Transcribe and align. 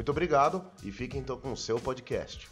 Muito 0.00 0.12
obrigado 0.12 0.64
e 0.82 0.90
fiquem 0.90 1.20
então 1.20 1.38
com 1.38 1.52
o 1.52 1.56
seu 1.56 1.78
podcast. 1.78 2.48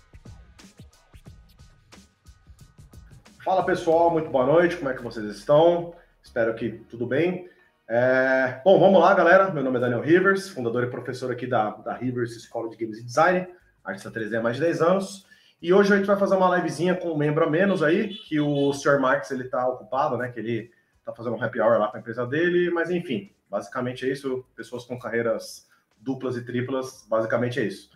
Fala 3.42 3.64
pessoal, 3.64 4.10
muito 4.10 4.28
boa 4.28 4.44
noite, 4.44 4.76
como 4.76 4.90
é 4.90 4.94
que 4.94 5.02
vocês 5.02 5.24
estão? 5.24 5.94
Espero 6.22 6.54
que 6.54 6.72
tudo 6.90 7.06
bem. 7.06 7.48
É... 7.88 8.60
Bom, 8.62 8.78
vamos 8.78 9.00
lá, 9.00 9.14
galera. 9.14 9.50
Meu 9.50 9.64
nome 9.64 9.78
é 9.78 9.80
Daniel 9.80 10.02
Rivers, 10.02 10.50
fundador 10.50 10.84
e 10.84 10.90
professor 10.90 11.32
aqui 11.32 11.46
da, 11.46 11.70
da 11.70 11.94
Rivers 11.94 12.36
Escola 12.36 12.68
de 12.68 12.76
Games 12.76 12.98
e 12.98 13.02
Design, 13.02 13.48
artista 13.82 14.10
3D 14.10 14.38
há 14.38 14.42
mais 14.42 14.56
de 14.56 14.62
10 14.64 14.82
anos. 14.82 15.26
E 15.62 15.72
hoje 15.72 15.94
a 15.94 15.96
gente 15.96 16.06
vai 16.06 16.18
fazer 16.18 16.36
uma 16.36 16.54
livezinha 16.54 16.96
com 16.96 17.12
um 17.12 17.16
membro 17.16 17.46
a 17.46 17.50
menos 17.50 17.82
aí, 17.82 18.08
que 18.08 18.38
o 18.38 18.74
Sr. 18.74 19.00
Marx 19.00 19.30
ele 19.30 19.44
tá 19.44 19.66
ocupado, 19.66 20.18
né? 20.18 20.28
Que 20.28 20.38
ele 20.38 20.70
tá 21.02 21.14
fazendo 21.14 21.34
um 21.34 21.42
happy 21.42 21.62
hour 21.62 21.78
lá 21.78 21.88
com 21.88 21.96
a 21.96 22.00
empresa 22.00 22.26
dele, 22.26 22.70
mas 22.70 22.90
enfim, 22.90 23.32
basicamente 23.48 24.04
é 24.04 24.12
isso. 24.12 24.44
Pessoas 24.54 24.84
com 24.84 24.98
carreiras 24.98 25.66
duplas 26.00 26.36
e 26.36 26.44
triplas, 26.44 27.06
basicamente 27.08 27.60
é 27.60 27.64
isso. 27.64 27.90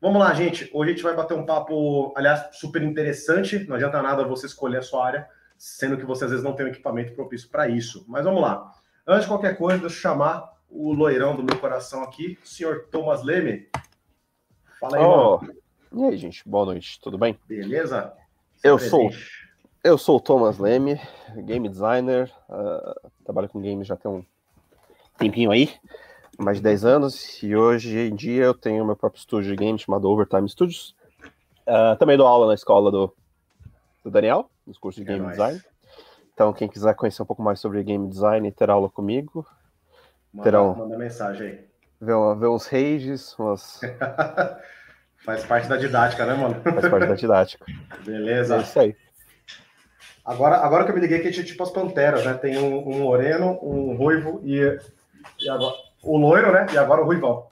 Vamos 0.00 0.20
lá, 0.20 0.32
gente. 0.34 0.70
Hoje 0.72 0.90
a 0.90 0.94
gente 0.94 1.02
vai 1.02 1.14
bater 1.14 1.34
um 1.34 1.46
papo, 1.46 2.12
aliás, 2.16 2.56
super 2.56 2.82
interessante. 2.82 3.66
Não 3.66 3.76
adianta 3.76 4.02
nada 4.02 4.24
você 4.24 4.46
escolher 4.46 4.78
a 4.78 4.82
sua 4.82 5.06
área, 5.06 5.28
sendo 5.56 5.96
que 5.96 6.04
você 6.04 6.24
às 6.24 6.30
vezes 6.30 6.44
não 6.44 6.54
tem 6.54 6.66
um 6.66 6.68
equipamento 6.68 7.14
propício 7.14 7.48
para 7.48 7.68
isso. 7.68 8.04
Mas 8.06 8.24
vamos 8.24 8.42
lá. 8.42 8.70
Antes 9.06 9.22
de 9.22 9.28
qualquer 9.28 9.56
coisa, 9.56 9.80
deixa 9.80 9.96
eu 9.96 10.00
chamar 10.00 10.52
o 10.68 10.92
loirão 10.92 11.34
do 11.34 11.42
meu 11.42 11.58
coração 11.58 12.02
aqui, 12.02 12.38
o 12.42 12.46
senhor 12.46 12.88
Thomas 12.90 13.22
Leme. 13.22 13.68
Fala 14.78 14.98
aí, 14.98 15.04
oh. 15.04 15.38
mano. 15.38 15.54
E 15.92 16.04
aí, 16.04 16.16
gente, 16.16 16.42
boa 16.46 16.66
noite, 16.66 17.00
tudo 17.00 17.16
bem? 17.16 17.38
Beleza? 17.48 18.12
eu 18.62 18.78
sou 18.78 19.10
eu 19.86 19.96
sou 19.96 20.16
o 20.16 20.20
Thomas 20.20 20.58
Leme, 20.58 21.00
game 21.44 21.68
designer, 21.68 22.32
uh, 22.48 23.10
trabalho 23.24 23.48
com 23.48 23.62
games 23.62 23.86
já 23.86 23.96
tem 23.96 24.10
um 24.10 24.24
tempinho 25.16 25.52
aí, 25.52 25.72
mais 26.38 26.58
de 26.58 26.62
10 26.62 26.84
anos, 26.84 27.42
e 27.42 27.56
hoje 27.56 27.98
em 27.98 28.14
dia 28.14 28.44
eu 28.44 28.54
tenho 28.54 28.84
meu 28.84 28.96
próprio 28.96 29.18
estúdio 29.18 29.50
de 29.50 29.64
games 29.64 29.82
chamado 29.82 30.08
Overtime 30.08 30.48
Studios. 30.48 30.94
Uh, 31.66 31.96
também 31.98 32.16
dou 32.16 32.26
aula 32.26 32.46
na 32.46 32.54
escola 32.54 32.90
do, 32.90 33.12
do 34.04 34.10
Daniel, 34.10 34.50
nos 34.66 34.78
cursos 34.78 35.02
de 35.02 35.10
é 35.10 35.14
game 35.14 35.28
design. 35.30 35.60
Então, 36.32 36.52
quem 36.52 36.68
quiser 36.68 36.94
conhecer 36.94 37.22
um 37.22 37.26
pouco 37.26 37.42
mais 37.42 37.58
sobre 37.58 37.82
game 37.82 38.08
design 38.08 38.46
e 38.46 38.52
ter 38.52 38.68
aula 38.68 38.90
comigo, 38.90 39.46
manda, 40.32 40.44
terão. 40.44 40.74
Manda 40.76 40.98
mensagem 40.98 41.46
aí. 41.46 41.66
Ver, 42.00 42.36
ver 42.38 42.48
uns 42.48 42.66
rages, 42.66 43.36
umas. 43.38 43.80
Faz 45.24 45.44
parte 45.44 45.66
da 45.66 45.76
didática, 45.76 46.26
né, 46.26 46.34
mano? 46.34 46.60
Faz 46.62 46.88
parte 46.88 47.06
da 47.06 47.14
didática. 47.14 47.64
Beleza. 48.04 48.58
É 48.58 48.60
isso 48.60 48.78
aí. 48.78 48.96
Agora, 50.24 50.56
agora 50.56 50.84
que 50.84 50.90
eu 50.90 50.94
me 50.94 51.00
liguei 51.00 51.20
que 51.20 51.30
tinha 51.30 51.44
tipo 51.44 51.62
as 51.62 51.70
panteras, 51.70 52.24
né? 52.24 52.34
Tem 52.34 52.58
um, 52.58 52.86
um 52.86 53.00
moreno, 53.00 53.58
um 53.62 53.96
ruivo 53.96 54.40
e, 54.44 54.78
e 55.40 55.48
agora, 55.48 55.74
o 56.06 56.16
loiro, 56.16 56.52
né? 56.52 56.66
E 56.72 56.78
agora 56.78 57.02
o 57.02 57.04
ruivão. 57.04 57.48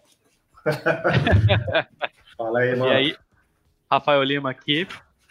Fala 2.36 2.61
aí, 2.61 2.77
mano. 2.77 2.92
E 2.92 2.96
aí, 2.96 3.17
Rafael 3.90 4.23
Lima 4.23 4.51
aqui, 4.51 4.86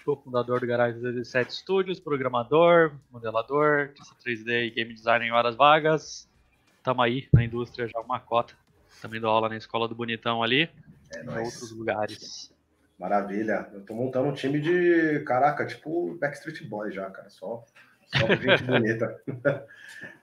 cofundador 0.05 0.59
do 0.59 0.67
Garage 0.67 0.99
17 0.99 1.53
Studios, 1.53 1.99
programador, 1.99 2.93
modelador, 3.11 3.91
3D 4.25 4.67
e 4.67 4.69
game 4.71 4.93
design 4.93 5.25
em 5.25 5.31
horas 5.31 5.55
vagas. 5.55 6.29
Tamo 6.83 7.01
aí 7.01 7.27
na 7.33 7.43
indústria 7.43 7.87
já 7.87 7.99
uma 7.99 8.19
cota. 8.19 8.53
Também 9.01 9.19
dou 9.19 9.29
aula 9.29 9.49
na 9.49 9.57
escola 9.57 9.87
do 9.87 9.95
Bonitão 9.95 10.43
ali 10.43 10.69
é 11.15 11.21
em 11.21 11.25
nóis. 11.25 11.45
outros 11.45 11.71
lugares. 11.71 12.53
Maravilha. 12.97 13.69
Eu 13.73 13.81
tô 13.81 13.93
montando 13.93 14.29
um 14.29 14.33
time 14.33 14.59
de, 14.59 15.21
caraca, 15.25 15.65
tipo 15.65 16.17
Backstreet 16.19 16.63
Boys 16.67 16.93
já, 16.93 17.09
cara. 17.09 17.29
Só, 17.29 17.63
só 18.19 18.27
gente 18.35 18.63
bonita. 18.63 19.21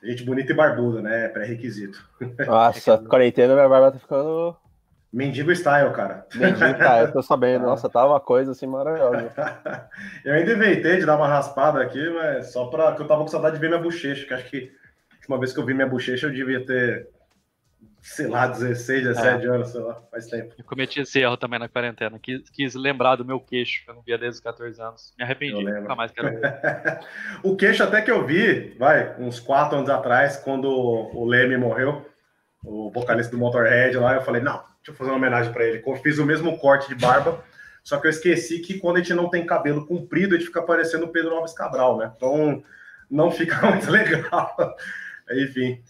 gente 0.03 0.25
bonita 0.25 0.53
e 0.53 0.55
barbuda, 0.55 1.03
né? 1.03 1.29
Pré-requisito. 1.29 2.05
Nossa, 2.47 2.99
quarentena 3.09 3.55
minha 3.55 3.69
barba 3.69 3.93
tá 3.93 3.99
ficando. 3.99 4.57
Mendigo 5.13 5.55
style, 5.55 5.93
cara. 5.93 6.27
Mendigo 6.35 6.75
style, 6.75 7.07
eu 7.07 7.13
tô 7.13 7.23
sabendo. 7.23 7.67
Nossa, 7.67 7.89
tá 7.89 8.07
uma 8.07 8.21
coisa 8.21 8.53
assim 8.53 8.67
maravilhosa. 8.67 9.33
eu 10.25 10.35
ainda 10.35 10.53
inventei 10.53 10.99
de 10.99 11.07
dar 11.07 11.17
uma 11.17 11.29
raspada 11.29 11.83
aqui, 11.83 12.09
mas 12.11 12.53
só 12.53 12.67
pra. 12.67 12.93
que 12.95 13.03
eu 13.03 13.09
tava 13.09 13.23
com 13.23 13.29
saudade 13.29 13.57
de 13.57 13.61
ver 13.61 13.69
minha 13.69 13.83
bochecha, 13.83 14.27
que 14.27 14.35
acho 14.35 14.49
que 14.49 14.73
a 15.11 15.15
última 15.17 15.39
vez 15.39 15.53
que 15.53 15.59
eu 15.59 15.67
vi 15.67 15.75
minha 15.75 15.89
bochecha 15.89 16.27
eu 16.27 16.33
devia 16.33 16.65
ter 16.65 17.09
sei 18.03 18.27
lá, 18.27 18.47
16, 18.47 19.05
17 19.05 19.45
é. 19.45 19.49
anos, 19.49 19.69
sei 19.69 19.81
lá, 19.81 19.95
faz 20.11 20.27
tempo. 20.27 20.55
Eu 20.57 20.65
cometi 20.65 21.01
esse 21.01 21.21
erro 21.21 21.37
também 21.37 21.59
na 21.59 21.69
quarentena. 21.69 22.19
Quis, 22.19 22.49
quis 22.51 22.75
lembrar 22.75 23.17
do 23.17 23.25
meu 23.25 23.41
queixo, 23.41 23.85
que 23.85 23.91
eu 23.91 23.95
não 23.95 24.03
via 24.03 24.17
desde 24.17 24.39
os 24.39 24.41
14 24.41 24.81
anos. 24.81 25.15
Me 25.19 25.25
arrependi, 25.25 25.63
nunca 25.63 25.95
mais 25.95 26.11
quero 26.11 26.31
ver. 26.31 26.61
o 27.43 27.57
queixo 27.57 27.83
até 27.83 28.01
que 28.01 28.11
eu 28.11 28.25
vi, 28.27 28.75
vai, 28.79 29.15
uns 29.19 29.39
4 29.39 29.79
anos 29.79 29.91
atrás, 29.91 30.37
quando 30.37 30.69
o 30.69 31.25
Leme 31.27 31.57
morreu, 31.57 32.07
o 32.65 32.91
vocalista 32.91 33.33
do 33.33 33.39
Motorhead 33.39 33.97
lá, 33.97 34.15
eu 34.15 34.23
falei, 34.23 34.43
não, 34.43 34.63
deixa 34.77 34.91
eu 34.91 34.95
fazer 34.95 35.11
uma 35.11 35.17
homenagem 35.17 35.53
para 35.53 35.65
ele. 35.65 35.83
Eu 35.87 35.97
fiz 35.97 36.19
o 36.19 36.27
mesmo 36.27 36.59
corte 36.59 36.89
de 36.89 36.95
barba, 36.95 37.43
só 37.83 37.99
que 37.99 38.07
eu 38.07 38.11
esqueci 38.11 38.61
que 38.61 38.79
quando 38.79 38.97
a 38.97 38.99
gente 39.01 39.15
não 39.15 39.29
tem 39.29 39.47
cabelo 39.47 39.87
comprido, 39.87 40.35
a 40.35 40.39
gente 40.39 40.47
fica 40.47 40.63
parecendo 40.63 41.07
o 41.07 41.13
Pedro 41.13 41.35
Alves 41.35 41.53
Cabral, 41.53 41.99
né? 41.99 42.13
Então, 42.17 42.63
não 43.11 43.31
fica 43.31 43.61
muito 43.71 43.91
legal. 43.91 44.57
Enfim, 45.31 45.83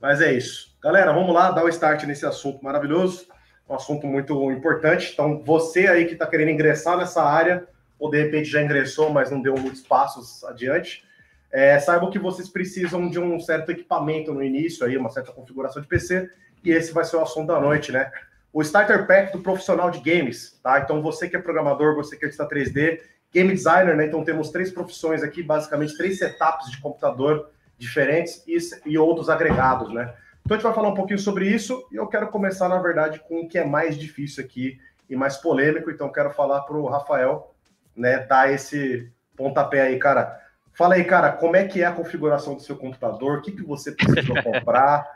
mas 0.00 0.20
é 0.20 0.32
isso. 0.32 0.76
Galera, 0.82 1.12
vamos 1.12 1.34
lá 1.34 1.50
dar 1.50 1.64
o 1.64 1.68
start 1.68 2.04
nesse 2.04 2.24
assunto 2.24 2.64
maravilhoso, 2.64 3.26
um 3.68 3.74
assunto 3.74 4.06
muito 4.06 4.50
importante. 4.50 5.10
Então, 5.12 5.42
você 5.44 5.88
aí 5.88 6.06
que 6.06 6.12
está 6.12 6.26
querendo 6.26 6.50
ingressar 6.50 6.96
nessa 6.96 7.22
área, 7.22 7.66
ou 7.98 8.10
de 8.10 8.22
repente 8.22 8.48
já 8.48 8.62
ingressou, 8.62 9.10
mas 9.10 9.30
não 9.30 9.42
deu 9.42 9.56
muitos 9.56 9.82
passos 9.82 10.44
adiante, 10.44 11.04
é, 11.50 11.78
saibam 11.80 12.10
que 12.10 12.18
vocês 12.18 12.48
precisam 12.48 13.08
de 13.08 13.18
um 13.18 13.40
certo 13.40 13.72
equipamento 13.72 14.32
no 14.32 14.42
início, 14.42 14.86
aí, 14.86 14.96
uma 14.96 15.10
certa 15.10 15.32
configuração 15.32 15.82
de 15.82 15.88
PC, 15.88 16.30
e 16.62 16.70
esse 16.70 16.92
vai 16.92 17.04
ser 17.04 17.16
o 17.16 17.22
assunto 17.22 17.48
da 17.48 17.60
noite, 17.60 17.90
né? 17.90 18.10
O 18.52 18.62
Starter 18.62 19.06
Pack 19.06 19.32
do 19.32 19.42
profissional 19.42 19.90
de 19.90 19.98
games, 20.00 20.58
tá? 20.62 20.78
Então, 20.78 21.02
você 21.02 21.28
que 21.28 21.36
é 21.36 21.40
programador, 21.40 21.94
você 21.94 22.16
que 22.16 22.24
é 22.24 22.26
artista 22.26 22.48
3D, 22.48 23.00
game 23.32 23.52
designer, 23.52 23.96
né? 23.96 24.06
Então, 24.06 24.22
temos 24.22 24.50
três 24.50 24.70
profissões 24.70 25.22
aqui, 25.22 25.42
basicamente 25.42 25.96
três 25.96 26.18
setups 26.18 26.70
de 26.70 26.80
computador 26.80 27.50
diferentes 27.78 28.44
e, 28.46 28.58
e 28.90 28.98
outros 28.98 29.30
agregados, 29.30 29.92
né? 29.92 30.14
Então 30.44 30.56
a 30.56 30.58
gente 30.58 30.66
vai 30.66 30.74
falar 30.74 30.88
um 30.88 30.94
pouquinho 30.94 31.18
sobre 31.18 31.46
isso 31.46 31.86
e 31.92 31.96
eu 31.96 32.06
quero 32.06 32.28
começar, 32.28 32.68
na 32.68 32.78
verdade, 32.78 33.20
com 33.20 33.40
o 33.40 33.48
que 33.48 33.58
é 33.58 33.64
mais 33.64 33.98
difícil 33.98 34.44
aqui 34.44 34.78
e 35.08 35.14
mais 35.14 35.36
polêmico. 35.36 35.90
Então 35.90 36.10
quero 36.10 36.30
falar 36.30 36.62
para 36.62 36.76
o 36.76 36.88
Rafael, 36.88 37.54
né, 37.94 38.18
dar 38.20 38.50
esse 38.50 39.12
pontapé 39.36 39.82
aí, 39.82 39.98
cara. 39.98 40.40
Fala 40.72 40.94
aí, 40.94 41.04
cara, 41.04 41.32
como 41.32 41.56
é 41.56 41.66
que 41.66 41.82
é 41.82 41.86
a 41.86 41.92
configuração 41.92 42.54
do 42.54 42.62
seu 42.62 42.76
computador? 42.76 43.38
O 43.38 43.42
que, 43.42 43.52
que 43.52 43.62
você 43.62 43.92
precisa 43.92 44.22
comprar? 44.42 45.06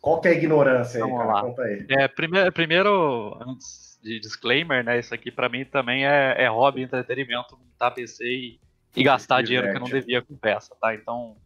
Qual 0.00 0.20
que 0.20 0.28
é 0.28 0.30
a 0.30 0.34
ignorância 0.34 1.02
aí, 1.02 1.10
Vamos 1.10 1.18
cara? 1.18 1.32
Lá. 1.32 1.42
Conta 1.42 1.62
aí. 1.62 1.86
É, 1.88 2.08
primeiro, 2.08 2.52
primeiro, 2.52 3.36
antes 3.40 3.98
de 4.02 4.20
disclaimer, 4.20 4.84
né? 4.84 4.98
Isso 4.98 5.12
aqui 5.12 5.30
para 5.30 5.48
mim 5.48 5.64
também 5.64 6.06
é, 6.06 6.36
é 6.38 6.48
hobby, 6.48 6.82
entretenimento, 6.82 7.58
montar 7.58 7.90
PC 7.90 8.24
e, 8.24 8.60
e 8.94 9.02
gastar 9.02 9.42
dinheiro 9.42 9.70
que 9.70 9.76
eu 9.76 9.80
não 9.80 9.88
devia 9.88 10.22
com 10.22 10.36
peça, 10.36 10.74
tá? 10.80 10.94
Então, 10.94 11.36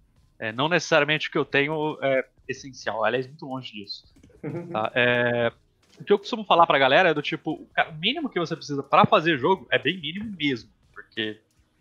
é, 0.42 0.50
não 0.50 0.68
necessariamente 0.68 1.28
o 1.28 1.30
que 1.30 1.38
eu 1.38 1.44
tenho 1.44 1.96
é 2.02 2.26
essencial. 2.48 3.04
Aliás, 3.04 3.28
muito 3.28 3.46
longe 3.46 3.72
disso. 3.72 4.04
Tá? 4.72 4.90
É, 4.92 5.52
o 6.00 6.02
que 6.02 6.12
eu 6.12 6.18
costumo 6.18 6.44
falar 6.44 6.66
pra 6.66 6.76
galera 6.76 7.10
é 7.10 7.14
do 7.14 7.22
tipo, 7.22 7.52
o 7.52 7.92
mínimo 8.00 8.28
que 8.28 8.40
você 8.40 8.56
precisa 8.56 8.82
para 8.82 9.06
fazer 9.06 9.38
jogo 9.38 9.68
é 9.70 9.78
bem 9.78 9.96
mínimo 9.96 10.34
mesmo. 10.36 10.68
Porque 10.92 11.38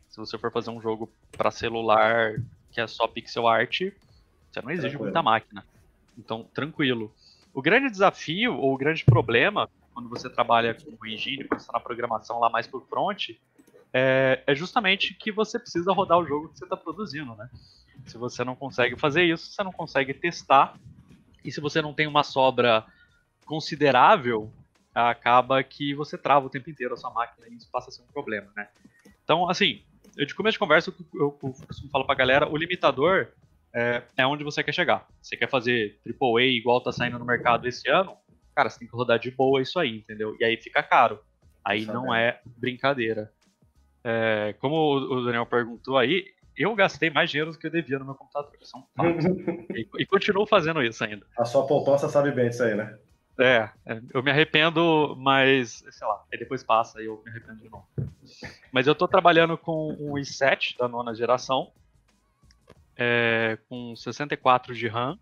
se 0.08 0.18
você 0.18 0.38
for 0.38 0.52
fazer 0.52 0.70
um 0.70 0.80
jogo 0.80 1.12
para 1.32 1.50
celular 1.50 2.36
que 2.72 2.80
é 2.80 2.86
só 2.86 3.08
pixel 3.08 3.48
art, 3.48 3.82
você 4.52 4.62
não 4.62 4.70
exige 4.70 4.96
muita 4.96 5.24
máquina. 5.24 5.66
Então, 6.16 6.46
tranquilo. 6.54 7.12
O 7.52 7.64
grande 7.64 7.90
desafio, 7.90 8.56
ou 8.56 8.76
o 8.76 8.78
grande 8.78 9.04
problema, 9.04 9.68
quando 9.92 10.08
você 10.08 10.30
trabalha 10.30 10.76
com 10.76 11.04
engine, 11.08 11.46
quando 11.46 11.60
você 11.60 11.66
está 11.66 11.74
na 11.74 11.80
programação 11.80 12.40
lá 12.40 12.48
mais 12.48 12.68
por 12.68 12.86
front, 12.86 13.30
é, 13.94 14.44
é 14.48 14.56
justamente 14.56 15.14
que 15.14 15.32
você 15.32 15.60
precisa 15.60 15.92
rodar 15.92 16.18
o 16.18 16.26
jogo 16.26 16.50
que 16.50 16.58
você 16.58 16.66
está 16.66 16.78
produzindo, 16.78 17.36
né? 17.36 17.50
Se 18.06 18.18
você 18.18 18.44
não 18.44 18.56
consegue 18.56 18.98
fazer 18.98 19.24
isso, 19.24 19.52
você 19.52 19.64
não 19.64 19.72
consegue 19.72 20.14
testar. 20.14 20.76
E 21.44 21.52
se 21.52 21.60
você 21.60 21.82
não 21.82 21.94
tem 21.94 22.08
uma 22.08 22.24
sobra 22.24 22.86
considerável, 23.46 24.52
acaba 24.94 25.62
que 25.64 25.94
você 25.94 26.18
trava 26.18 26.46
o 26.46 26.50
tempo 26.50 26.70
inteiro 26.70 26.94
a 26.94 26.98
sua 26.98 27.12
máquina 27.12 27.48
e 27.50 27.56
isso 27.56 27.70
passa 27.72 27.90
a 27.90 27.92
ser 27.92 28.02
um 28.02 28.08
problema, 28.08 28.48
né? 28.56 28.68
Então, 29.24 29.50
assim, 29.50 29.82
eu 30.18 30.26
de 30.26 30.36
começo 30.36 30.54
de 30.54 30.60
conversa, 30.60 30.94
eu, 31.14 31.20
eu 31.20 31.32
costumo 31.32 31.90
falar 31.90 32.06
pra 32.06 32.16
galera, 32.16 32.50
o 32.50 32.58
limitador 32.58 33.28
é, 33.74 34.04
é, 34.18 34.26
onde 34.28 34.44
você 34.44 34.64
quer 34.64 34.74
chegar. 34.74 35.08
Você 35.22 35.38
quer 35.38 35.50
fazer 35.50 36.00
AAA 36.06 36.44
igual 36.44 36.82
tá 36.82 36.92
saindo 36.92 37.18
no 37.18 37.26
mercado 37.26 37.68
esse 37.68 37.90
ano, 37.90 38.18
cara, 38.56 38.70
você 38.70 38.80
tem 38.80 38.88
que 38.88 38.96
rodar 38.96 39.20
de 39.20 39.32
boa 39.32 39.62
isso 39.62 39.80
aí, 39.80 39.98
entendeu? 39.98 40.36
E 40.40 40.44
aí 40.44 40.58
fica 40.58 40.84
caro. 40.84 41.20
Aí 41.64 41.86
não 41.86 42.14
é 42.14 42.42
brincadeira. 42.46 43.32
É, 44.04 44.56
como 44.60 44.96
o 44.96 45.26
Daniel 45.26 45.46
perguntou 45.46 45.98
aí, 45.98 46.26
eu 46.58 46.76
gastei 46.76 47.10
mais 47.10 47.30
dinheiro 47.30 47.52
do 47.52 47.58
que 47.58 47.68
eu 47.68 47.72
devia 47.72 48.00
no 48.00 48.06
meu 48.06 48.16
computador. 48.16 48.52
Isso 48.62 48.78
é 48.78 49.78
e, 49.78 49.88
e 50.00 50.06
continuo 50.06 50.46
fazendo 50.46 50.84
isso 50.84 51.04
ainda. 51.04 51.26
A 51.38 51.46
sua 51.46 51.66
poupança 51.66 52.10
sabe 52.10 52.32
bem 52.32 52.50
disso 52.50 52.64
aí, 52.64 52.76
né? 52.76 52.98
É, 53.40 53.70
é, 53.86 54.02
eu 54.14 54.22
me 54.22 54.30
arrependo, 54.30 55.16
mas, 55.18 55.84
sei 55.90 56.08
lá, 56.08 56.24
aí 56.32 56.38
depois 56.38 56.64
passa 56.64 57.02
e 57.02 57.06
eu 57.06 57.22
me 57.24 57.32
arrependo 57.32 57.62
de 57.62 57.70
novo. 57.70 57.88
Mas 58.72 58.88
eu 58.88 58.94
tô 58.94 59.08
trabalhando 59.08 59.58
com 59.58 59.94
um 59.94 60.14
i7 60.14 60.78
da 60.78 60.88
nona 60.88 61.16
geração, 61.16 61.72
é, 62.96 63.58
com 63.68 63.96
64 63.96 64.76
de 64.76 64.88
RAM, 64.88 65.18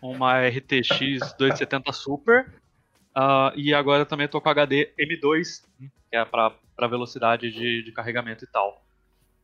uma 0.00 0.40
RTX 0.48 1.34
270 1.38 1.92
Super, 1.92 2.52
uh, 3.16 3.52
e 3.56 3.72
agora 3.74 4.06
também 4.06 4.28
tô 4.28 4.40
com 4.40 4.48
HD 4.48 4.92
M2, 4.98 5.64
que 5.78 6.16
é 6.16 6.24
para 6.24 6.52
velocidade 6.88 7.50
de, 7.50 7.82
de, 7.82 7.92
carregamento 7.92 8.44
e 8.44 8.48
tal. 8.48 8.84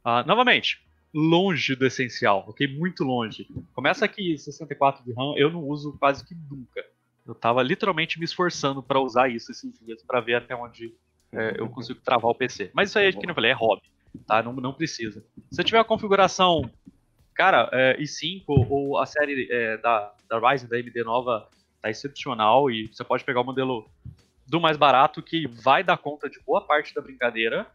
Uh, 0.04 0.26
novamente, 0.26 0.80
longe 1.12 1.74
do 1.74 1.86
essencial, 1.86 2.44
ok? 2.48 2.66
Muito 2.66 3.04
longe. 3.04 3.46
Começa 3.74 4.04
aqui 4.04 4.36
64 4.36 5.04
de 5.04 5.12
RAM, 5.12 5.34
eu 5.36 5.50
não 5.50 5.64
uso 5.64 5.96
quase 5.98 6.24
que 6.24 6.34
nunca. 6.34 6.84
Eu 7.26 7.34
tava 7.34 7.62
literalmente 7.62 8.18
me 8.18 8.24
esforçando 8.24 8.82
para 8.82 9.00
usar 9.00 9.28
isso 9.28 9.50
esses 9.50 9.78
dias, 9.80 10.02
para 10.02 10.20
ver 10.20 10.36
até 10.36 10.56
onde 10.56 10.94
é, 11.32 11.56
eu 11.58 11.68
consigo 11.68 12.00
travar 12.00 12.30
o 12.30 12.34
PC. 12.34 12.70
Mas 12.72 12.88
isso 12.88 12.98
aí, 12.98 13.12
que 13.12 13.28
eu 13.28 13.34
falei, 13.34 13.50
é 13.50 13.54
hobby, 13.54 13.82
tá? 14.26 14.42
Não, 14.42 14.52
não 14.54 14.72
precisa. 14.72 15.22
Se 15.50 15.62
tiver 15.62 15.78
a 15.78 15.84
configuração, 15.84 16.70
cara, 17.34 17.68
é, 17.72 17.98
i5 18.00 18.44
ou 18.46 18.98
a 18.98 19.06
série 19.06 19.46
é, 19.50 19.76
da, 19.76 20.12
da 20.28 20.38
Ryzen, 20.38 20.68
da 20.68 20.76
AMD 20.76 21.04
nova, 21.04 21.48
tá 21.80 21.90
excepcional 21.90 22.70
e 22.70 22.88
você 22.88 23.04
pode 23.04 23.24
pegar 23.24 23.40
o 23.40 23.44
modelo 23.44 23.88
do 24.46 24.60
mais 24.60 24.76
barato 24.76 25.22
que 25.22 25.46
vai 25.46 25.84
dar 25.84 25.98
conta 25.98 26.28
de 26.28 26.40
boa 26.40 26.60
parte 26.60 26.94
da 26.94 27.02
brincadeira, 27.02 27.66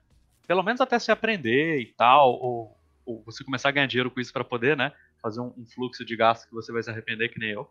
pelo 0.48 0.64
menos 0.64 0.82
até 0.82 0.98
se 0.98 1.12
aprender 1.12 1.80
e 1.80 1.86
tal, 1.86 2.34
ou, 2.34 2.78
ou 3.06 3.24
você 3.24 3.44
começar 3.44 3.70
a 3.70 3.72
ganhar 3.72 3.86
dinheiro 3.86 4.10
com 4.10 4.20
isso 4.20 4.34
para 4.34 4.44
poder, 4.44 4.76
né, 4.76 4.92
fazer 5.22 5.40
um, 5.40 5.54
um, 5.58 5.66
fluxo 5.66 6.04
de 6.04 6.16
gasto 6.16 6.48
que 6.48 6.54
você 6.54 6.72
vai 6.72 6.82
se 6.82 6.90
arrepender 6.90 7.30
que 7.30 7.40
nem 7.40 7.52
eu. 7.52 7.70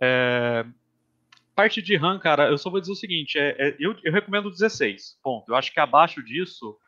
É, 0.00 0.64
parte 1.54 1.82
de 1.82 1.96
RAM, 1.96 2.18
cara, 2.18 2.48
eu 2.48 2.58
só 2.58 2.70
vou 2.70 2.80
dizer 2.80 2.92
o 2.92 2.96
seguinte: 2.96 3.38
é, 3.38 3.56
é, 3.58 3.76
eu, 3.78 3.96
eu 4.04 4.12
recomendo 4.12 4.50
16. 4.50 5.18
Ponto. 5.22 5.50
Eu 5.50 5.56
acho 5.56 5.72
que 5.72 5.80
abaixo 5.80 6.22
disso, 6.22 6.78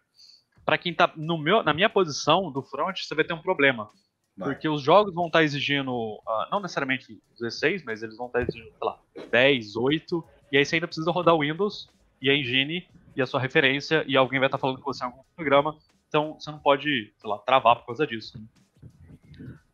para 0.65 0.79
quem 0.79 0.95
tá 0.95 1.13
no 1.17 1.37
meu, 1.37 1.63
na 1.63 1.75
minha 1.75 1.91
posição 1.91 2.51
do 2.51 2.63
front, 2.63 2.99
você 2.99 3.15
vai 3.15 3.25
ter 3.25 3.35
um 3.35 3.43
problema. 3.43 3.91
Porque 4.43 4.69
os 4.69 4.83
jogos 4.83 5.15
vão 5.15 5.27
estar 5.27 5.41
tá 5.41 5.45
exigindo, 5.45 5.93
uh, 5.93 6.51
não 6.51 6.61
necessariamente 6.61 7.21
16, 7.39 7.85
mas 7.85 8.03
eles 8.03 8.17
vão 8.17 8.27
estar 8.27 8.41
tá 8.41 8.45
exigindo, 8.45 8.71
sei 8.71 8.87
lá, 8.87 8.99
10, 9.31 9.77
8, 9.77 10.25
e 10.51 10.59
aí 10.59 10.65
você 10.65 10.77
ainda 10.77 10.87
precisa 10.87 11.11
rodar 11.11 11.35
o 11.35 11.41
Windows 11.41 11.89
e 12.21 12.31
a 12.31 12.35
engine 12.35 12.87
e 13.15 13.23
a 13.23 13.27
sua 13.27 13.41
referência, 13.41 14.05
e 14.07 14.17
alguém 14.17 14.39
vai 14.39 14.49
estar 14.49 14.59
tá 14.59 14.61
falando 14.61 14.79
com 14.79 14.93
você 14.93 15.05
em 15.05 15.07
algum 15.07 15.23
programa, 15.37 15.77
então 16.09 16.35
você 16.39 16.51
não 16.51 16.59
pode, 16.59 17.13
sei 17.17 17.31
lá, 17.31 17.39
travar 17.39 17.77
por 17.77 17.87
causa 17.87 18.07
disso. 18.07 18.39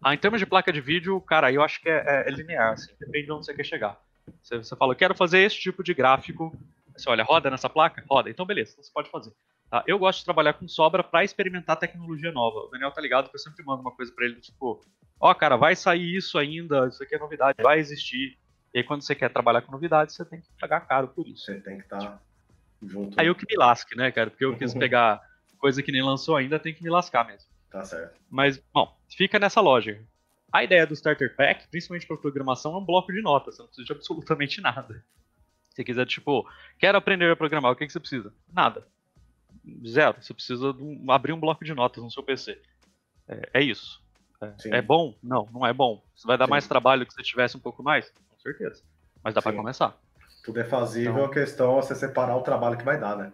Ah, 0.02 0.14
em 0.14 0.18
termos 0.18 0.40
de 0.40 0.46
placa 0.46 0.72
de 0.72 0.80
vídeo, 0.80 1.20
cara, 1.20 1.52
eu 1.52 1.62
acho 1.62 1.80
que 1.80 1.88
é, 1.88 2.04
é, 2.06 2.28
é 2.28 2.30
linear, 2.30 2.72
assim, 2.72 2.92
depende 3.00 3.26
de 3.26 3.32
onde 3.32 3.44
você 3.44 3.54
quer 3.54 3.64
chegar. 3.64 4.00
Você, 4.42 4.58
você 4.58 4.76
fala, 4.76 4.92
eu 4.92 4.96
quero 4.96 5.14
fazer 5.14 5.40
esse 5.40 5.58
tipo 5.58 5.82
de 5.82 5.94
gráfico. 5.94 6.56
Você 6.96 7.08
olha, 7.08 7.24
roda 7.24 7.50
nessa 7.50 7.68
placa? 7.68 8.04
Roda. 8.08 8.30
Então, 8.30 8.46
beleza, 8.46 8.72
então 8.72 8.84
você 8.84 8.92
pode 8.92 9.10
fazer. 9.10 9.32
Tá? 9.70 9.84
Eu 9.86 9.98
gosto 9.98 10.20
de 10.20 10.24
trabalhar 10.24 10.54
com 10.54 10.66
sobra 10.66 11.04
para 11.04 11.24
experimentar 11.24 11.76
tecnologia 11.76 12.32
nova. 12.32 12.60
O 12.60 12.68
Daniel 12.68 12.90
tá 12.90 13.00
ligado 13.00 13.28
que 13.28 13.36
eu 13.36 13.40
sempre 13.40 13.64
mando 13.64 13.82
uma 13.82 13.92
coisa 13.92 14.10
para 14.12 14.24
ele, 14.24 14.36
tipo, 14.40 14.80
ó, 15.20 15.30
oh, 15.30 15.34
cara, 15.34 15.56
vai 15.56 15.76
sair 15.76 16.16
isso 16.16 16.38
ainda, 16.38 16.86
isso 16.88 17.02
aqui 17.02 17.14
é 17.14 17.18
novidade, 17.18 17.62
vai 17.62 17.78
existir. 17.78 18.38
E 18.72 18.78
aí, 18.78 18.84
quando 18.84 19.02
você 19.02 19.14
quer 19.14 19.30
trabalhar 19.30 19.62
com 19.62 19.72
novidade, 19.72 20.12
você 20.12 20.24
tem 20.24 20.40
que 20.40 20.48
pagar 20.60 20.80
caro 20.80 21.08
por 21.08 21.26
isso. 21.26 21.44
Você 21.44 21.60
tem 21.60 21.78
que 21.78 21.84
estar 21.84 21.98
tá 21.98 22.20
junto. 22.82 23.18
Aí 23.18 23.26
eu 23.26 23.34
que 23.34 23.46
me 23.48 23.56
lasque, 23.56 23.96
né, 23.96 24.10
cara? 24.10 24.30
Porque 24.30 24.44
eu 24.44 24.56
quis 24.56 24.74
pegar 24.74 25.20
coisa 25.58 25.82
que 25.82 25.92
nem 25.92 26.02
lançou 26.02 26.36
ainda, 26.36 26.58
tem 26.58 26.74
que 26.74 26.82
me 26.82 26.90
lascar 26.90 27.26
mesmo. 27.26 27.48
Tá 27.70 27.84
certo. 27.84 28.18
Mas, 28.30 28.62
bom, 28.72 28.96
fica 29.16 29.38
nessa 29.38 29.60
lógica. 29.60 30.02
A 30.50 30.64
ideia 30.64 30.86
do 30.86 30.94
Starter 30.94 31.34
Pack, 31.36 31.68
principalmente 31.68 32.06
para 32.06 32.16
programação, 32.16 32.74
é 32.74 32.78
um 32.78 32.84
bloco 32.84 33.12
de 33.12 33.20
notas. 33.20 33.56
Você 33.56 33.62
não 33.62 33.68
precisa 33.68 33.86
de 33.86 33.92
absolutamente 33.98 34.60
nada. 34.60 35.04
Se 35.70 35.84
quiser, 35.84 36.06
tipo, 36.06 36.48
quero 36.78 36.96
aprender 36.96 37.30
a 37.30 37.36
programar, 37.36 37.72
o 37.72 37.76
que, 37.76 37.86
que 37.86 37.92
você 37.92 38.00
precisa? 38.00 38.32
Nada. 38.52 38.86
Zero. 39.86 40.16
Você 40.20 40.34
precisa 40.34 40.70
um, 40.70 41.10
abrir 41.10 41.32
um 41.32 41.40
bloco 41.40 41.64
de 41.64 41.74
notas 41.74 42.02
no 42.02 42.10
seu 42.10 42.22
PC. 42.22 42.60
É, 43.28 43.50
é 43.54 43.62
isso. 43.62 44.02
É, 44.40 44.78
é, 44.78 44.82
bom? 44.82 45.14
Não, 45.22 45.48
não 45.52 45.66
é 45.66 45.72
bom. 45.72 46.02
Você 46.14 46.26
vai 46.26 46.38
dar 46.38 46.46
Sim. 46.46 46.50
mais 46.50 46.68
trabalho 46.68 47.06
que 47.06 47.12
se 47.12 47.22
tivesse 47.22 47.56
um 47.56 47.60
pouco 47.60 47.82
mais? 47.82 48.10
Com 48.10 48.38
certeza. 48.40 48.82
Mas 49.22 49.34
dá 49.34 49.42
para 49.42 49.56
começar. 49.56 49.96
Tudo 50.44 50.60
é 50.60 50.64
fazível, 50.64 51.12
então, 51.12 51.24
a 51.24 51.30
questão 51.30 51.78
é 51.78 51.82
você 51.82 51.94
separar 51.94 52.36
o 52.36 52.42
trabalho 52.42 52.78
que 52.78 52.84
vai 52.84 52.98
dar, 52.98 53.16
né? 53.16 53.32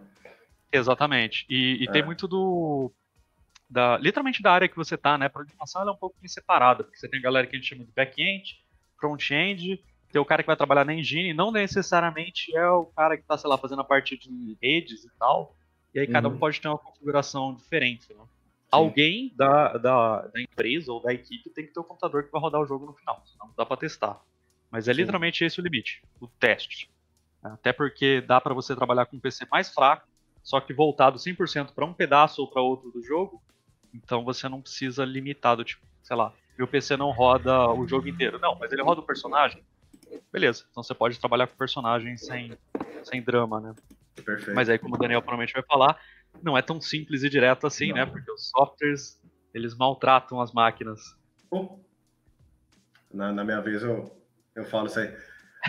Exatamente. 0.71 1.45
E, 1.49 1.83
e 1.83 1.87
é. 1.87 1.91
tem 1.91 2.03
muito 2.03 2.27
do 2.27 2.91
da, 3.69 3.97
literalmente 3.97 4.41
da 4.41 4.51
área 4.51 4.67
que 4.67 4.75
você 4.75 4.95
está, 4.95 5.17
né? 5.17 5.27
A 5.27 5.29
programação 5.29 5.87
é 5.87 5.91
um 5.91 5.95
pouco 5.95 6.15
separada, 6.27 6.83
porque 6.83 6.97
você 6.97 7.07
tem 7.07 7.19
a 7.19 7.23
galera 7.23 7.47
que 7.47 7.55
a 7.55 7.59
gente 7.59 7.69
chama 7.69 7.85
de 7.85 7.91
back-end, 7.91 8.63
front-end, 8.99 9.83
tem 10.11 10.21
o 10.21 10.25
cara 10.25 10.43
que 10.43 10.47
vai 10.47 10.55
trabalhar 10.55 10.85
na 10.85 10.93
engine, 10.93 11.33
não 11.33 11.51
necessariamente 11.51 12.55
é 12.55 12.67
o 12.69 12.85
cara 12.85 13.17
que 13.17 13.23
está, 13.23 13.37
sei 13.37 13.49
lá, 13.49 13.57
fazendo 13.57 13.81
a 13.81 13.85
parte 13.85 14.17
de 14.17 14.57
redes 14.61 15.03
e 15.03 15.09
tal, 15.17 15.55
e 15.95 15.99
aí 16.01 16.07
cada 16.07 16.27
um 16.27 16.33
uhum. 16.33 16.37
pode 16.37 16.59
ter 16.59 16.67
uma 16.67 16.77
configuração 16.77 17.55
diferente, 17.55 18.13
né? 18.13 18.21
Alguém 18.69 19.31
da, 19.33 19.77
da, 19.77 20.21
da, 20.27 20.41
empresa 20.41 20.91
ou 20.91 21.01
da 21.01 21.13
equipe 21.13 21.49
tem 21.49 21.65
que 21.65 21.71
ter 21.71 21.79
o 21.79 21.83
um 21.83 21.85
computador 21.85 22.25
que 22.25 22.31
vai 22.31 22.41
rodar 22.41 22.59
o 22.59 22.65
jogo 22.65 22.85
no 22.85 22.93
final, 22.93 23.23
senão 23.25 23.47
não 23.47 23.53
dá 23.55 23.65
para 23.65 23.77
testar. 23.77 24.19
Mas 24.69 24.89
é 24.89 24.93
Sim. 24.93 24.99
literalmente 24.99 25.45
esse 25.45 25.57
o 25.61 25.63
limite, 25.63 26.03
o 26.19 26.27
teste. 26.27 26.89
Até 27.41 27.71
porque 27.71 28.19
dá 28.19 28.41
para 28.41 28.53
você 28.53 28.75
trabalhar 28.75 29.05
com 29.05 29.15
um 29.15 29.19
PC 29.19 29.47
mais 29.49 29.73
fraco, 29.73 30.05
só 30.43 30.59
que 30.59 30.73
voltado 30.73 31.17
100% 31.17 31.71
para 31.73 31.85
um 31.85 31.93
pedaço 31.93 32.41
ou 32.41 32.49
para 32.49 32.61
outro 32.61 32.91
do 32.91 33.01
jogo, 33.01 33.41
então 33.93 34.25
você 34.25 34.49
não 34.49 34.61
precisa 34.61 35.05
limitar 35.05 35.55
do 35.55 35.63
tipo, 35.63 35.85
sei 36.03 36.17
lá, 36.17 36.33
meu 36.57 36.67
PC 36.67 36.97
não 36.97 37.11
roda 37.11 37.71
o 37.71 37.87
jogo 37.87 38.09
inteiro. 38.09 38.37
Não, 38.39 38.55
mas 38.59 38.71
ele 38.73 38.81
roda 38.81 38.99
o 38.99 39.05
personagem. 39.05 39.63
Beleza, 40.33 40.65
então 40.69 40.83
você 40.83 40.93
pode 40.93 41.17
trabalhar 41.19 41.47
com 41.47 41.53
o 41.53 41.57
personagem 41.57 42.17
sem, 42.17 42.57
sem 43.03 43.21
drama, 43.21 43.61
né? 43.61 43.75
Perfeito. 44.23 44.55
Mas 44.55 44.69
aí, 44.69 44.77
como 44.77 44.95
o 44.95 44.97
Daniel 44.97 45.21
provavelmente 45.21 45.53
vai 45.53 45.63
falar, 45.63 45.99
não 46.41 46.57
é 46.57 46.61
tão 46.61 46.79
simples 46.79 47.23
e 47.23 47.29
direto 47.29 47.67
assim, 47.67 47.89
não. 47.89 47.95
né? 47.95 48.05
Porque 48.05 48.31
os 48.31 48.49
softwares, 48.49 49.21
eles 49.53 49.75
maltratam 49.75 50.39
as 50.39 50.51
máquinas. 50.51 51.01
Na, 53.13 53.31
na 53.31 53.43
minha 53.43 53.61
vez 53.61 53.81
eu, 53.81 54.15
eu 54.55 54.65
falo 54.65 54.87
isso 54.87 54.99
aí. 54.99 55.15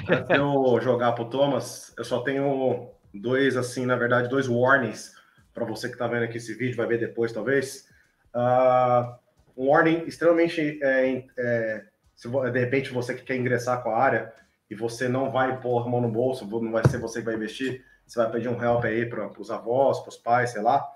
Antes 0.09 0.29
de 0.29 0.37
eu 0.37 0.81
jogar 0.81 1.13
pro 1.13 1.31
Thomas, 1.31 1.95
eu 1.97 2.05
só 2.05 2.21
tenho 2.23 2.91
dois, 3.15 3.57
assim, 3.57 3.87
na 3.87 3.97
verdade, 3.97 4.29
dois 4.29 4.49
warnings 4.49 5.15
para 5.55 5.65
você 5.65 5.89
que 5.89 5.95
está 5.95 6.07
vendo 6.07 6.25
aqui 6.25 6.37
esse 6.37 6.53
vídeo, 6.55 6.77
vai 6.77 6.87
ver 6.87 6.99
depois, 6.99 7.33
talvez. 7.33 7.89
Uh, 8.35 9.17
um 9.57 9.69
warning 9.69 10.05
extremamente. 10.07 10.79
É, 10.83 11.25
é, 11.39 11.87
se, 12.15 12.29
de 12.29 12.59
repente 12.59 12.93
você 12.93 13.15
que 13.15 13.23
quer 13.23 13.37
ingressar 13.37 13.83
com 13.83 13.91
a 13.91 13.99
área 13.99 14.33
e 14.71 14.75
você 14.75 15.09
não 15.09 15.31
vai 15.31 15.59
pôr 15.61 15.87
a 15.87 15.89
mão 15.89 16.01
no 16.01 16.11
bolso, 16.11 16.47
não 16.47 16.73
vai 16.73 16.87
ser 16.89 16.99
você 16.99 17.21
que 17.21 17.25
vai 17.25 17.35
investir, 17.35 17.85
você 18.07 18.19
vai 18.19 18.31
pedir 18.31 18.49
um 18.49 18.63
help 18.63 18.85
aí 18.85 19.05
para 19.05 19.29
os 19.39 19.51
avós, 19.51 20.01
para 20.01 20.11
os 20.11 20.17
pais, 20.17 20.51
sei 20.51 20.63
lá. 20.63 20.87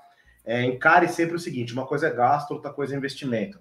É, 0.45 0.63
encare 0.63 1.09
sempre 1.09 1.37
o 1.37 1.41
seguinte: 1.41 1.73
uma 1.73 1.87
coisa 1.87 2.07
é 2.07 2.11
gasto, 2.11 2.53
outra 2.53 2.73
coisa 2.73 2.95
é 2.95 2.97
investimento. 2.97 3.59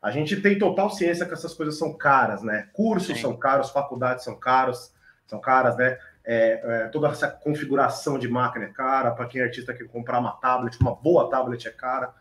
A 0.00 0.10
gente 0.10 0.40
tem 0.40 0.58
total 0.58 0.90
ciência 0.90 1.26
que 1.26 1.34
essas 1.34 1.54
coisas 1.54 1.76
são 1.78 1.92
caras, 1.92 2.42
né? 2.42 2.68
Cursos 2.72 3.16
Sim. 3.16 3.22
são 3.22 3.36
caros, 3.36 3.70
faculdades 3.70 4.24
são 4.24 4.36
caros, 4.36 4.92
são 5.26 5.40
caras, 5.40 5.76
né? 5.76 5.98
É, 6.24 6.60
é, 6.62 6.88
toda 6.88 7.08
essa 7.08 7.28
configuração 7.28 8.18
de 8.18 8.28
máquina 8.28 8.66
é 8.66 8.68
cara. 8.68 9.10
Para 9.12 9.26
quem 9.26 9.40
é 9.40 9.44
artista 9.44 9.72
que 9.72 9.84
comprar 9.84 10.18
uma 10.18 10.32
tablet, 10.32 10.78
uma 10.80 10.94
boa 10.94 11.28
tablet 11.30 11.66
é 11.66 11.70
cara. 11.70 12.14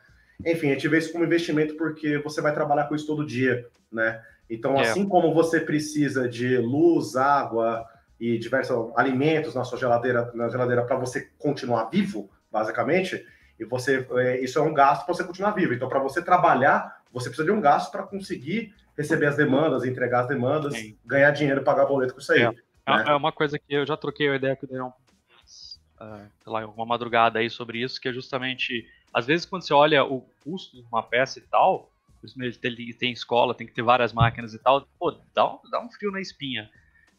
Enfim, 0.45 0.69
a 0.69 0.73
gente 0.73 0.87
vê 0.87 0.99
isso 0.99 1.11
como 1.11 1.25
investimento 1.25 1.75
porque 1.75 2.17
você 2.19 2.41
vai 2.41 2.53
trabalhar 2.53 2.85
com 2.85 2.95
isso 2.95 3.07
todo 3.07 3.25
dia, 3.25 3.67
né? 3.91 4.23
Então, 4.49 4.77
é. 4.77 4.81
assim 4.81 5.07
como 5.07 5.33
você 5.33 5.59
precisa 5.59 6.27
de 6.27 6.57
luz, 6.57 7.15
água 7.15 7.85
e 8.19 8.37
diversos 8.37 8.91
alimentos 8.95 9.53
na 9.53 9.63
sua 9.63 9.77
geladeira, 9.77 10.31
na 10.33 10.49
geladeira 10.49 10.83
para 10.83 10.95
você 10.95 11.29
continuar 11.37 11.85
vivo, 11.85 12.29
basicamente, 12.51 13.25
e 13.59 13.65
você 13.65 14.07
é, 14.11 14.39
isso 14.41 14.59
é 14.59 14.61
um 14.61 14.73
gasto 14.73 15.05
para 15.05 15.13
você 15.13 15.23
continuar 15.23 15.51
vivo. 15.51 15.73
Então, 15.73 15.89
para 15.89 15.99
você 15.99 16.21
trabalhar, 16.21 17.01
você 17.11 17.29
precisa 17.29 17.45
de 17.45 17.51
um 17.51 17.61
gasto 17.61 17.91
para 17.91 18.03
conseguir 18.03 18.73
receber 18.97 19.27
as 19.27 19.35
demandas, 19.35 19.85
entregar 19.85 20.21
as 20.21 20.27
demandas, 20.27 20.73
Sim. 20.73 20.97
ganhar 21.05 21.31
dinheiro, 21.31 21.63
pagar 21.63 21.85
boleto 21.85 22.13
com 22.13 22.19
isso 22.19 22.31
aí. 22.31 22.41
É. 22.41 22.49
Né? 22.49 23.03
é 23.07 23.13
uma 23.13 23.31
coisa 23.31 23.59
que 23.59 23.73
eu 23.73 23.85
já 23.85 23.97
troquei 23.97 24.29
a 24.29 24.35
ideia 24.35 24.55
com 24.55 24.65
o 24.65 24.69
Daniel, 24.69 24.93
uh, 25.99 26.27
sei 26.43 26.53
lá, 26.53 26.65
uma 26.65 26.85
madrugada 26.85 27.39
aí 27.39 27.49
sobre 27.49 27.79
isso, 27.79 27.99
que 27.99 28.07
é 28.07 28.13
justamente 28.13 28.85
às 29.13 29.25
vezes, 29.25 29.45
quando 29.45 29.63
você 29.63 29.73
olha 29.73 30.03
o 30.03 30.21
custo 30.43 30.77
de 30.77 30.83
uma 30.91 31.01
peça 31.01 31.39
e 31.39 31.41
tal, 31.41 31.91
ele 32.63 32.93
tem 32.93 33.11
escola, 33.11 33.55
tem 33.55 33.65
que 33.65 33.73
ter 33.73 33.81
várias 33.81 34.13
máquinas 34.13 34.53
e 34.53 34.59
tal, 34.59 34.87
pô, 34.99 35.11
dá 35.33 35.53
um, 35.53 35.59
dá 35.71 35.81
um 35.81 35.89
frio 35.89 36.11
na 36.11 36.21
espinha. 36.21 36.69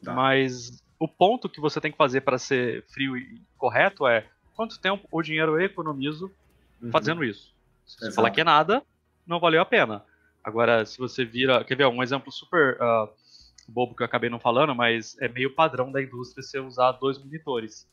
Dá. 0.01 0.13
Mas 0.15 0.81
o 0.99 1.07
ponto 1.07 1.49
que 1.49 1.61
você 1.61 1.81
tem 1.81 1.93
que 1.93 1.99
fazer 1.99 2.23
para 2.23 2.39
ser 2.39 2.85
frio 2.93 3.17
e 3.17 3.41
correto 3.57 4.07
é 4.07 4.27
quanto 4.55 4.81
tempo 4.81 5.07
o 5.13 5.23
dinheiro 5.23 5.53
eu 5.53 5.65
economizo 5.65 6.31
uhum. 6.83 6.91
fazendo 6.91 7.23
isso. 7.23 7.55
Se 7.87 8.01
você 8.01 8.13
falar 8.13 8.31
que 8.31 8.41
é 8.41 8.45
nada, 8.45 8.83
não 9.27 9.39
valeu 9.39 9.61
a 9.61 9.65
pena. 9.65 10.05
Agora, 10.43 10.85
se 10.85 10.99
você 10.99 11.25
vira. 11.25 11.63
Quer 11.65 11.77
ver 11.77 11.87
um 11.87 12.03
exemplo 12.03 12.33
super 12.33 12.77
uh, 12.81 13.09
bobo 13.69 13.95
que 13.95 14.03
eu 14.03 14.07
acabei 14.07 14.31
não 14.31 14.41
falando, 14.41 14.75
mas 14.75 15.17
é 15.21 15.29
meio 15.29 15.55
padrão 15.55 15.93
da 15.93 16.03
indústria 16.03 16.43
você 16.43 16.59
usar 16.59 16.93
dois 16.93 17.19
monitores. 17.19 17.87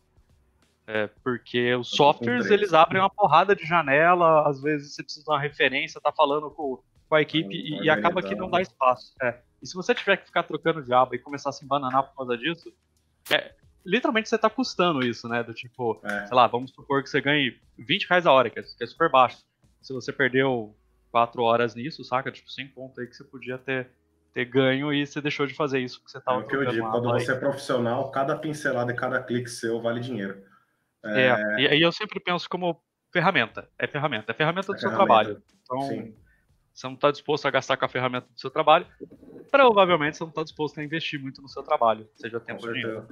É, 0.87 1.07
porque 1.23 1.73
os 1.73 1.89
softwares 1.89 2.45
eles 2.51 2.71
abrem 2.71 3.01
uma 3.01 3.09
porrada 3.09 3.55
de 3.55 3.65
janela, 3.65 4.47
às 4.47 4.61
vezes 4.61 4.93
você 4.93 5.03
precisa 5.03 5.25
de 5.25 5.31
uma 5.31 5.39
referência, 5.39 5.99
tá 5.99 6.11
falando 6.11 6.51
com, 6.51 6.79
com 7.09 7.15
a 7.15 7.21
equipe 7.21 7.55
e, 7.55 7.83
e, 7.83 7.89
acaba 7.89 8.21
que 8.21 8.35
não 8.35 8.49
dá 8.49 8.61
espaço. 8.61 9.15
É. 9.21 9.39
E 9.61 9.67
se 9.67 9.73
você 9.73 9.95
tiver 9.95 10.17
que 10.17 10.27
ficar 10.27 10.43
trocando 10.43 10.83
de 10.83 10.93
aba 10.93 11.15
e 11.15 11.19
começar 11.19 11.49
a 11.49 11.51
se 11.51 11.65
embananar 11.65 12.03
por 12.03 12.15
causa 12.15 12.37
disso, 12.37 12.71
é, 13.31 13.53
literalmente 13.85 14.29
você 14.29 14.37
tá 14.37 14.49
custando 14.49 15.05
isso, 15.05 15.27
né? 15.27 15.43
Do 15.43 15.53
tipo, 15.53 15.99
é. 16.03 16.25
sei 16.25 16.35
lá, 16.35 16.47
vamos 16.47 16.71
supor 16.71 17.03
que 17.03 17.09
você 17.09 17.21
ganhe 17.21 17.59
20 17.77 18.07
reais 18.07 18.25
a 18.25 18.31
hora, 18.31 18.49
que 18.49 18.59
é, 18.59 18.63
que 18.63 18.83
é 18.83 18.87
super 18.87 19.09
baixo. 19.09 19.37
Se 19.81 19.93
você 19.93 20.11
perdeu 20.11 20.75
4 21.11 21.41
horas 21.43 21.75
nisso, 21.75 22.03
saca? 22.03 22.31
Tipo, 22.31 22.51
100 22.51 22.67
pontos 22.69 22.99
aí 22.99 23.07
que 23.07 23.15
você 23.15 23.23
podia 23.23 23.57
ter, 23.57 23.89
ter 24.33 24.45
ganho 24.45 24.93
e 24.93 25.05
você 25.05 25.21
deixou 25.21 25.45
de 25.45 25.53
fazer 25.53 25.79
isso 25.79 26.03
que 26.03 26.11
você 26.11 26.19
tava 26.19 26.41
É 26.41 26.43
o 26.43 26.47
que 26.47 26.55
eu 26.55 26.65
digo, 26.65 26.89
quando 26.91 27.09
você 27.09 27.31
aí. 27.31 27.37
é 27.37 27.39
profissional, 27.39 28.11
cada 28.11 28.35
pincelada 28.37 28.91
e 28.91 28.95
cada 28.95 29.21
clique 29.21 29.49
seu 29.49 29.81
vale 29.81 29.99
dinheiro. 29.99 30.43
É, 31.03 31.27
é 31.27 31.59
e 31.59 31.67
aí 31.67 31.81
eu 31.81 31.91
sempre 31.91 32.19
penso 32.19 32.49
como 32.49 32.81
ferramenta. 33.11 33.69
É 33.77 33.87
ferramenta. 33.87 34.31
É 34.31 34.35
ferramenta 34.35 34.67
do 34.67 34.75
é 34.75 34.79
seu 34.79 34.89
ferramenta. 34.89 35.23
trabalho. 35.23 35.43
Então, 35.63 35.81
Sim. 35.81 36.15
Você 36.75 36.87
não 36.87 36.95
está 36.95 37.09
disposto 37.09 37.47
a 37.47 37.51
gastar 37.51 37.77
com 37.77 37.85
a 37.85 37.89
ferramenta 37.89 38.27
do 38.31 38.39
seu 38.39 38.49
trabalho, 38.49 38.85
provavelmente 39.49 40.17
você 40.17 40.23
não 40.25 40.29
está 40.29 40.43
disposto 40.43 40.77
a 40.77 40.83
investir 40.83 41.19
muito 41.19 41.41
no 41.41 41.47
seu 41.47 41.63
trabalho, 41.63 42.05
seja 42.15 42.37
tempo 42.37 42.67
ou. 42.67 43.05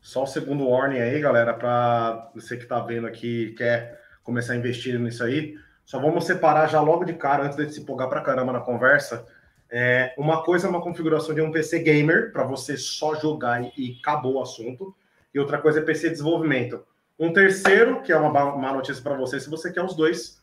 Só 0.00 0.24
o 0.24 0.26
segundo 0.26 0.68
warning 0.68 0.98
aí, 0.98 1.20
galera, 1.20 1.54
para 1.54 2.28
você 2.34 2.56
que 2.56 2.64
está 2.64 2.80
vendo 2.80 3.06
aqui 3.06 3.54
quer 3.56 4.02
começar 4.24 4.54
a 4.54 4.56
investir 4.56 4.98
nisso 4.98 5.22
aí. 5.22 5.56
Só 5.84 6.00
vamos 6.00 6.24
separar 6.24 6.66
já 6.66 6.80
logo 6.80 7.04
de 7.04 7.12
cara, 7.14 7.44
antes 7.44 7.56
de 7.56 7.72
se 7.72 7.80
empolgar 7.80 8.08
para 8.08 8.20
caramba 8.20 8.52
na 8.52 8.60
conversa. 8.60 9.24
É, 9.70 10.12
uma 10.18 10.42
coisa 10.42 10.66
é 10.66 10.70
uma 10.70 10.82
configuração 10.82 11.32
de 11.32 11.40
um 11.40 11.52
PC 11.52 11.78
gamer, 11.78 12.32
para 12.32 12.42
você 12.42 12.76
só 12.76 13.14
jogar 13.14 13.62
e, 13.62 13.72
e 13.76 13.98
acabou 14.00 14.34
o 14.34 14.42
assunto. 14.42 14.92
E 15.32 15.38
outra 15.38 15.58
coisa 15.58 15.78
é 15.78 15.82
PC 15.82 16.10
desenvolvimento. 16.10 16.84
Um 17.16 17.32
terceiro, 17.32 18.02
que 18.02 18.10
é 18.10 18.16
uma 18.16 18.56
má 18.56 18.72
notícia 18.72 19.00
para 19.00 19.16
você, 19.16 19.38
se 19.38 19.48
você 19.48 19.72
quer 19.72 19.84
os 19.84 19.94
dois, 19.94 20.41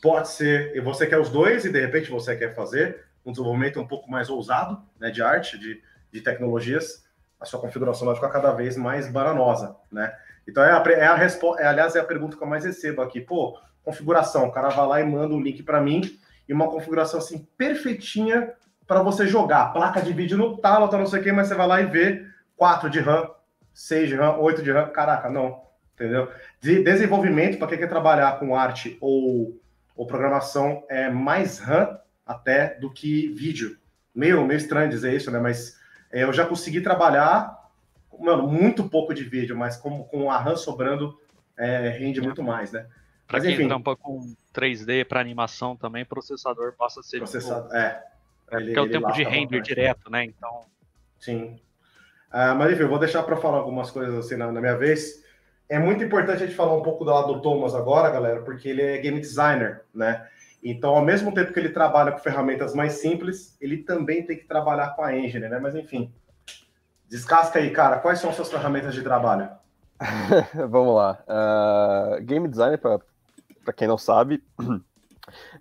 pode 0.00 0.28
ser, 0.28 0.74
e 0.76 0.80
você 0.80 1.06
quer 1.06 1.18
os 1.18 1.30
dois 1.30 1.64
e 1.64 1.72
de 1.72 1.80
repente 1.80 2.10
você 2.10 2.36
quer 2.36 2.54
fazer 2.54 3.04
um 3.24 3.30
desenvolvimento 3.30 3.80
um 3.80 3.86
pouco 3.86 4.10
mais 4.10 4.30
ousado, 4.30 4.82
né, 4.98 5.10
de 5.10 5.22
arte, 5.22 5.58
de, 5.58 5.82
de 6.12 6.20
tecnologias, 6.20 7.04
a 7.40 7.44
sua 7.44 7.60
configuração 7.60 8.06
vai 8.06 8.14
ficar 8.14 8.30
cada 8.30 8.52
vez 8.52 8.76
mais 8.76 9.10
bananosa, 9.10 9.76
né? 9.92 10.12
Então 10.46 10.64
é 10.64 10.72
a, 10.72 10.82
é 10.92 11.06
a 11.06 11.14
resposta, 11.14 11.62
é, 11.62 11.66
aliás, 11.66 11.94
é 11.94 12.00
a 12.00 12.04
pergunta 12.04 12.36
que 12.36 12.42
eu 12.42 12.48
mais 12.48 12.64
recebo 12.64 13.02
aqui. 13.02 13.20
Pô, 13.20 13.58
configuração, 13.84 14.46
o 14.46 14.52
cara 14.52 14.70
vai 14.70 14.86
lá 14.86 15.00
e 15.00 15.04
manda 15.04 15.34
o 15.34 15.36
um 15.36 15.40
link 15.40 15.62
para 15.62 15.80
mim 15.80 16.00
e 16.48 16.52
uma 16.52 16.68
configuração 16.68 17.18
assim 17.18 17.46
perfeitinha 17.56 18.52
para 18.86 19.02
você 19.02 19.26
jogar. 19.26 19.72
Placa 19.72 20.00
de 20.00 20.12
vídeo 20.12 20.38
no 20.38 20.56
talo, 20.56 20.88
tá 20.88 20.96
não 20.96 21.06
sei 21.06 21.20
o 21.20 21.22
que, 21.22 21.30
mas 21.30 21.48
você 21.48 21.54
vai 21.54 21.66
lá 21.66 21.80
e 21.82 21.86
vê 21.86 22.26
4 22.56 22.88
de 22.88 22.98
RAM, 22.98 23.30
6 23.74 24.08
de 24.08 24.16
RAM, 24.16 24.38
8 24.38 24.62
de 24.62 24.72
RAM. 24.72 24.86
Caraca, 24.86 25.28
não 25.28 25.68
entendeu? 25.98 26.30
De 26.60 26.82
desenvolvimento, 26.82 27.58
para 27.58 27.66
quem 27.66 27.78
quer 27.78 27.88
trabalhar 27.88 28.38
com 28.38 28.54
arte 28.54 28.96
ou, 29.00 29.60
ou 29.98 30.06
programação, 30.06 30.84
é 30.88 31.10
mais 31.10 31.58
RAM 31.58 31.98
até 32.24 32.78
do 32.78 32.88
que 32.88 33.26
vídeo. 33.32 33.76
Meio, 34.14 34.46
meio 34.46 34.56
estranho 34.56 34.88
dizer 34.88 35.12
isso, 35.12 35.28
né? 35.28 35.40
Mas 35.40 35.76
é, 36.12 36.22
eu 36.22 36.32
já 36.32 36.46
consegui 36.46 36.80
trabalhar, 36.80 37.68
mano, 38.16 38.46
muito 38.46 38.88
pouco 38.88 39.12
de 39.12 39.24
vídeo, 39.24 39.56
mas 39.56 39.76
com, 39.76 40.04
com 40.04 40.30
a 40.30 40.38
RAM 40.38 40.54
sobrando, 40.54 41.18
é, 41.58 41.88
rende 41.88 42.20
muito 42.20 42.44
mais, 42.44 42.70
né? 42.70 42.86
Para 43.26 43.40
quem 43.40 43.54
enfim, 43.54 43.66
trampa 43.66 43.96
com 43.96 44.34
3D 44.54 45.04
para 45.04 45.20
animação 45.20 45.76
também, 45.76 46.04
processador 46.04 46.74
passa 46.78 47.00
a 47.00 47.02
ser. 47.02 47.18
Processador, 47.18 47.64
tipo, 47.64 47.74
é. 47.74 48.04
é 48.52 48.56
ele, 48.56 48.66
porque 48.66 48.78
é 48.78 48.82
o 48.82 48.90
tempo 48.90 49.12
de 49.12 49.24
render 49.24 49.60
direto, 49.60 50.08
né? 50.08 50.24
Então. 50.24 50.60
Sim. 51.18 51.58
Uh, 52.32 52.54
mas 52.56 52.72
enfim, 52.72 52.82
eu 52.82 52.88
vou 52.88 53.00
deixar 53.00 53.24
para 53.24 53.36
falar 53.36 53.58
algumas 53.58 53.90
coisas 53.90 54.14
assim 54.14 54.36
na, 54.36 54.52
na 54.52 54.60
minha 54.60 54.76
vez 54.76 55.24
é 55.68 55.78
muito 55.78 56.02
importante 56.02 56.42
a 56.42 56.46
gente 56.46 56.56
falar 56.56 56.74
um 56.74 56.82
pouco 56.82 57.04
do 57.04 57.10
lado 57.10 57.34
do 57.34 57.42
Thomas 57.42 57.74
agora, 57.74 58.10
galera, 58.10 58.42
porque 58.42 58.68
ele 58.68 58.82
é 58.82 58.98
game 58.98 59.20
designer, 59.20 59.82
né? 59.94 60.26
Então, 60.62 60.96
ao 60.96 61.04
mesmo 61.04 61.32
tempo 61.32 61.52
que 61.52 61.60
ele 61.60 61.68
trabalha 61.68 62.10
com 62.10 62.18
ferramentas 62.18 62.74
mais 62.74 62.94
simples, 62.94 63.56
ele 63.60 63.78
também 63.78 64.24
tem 64.24 64.36
que 64.36 64.44
trabalhar 64.44 64.96
com 64.96 65.02
a 65.02 65.16
engine, 65.16 65.48
né? 65.48 65.58
Mas 65.58 65.76
enfim, 65.76 66.12
descasca 67.08 67.58
aí, 67.58 67.70
cara. 67.70 67.98
Quais 67.98 68.18
são 68.18 68.30
as 68.30 68.36
suas 68.36 68.50
ferramentas 68.50 68.94
de 68.94 69.02
trabalho? 69.02 69.48
Vamos 70.68 70.94
lá. 70.94 71.18
Uh, 71.28 72.22
game 72.24 72.48
designer, 72.48 72.78
para 72.78 73.72
quem 73.74 73.86
não 73.86 73.98
sabe, 73.98 74.42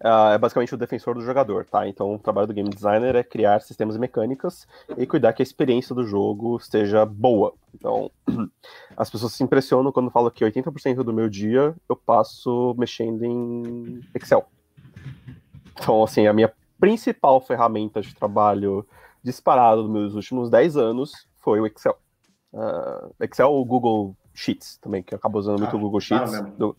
uh, 0.03 0.33
é 0.33 0.37
basicamente 0.37 0.73
o 0.73 0.77
defensor 0.77 1.15
do 1.15 1.21
jogador, 1.21 1.65
tá? 1.65 1.87
Então, 1.87 2.15
o 2.15 2.19
trabalho 2.19 2.47
do 2.47 2.53
game 2.53 2.69
designer 2.69 3.15
é 3.15 3.23
criar 3.23 3.61
sistemas 3.61 3.97
mecânicas 3.97 4.67
e 4.97 5.05
cuidar 5.05 5.33
que 5.33 5.41
a 5.41 5.43
experiência 5.43 5.93
do 5.93 6.03
jogo 6.03 6.57
esteja 6.57 7.05
boa. 7.05 7.53
Então, 7.73 8.11
as 8.95 9.09
pessoas 9.09 9.33
se 9.33 9.43
impressionam 9.43 9.91
quando 9.91 10.09
falam 10.09 10.31
que 10.31 10.43
80% 10.43 11.03
do 11.03 11.13
meu 11.13 11.29
dia 11.29 11.75
eu 11.87 11.95
passo 11.95 12.75
mexendo 12.77 13.23
em 13.23 14.01
Excel. 14.15 14.45
Então, 15.73 16.03
assim, 16.03 16.27
a 16.27 16.33
minha 16.33 16.51
principal 16.79 17.39
ferramenta 17.41 18.01
de 18.01 18.13
trabalho 18.13 18.87
disparado 19.23 19.83
nos 19.83 19.91
meus 19.91 20.15
últimos 20.15 20.49
10 20.49 20.77
anos 20.77 21.27
foi 21.37 21.59
o 21.59 21.65
Excel. 21.65 21.97
Uh, 22.53 23.13
Excel 23.23 23.51
ou 23.51 23.63
Google 23.65 24.15
Sheets 24.33 24.77
também, 24.77 25.03
que 25.03 25.13
eu 25.13 25.17
acabo 25.17 25.39
usando 25.39 25.59
muito 25.59 25.75
o 25.75 25.79
Google 25.79 25.99
Sheets. 25.99 26.33
Ah, 26.33 26.41
do, 26.41 26.75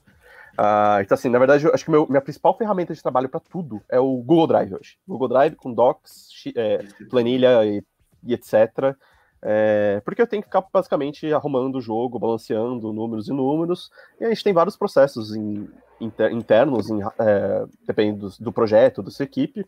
Uh, 0.58 1.00
então, 1.02 1.14
assim, 1.14 1.28
na 1.28 1.38
verdade, 1.38 1.64
eu 1.64 1.72
acho 1.72 1.84
que 1.84 1.90
meu, 1.90 2.04
minha 2.08 2.20
principal 2.20 2.56
ferramenta 2.56 2.92
de 2.92 3.00
trabalho 3.00 3.28
para 3.28 3.38
tudo 3.38 3.80
é 3.88 4.00
o 4.00 4.16
Google 4.16 4.48
Drive 4.48 4.74
hoje. 4.74 4.98
Google 5.06 5.28
Drive 5.28 5.54
com 5.54 5.72
docs, 5.72 6.28
é, 6.56 6.84
planilha 7.08 7.64
e, 7.64 7.80
e 8.24 8.34
etc. 8.34 8.96
É, 9.40 10.02
porque 10.04 10.20
eu 10.20 10.26
tenho 10.26 10.42
que 10.42 10.48
ficar 10.48 10.64
basicamente 10.72 11.32
arrumando 11.32 11.76
o 11.76 11.80
jogo, 11.80 12.18
balanceando 12.18 12.92
números 12.92 13.28
e 13.28 13.32
números, 13.32 13.88
e 14.20 14.24
a 14.24 14.28
gente 14.30 14.42
tem 14.42 14.52
vários 14.52 14.76
processos 14.76 15.34
in, 15.36 15.68
inter, 16.00 16.32
internos, 16.32 16.90
em, 16.90 17.00
é, 17.20 17.64
dependendo 17.86 18.28
do, 18.28 18.44
do, 18.44 18.52
projeto, 18.52 19.00
da 19.00 19.12
sua 19.12 19.24
equipe, 19.24 19.64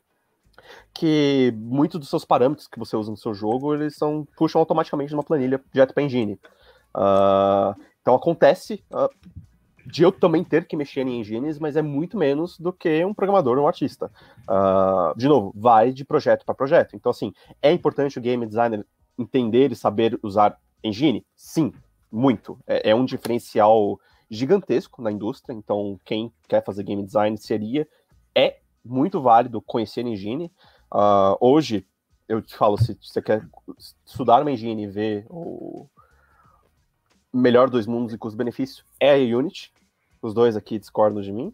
que 0.92 1.54
muitos 1.56 2.00
dos 2.00 2.08
seus 2.08 2.24
parâmetros 2.24 2.66
que 2.66 2.80
você 2.80 2.96
usa 2.96 3.12
no 3.12 3.16
seu 3.16 3.32
jogo, 3.32 3.74
eles 3.74 3.94
são, 3.94 4.26
puxam 4.36 4.58
automaticamente 4.58 5.12
numa 5.12 5.22
planilha 5.22 5.60
direto 5.72 5.94
para 5.94 6.02
engine. 6.02 6.38
Uh, 6.96 7.80
então 8.02 8.16
acontece, 8.16 8.84
uh, 8.92 9.08
de 9.90 10.02
eu 10.02 10.12
também 10.12 10.44
ter 10.44 10.66
que 10.66 10.76
mexer 10.76 11.06
em 11.06 11.20
engines, 11.20 11.58
mas 11.58 11.76
é 11.76 11.82
muito 11.82 12.16
menos 12.16 12.58
do 12.58 12.72
que 12.72 13.04
um 13.04 13.14
programador 13.14 13.58
um 13.58 13.66
artista. 13.66 14.10
Uh, 14.48 15.16
de 15.16 15.26
novo, 15.28 15.52
vai 15.54 15.92
de 15.92 16.04
projeto 16.04 16.44
para 16.44 16.54
projeto. 16.54 16.94
Então, 16.94 17.10
assim, 17.10 17.32
é 17.60 17.72
importante 17.72 18.18
o 18.18 18.22
game 18.22 18.46
designer 18.46 18.86
entender 19.18 19.72
e 19.72 19.76
saber 19.76 20.18
usar 20.22 20.58
engine? 20.82 21.26
Sim, 21.36 21.72
muito. 22.10 22.58
É, 22.66 22.90
é 22.90 22.94
um 22.94 23.04
diferencial 23.04 23.98
gigantesco 24.30 25.02
na 25.02 25.10
indústria. 25.10 25.54
Então, 25.54 25.98
quem 26.04 26.32
quer 26.48 26.64
fazer 26.64 26.84
game 26.84 27.02
design 27.04 27.36
seria, 27.36 27.86
é 28.34 28.58
muito 28.84 29.20
válido 29.20 29.60
conhecer 29.60 30.06
engine. 30.06 30.50
Uh, 30.92 31.36
hoje, 31.40 31.86
eu 32.28 32.40
te 32.40 32.56
falo, 32.56 32.78
se 32.78 32.96
você 33.02 33.20
quer 33.20 33.44
estudar 34.06 34.42
uma 34.42 34.52
engine 34.52 34.84
e 34.84 34.86
ver 34.86 35.26
o 35.28 35.88
melhor 37.32 37.70
dos 37.70 37.86
mundos 37.86 38.14
e 38.14 38.18
custo-benefício 38.18 38.84
é 38.98 39.12
a 39.12 39.36
Unity. 39.38 39.72
Os 40.22 40.34
dois 40.34 40.56
aqui 40.56 40.78
discordam 40.78 41.22
de 41.22 41.32
mim, 41.32 41.52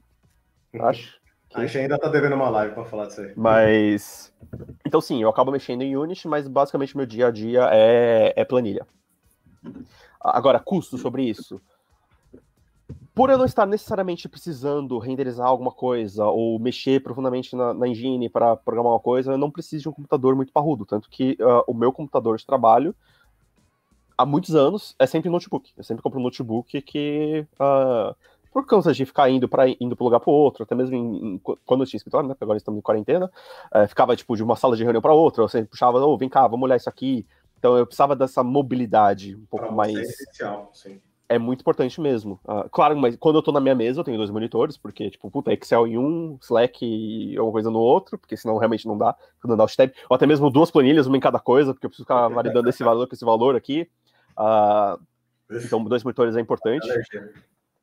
uhum. 0.74 0.84
acho. 0.84 1.20
Que... 1.48 1.60
A 1.60 1.66
gente 1.66 1.78
ainda 1.78 1.98
tá 1.98 2.08
devendo 2.08 2.34
uma 2.34 2.48
live 2.50 2.74
para 2.74 2.84
falar 2.84 3.06
disso 3.06 3.20
aí. 3.20 3.32
Mas. 3.36 4.32
Então, 4.84 5.00
sim, 5.00 5.22
eu 5.22 5.28
acabo 5.28 5.52
mexendo 5.52 5.82
em 5.82 5.96
Unity, 5.96 6.26
mas 6.26 6.48
basicamente 6.48 6.96
meu 6.96 7.06
dia 7.06 7.28
a 7.28 7.30
dia 7.30 7.68
é, 7.72 8.32
é 8.36 8.44
planilha. 8.44 8.86
Agora, 10.20 10.58
custo 10.58 10.98
sobre 10.98 11.22
isso. 11.22 11.60
Por 13.14 13.30
eu 13.30 13.38
não 13.38 13.46
estar 13.46 13.64
necessariamente 13.64 14.28
precisando 14.28 14.98
renderizar 14.98 15.46
alguma 15.46 15.72
coisa 15.72 16.26
ou 16.26 16.58
mexer 16.58 17.02
profundamente 17.02 17.56
na, 17.56 17.72
na 17.72 17.88
engine 17.88 18.28
para 18.28 18.56
programar 18.56 18.92
uma 18.92 19.00
coisa, 19.00 19.32
eu 19.32 19.38
não 19.38 19.50
preciso 19.50 19.84
de 19.84 19.88
um 19.88 19.92
computador 19.92 20.36
muito 20.36 20.52
parrudo. 20.52 20.84
Tanto 20.84 21.08
que 21.08 21.38
uh, 21.40 21.64
o 21.66 21.72
meu 21.72 21.92
computador 21.92 22.36
de 22.36 22.44
trabalho 22.44 22.94
há 24.18 24.26
muitos 24.26 24.54
anos 24.54 24.94
é 24.98 25.06
sempre 25.06 25.30
notebook. 25.30 25.72
Eu 25.76 25.84
sempre 25.84 26.02
compro 26.02 26.20
um 26.20 26.22
notebook 26.22 26.80
que. 26.82 27.46
Uh, 27.54 28.14
por 28.56 28.64
causa 28.64 28.90
de 28.90 29.04
ficar 29.04 29.28
indo 29.28 29.46
para 29.46 29.68
indo 29.68 29.94
para 29.94 30.02
um 30.02 30.06
lugar 30.06 30.18
para 30.18 30.32
outro, 30.32 30.62
até 30.62 30.74
mesmo 30.74 30.96
em, 30.96 31.34
em, 31.34 31.38
quando 31.38 31.82
eu 31.82 31.86
tinha 31.86 31.98
escritório, 31.98 32.26
né? 32.26 32.32
Porque 32.32 32.44
agora 32.44 32.56
estamos 32.56 32.78
em 32.78 32.80
quarentena, 32.80 33.30
uh, 33.66 33.86
ficava 33.86 34.16
tipo 34.16 34.34
de 34.34 34.42
uma 34.42 34.56
sala 34.56 34.74
de 34.74 34.82
reunião 34.82 35.02
para 35.02 35.12
outra, 35.12 35.46
sempre 35.46 35.68
puxava, 35.68 35.98
oh, 35.98 36.16
vem 36.16 36.26
cá, 36.26 36.48
vamos 36.48 36.64
olhar 36.64 36.76
isso 36.76 36.88
aqui. 36.88 37.26
Então 37.58 37.76
eu 37.76 37.84
precisava 37.84 38.16
dessa 38.16 38.42
mobilidade 38.42 39.36
um 39.36 39.44
pouco 39.44 39.70
mais. 39.74 39.94
É 39.94 40.00
essencial, 40.00 40.70
sim. 40.72 40.98
É 41.28 41.38
muito 41.38 41.60
importante 41.60 42.00
mesmo. 42.00 42.40
Uh, 42.46 42.66
claro, 42.70 42.96
mas 42.96 43.14
quando 43.16 43.36
eu 43.36 43.42
tô 43.42 43.52
na 43.52 43.60
minha 43.60 43.74
mesa, 43.74 44.00
eu 44.00 44.04
tenho 44.04 44.16
dois 44.16 44.30
monitores, 44.30 44.78
porque, 44.78 45.10
tipo, 45.10 45.30
puta, 45.30 45.52
Excel 45.52 45.86
em 45.86 45.98
um, 45.98 46.38
Slack 46.40 46.82
e 46.82 47.36
alguma 47.36 47.52
coisa 47.52 47.70
no 47.70 47.80
outro, 47.80 48.16
porque 48.16 48.38
senão 48.38 48.56
realmente 48.56 48.88
não 48.88 48.96
dá, 48.96 49.14
não 49.44 49.54
dá 49.54 49.64
o 49.64 49.68
tab. 49.68 49.90
Ou 50.08 50.14
até 50.14 50.26
mesmo 50.26 50.48
duas 50.48 50.70
planilhas, 50.70 51.06
uma 51.06 51.18
em 51.18 51.20
cada 51.20 51.38
coisa, 51.38 51.74
porque 51.74 51.84
eu 51.84 51.90
preciso 51.90 52.06
ficar 52.06 52.28
validando 52.32 52.70
esse 52.70 52.82
valor 52.82 53.06
com 53.06 53.14
esse 53.14 53.24
valor 53.24 53.54
aqui. 53.54 53.86
Uh, 54.32 54.98
então, 55.62 55.84
dois 55.84 56.02
monitores 56.02 56.36
é 56.36 56.40
importante. 56.40 56.88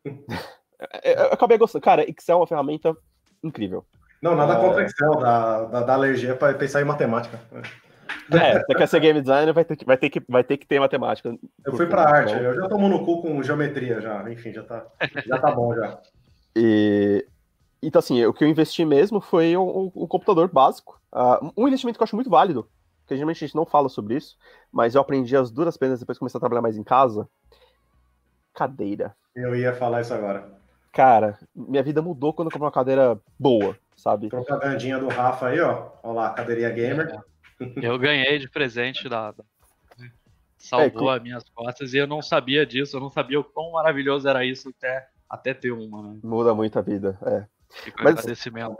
eu 1.04 1.34
acabei 1.34 1.58
gostando. 1.58 1.84
Cara, 1.84 2.10
Excel 2.10 2.38
é 2.38 2.40
uma 2.40 2.48
ferramenta 2.48 2.96
incrível. 3.44 3.86
Não, 4.22 4.36
nada 4.36 4.56
contra 4.56 4.84
é... 4.84 4.86
Excel, 4.86 5.16
da, 5.16 5.64
da, 5.66 5.82
da 5.82 5.94
alergia 5.94 6.36
para 6.36 6.54
pensar 6.54 6.82
em 6.82 6.86
matemática. 6.86 7.40
É, 8.32 8.60
você 8.60 8.76
quer 8.76 8.88
ser 8.88 9.00
game 9.00 9.22
designer, 9.22 9.54
vai 9.54 9.66
ter 9.66 9.76
que, 9.76 9.86
vai 9.86 9.98
ter 9.98 10.10
que, 10.10 10.24
vai 10.30 10.44
ter, 10.44 10.58
que 10.58 10.68
ter 10.68 10.80
matemática. 10.80 11.36
Eu 11.66 11.74
fui 11.76 11.88
para 11.88 12.04
arte, 12.04 12.34
eu 12.34 12.56
já 12.56 12.68
tomo 12.68 12.88
no 12.88 13.04
cu 13.04 13.22
com 13.22 13.44
geometria 13.44 14.00
já, 14.00 14.30
enfim, 14.32 14.54
já 14.54 14.64
tá, 14.64 14.86
já 15.26 15.40
tá 15.40 15.52
bom 15.52 15.76
já. 15.76 16.00
E, 16.56 17.26
então, 17.82 18.00
assim, 18.00 18.24
o 18.26 18.34
que 18.34 18.44
eu 18.44 18.48
investi 18.48 18.86
mesmo 18.86 19.20
foi 19.20 19.58
um, 19.58 19.92
um 19.96 20.08
computador 20.08 20.48
básico. 20.48 21.02
Uh, 21.12 21.52
um 21.58 21.68
investimento 21.68 21.98
que 21.98 22.02
eu 22.02 22.06
acho 22.06 22.16
muito 22.16 22.30
válido, 22.30 22.70
que 23.06 23.16
geralmente 23.16 23.44
a 23.44 23.48
gente 23.48 23.56
não 23.56 23.66
fala 23.66 23.90
sobre 23.90 24.16
isso, 24.16 24.38
mas 24.72 24.96
eu 24.96 25.02
aprendi 25.02 25.36
as 25.36 25.52
duras 25.52 25.76
penas 25.76 26.00
depois 26.00 26.16
de 26.16 26.20
começar 26.20 26.38
a 26.38 26.42
trabalhar 26.42 26.62
mais 26.62 26.78
em 26.78 26.84
casa. 26.84 27.28
Cadeira. 28.54 29.16
Eu 29.36 29.56
ia 29.56 29.74
falar 29.74 30.02
isso 30.02 30.14
agora. 30.14 30.63
Cara, 30.94 31.40
minha 31.56 31.82
vida 31.82 32.04
mudou 32.04 32.32
quando 32.32 32.50
eu 32.50 32.52
comprei 32.52 32.68
uma 32.68 32.72
cadeira 32.72 33.20
boa, 33.40 33.76
sabe? 33.96 34.30
Propagandinha 34.30 35.00
do 35.00 35.08
Rafa 35.08 35.48
aí, 35.48 35.60
ó. 35.60 35.90
Olha 36.04 36.14
lá, 36.14 36.30
cadeirinha 36.30 36.70
gamer. 36.70 37.20
Eu 37.82 37.98
ganhei 37.98 38.38
de 38.38 38.48
presente 38.48 39.10
da. 39.10 39.34
Salvou 40.56 41.12
é, 41.12 41.18
as 41.18 41.24
minhas 41.24 41.44
costas 41.50 41.94
e 41.94 41.98
eu 41.98 42.08
não 42.08 42.22
sabia 42.22 42.66
disso, 42.66 42.96
eu 42.96 43.02
não 43.02 43.10
sabia 43.10 43.40
o 43.40 43.44
quão 43.44 43.72
maravilhoso 43.72 44.30
era 44.30 44.46
isso 44.46 44.70
até, 44.70 45.08
até 45.28 45.54
ter 45.54 45.72
uma. 45.72 46.14
Né? 46.14 46.20
Muda 46.24 46.54
muito 46.54 46.78
a 46.78 46.82
vida, 46.82 47.18
é. 47.26 47.46
Fica 47.82 48.04
Mas, 48.04 48.20
agradecimento. 48.20 48.78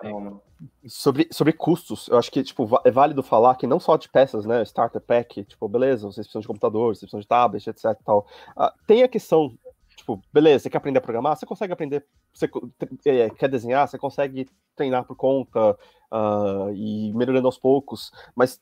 Sobre, 0.88 1.28
sobre 1.32 1.52
custos, 1.52 2.08
eu 2.10 2.18
acho 2.18 2.32
que 2.32 2.44
tipo, 2.44 2.70
é 2.86 2.92
válido 2.92 3.24
falar 3.24 3.56
que 3.56 3.66
não 3.66 3.80
só 3.80 3.98
de 3.98 4.08
peças, 4.08 4.46
né? 4.46 4.62
Starter 4.62 5.02
pack, 5.02 5.44
tipo, 5.46 5.68
beleza, 5.68 6.06
vocês 6.06 6.28
precisam 6.28 6.42
de 6.42 6.48
computador, 6.48 6.96
vocês 6.96 7.00
precisam 7.00 7.22
de 7.22 7.28
tablet, 7.28 7.68
etc. 7.68 7.98
Tal. 8.06 8.28
Uh, 8.56 8.70
tem 8.86 9.02
a 9.02 9.08
questão 9.08 9.58
Tipo, 10.04 10.22
beleza, 10.34 10.64
você 10.64 10.70
quer 10.70 10.80
aprender 10.80 10.98
a 11.00 11.02
programar? 11.02 11.38
Você 11.38 11.46
consegue 11.46 11.72
aprender. 11.72 12.06
Você 12.34 12.50
é, 13.06 13.30
quer 13.30 13.48
desenhar? 13.48 13.88
Você 13.88 13.98
consegue 13.98 14.50
treinar 14.76 15.06
por 15.06 15.16
conta 15.16 15.78
uh, 16.12 16.74
e 16.76 17.14
melhorando 17.14 17.48
aos 17.48 17.58
poucos. 17.58 18.12
Mas 18.36 18.62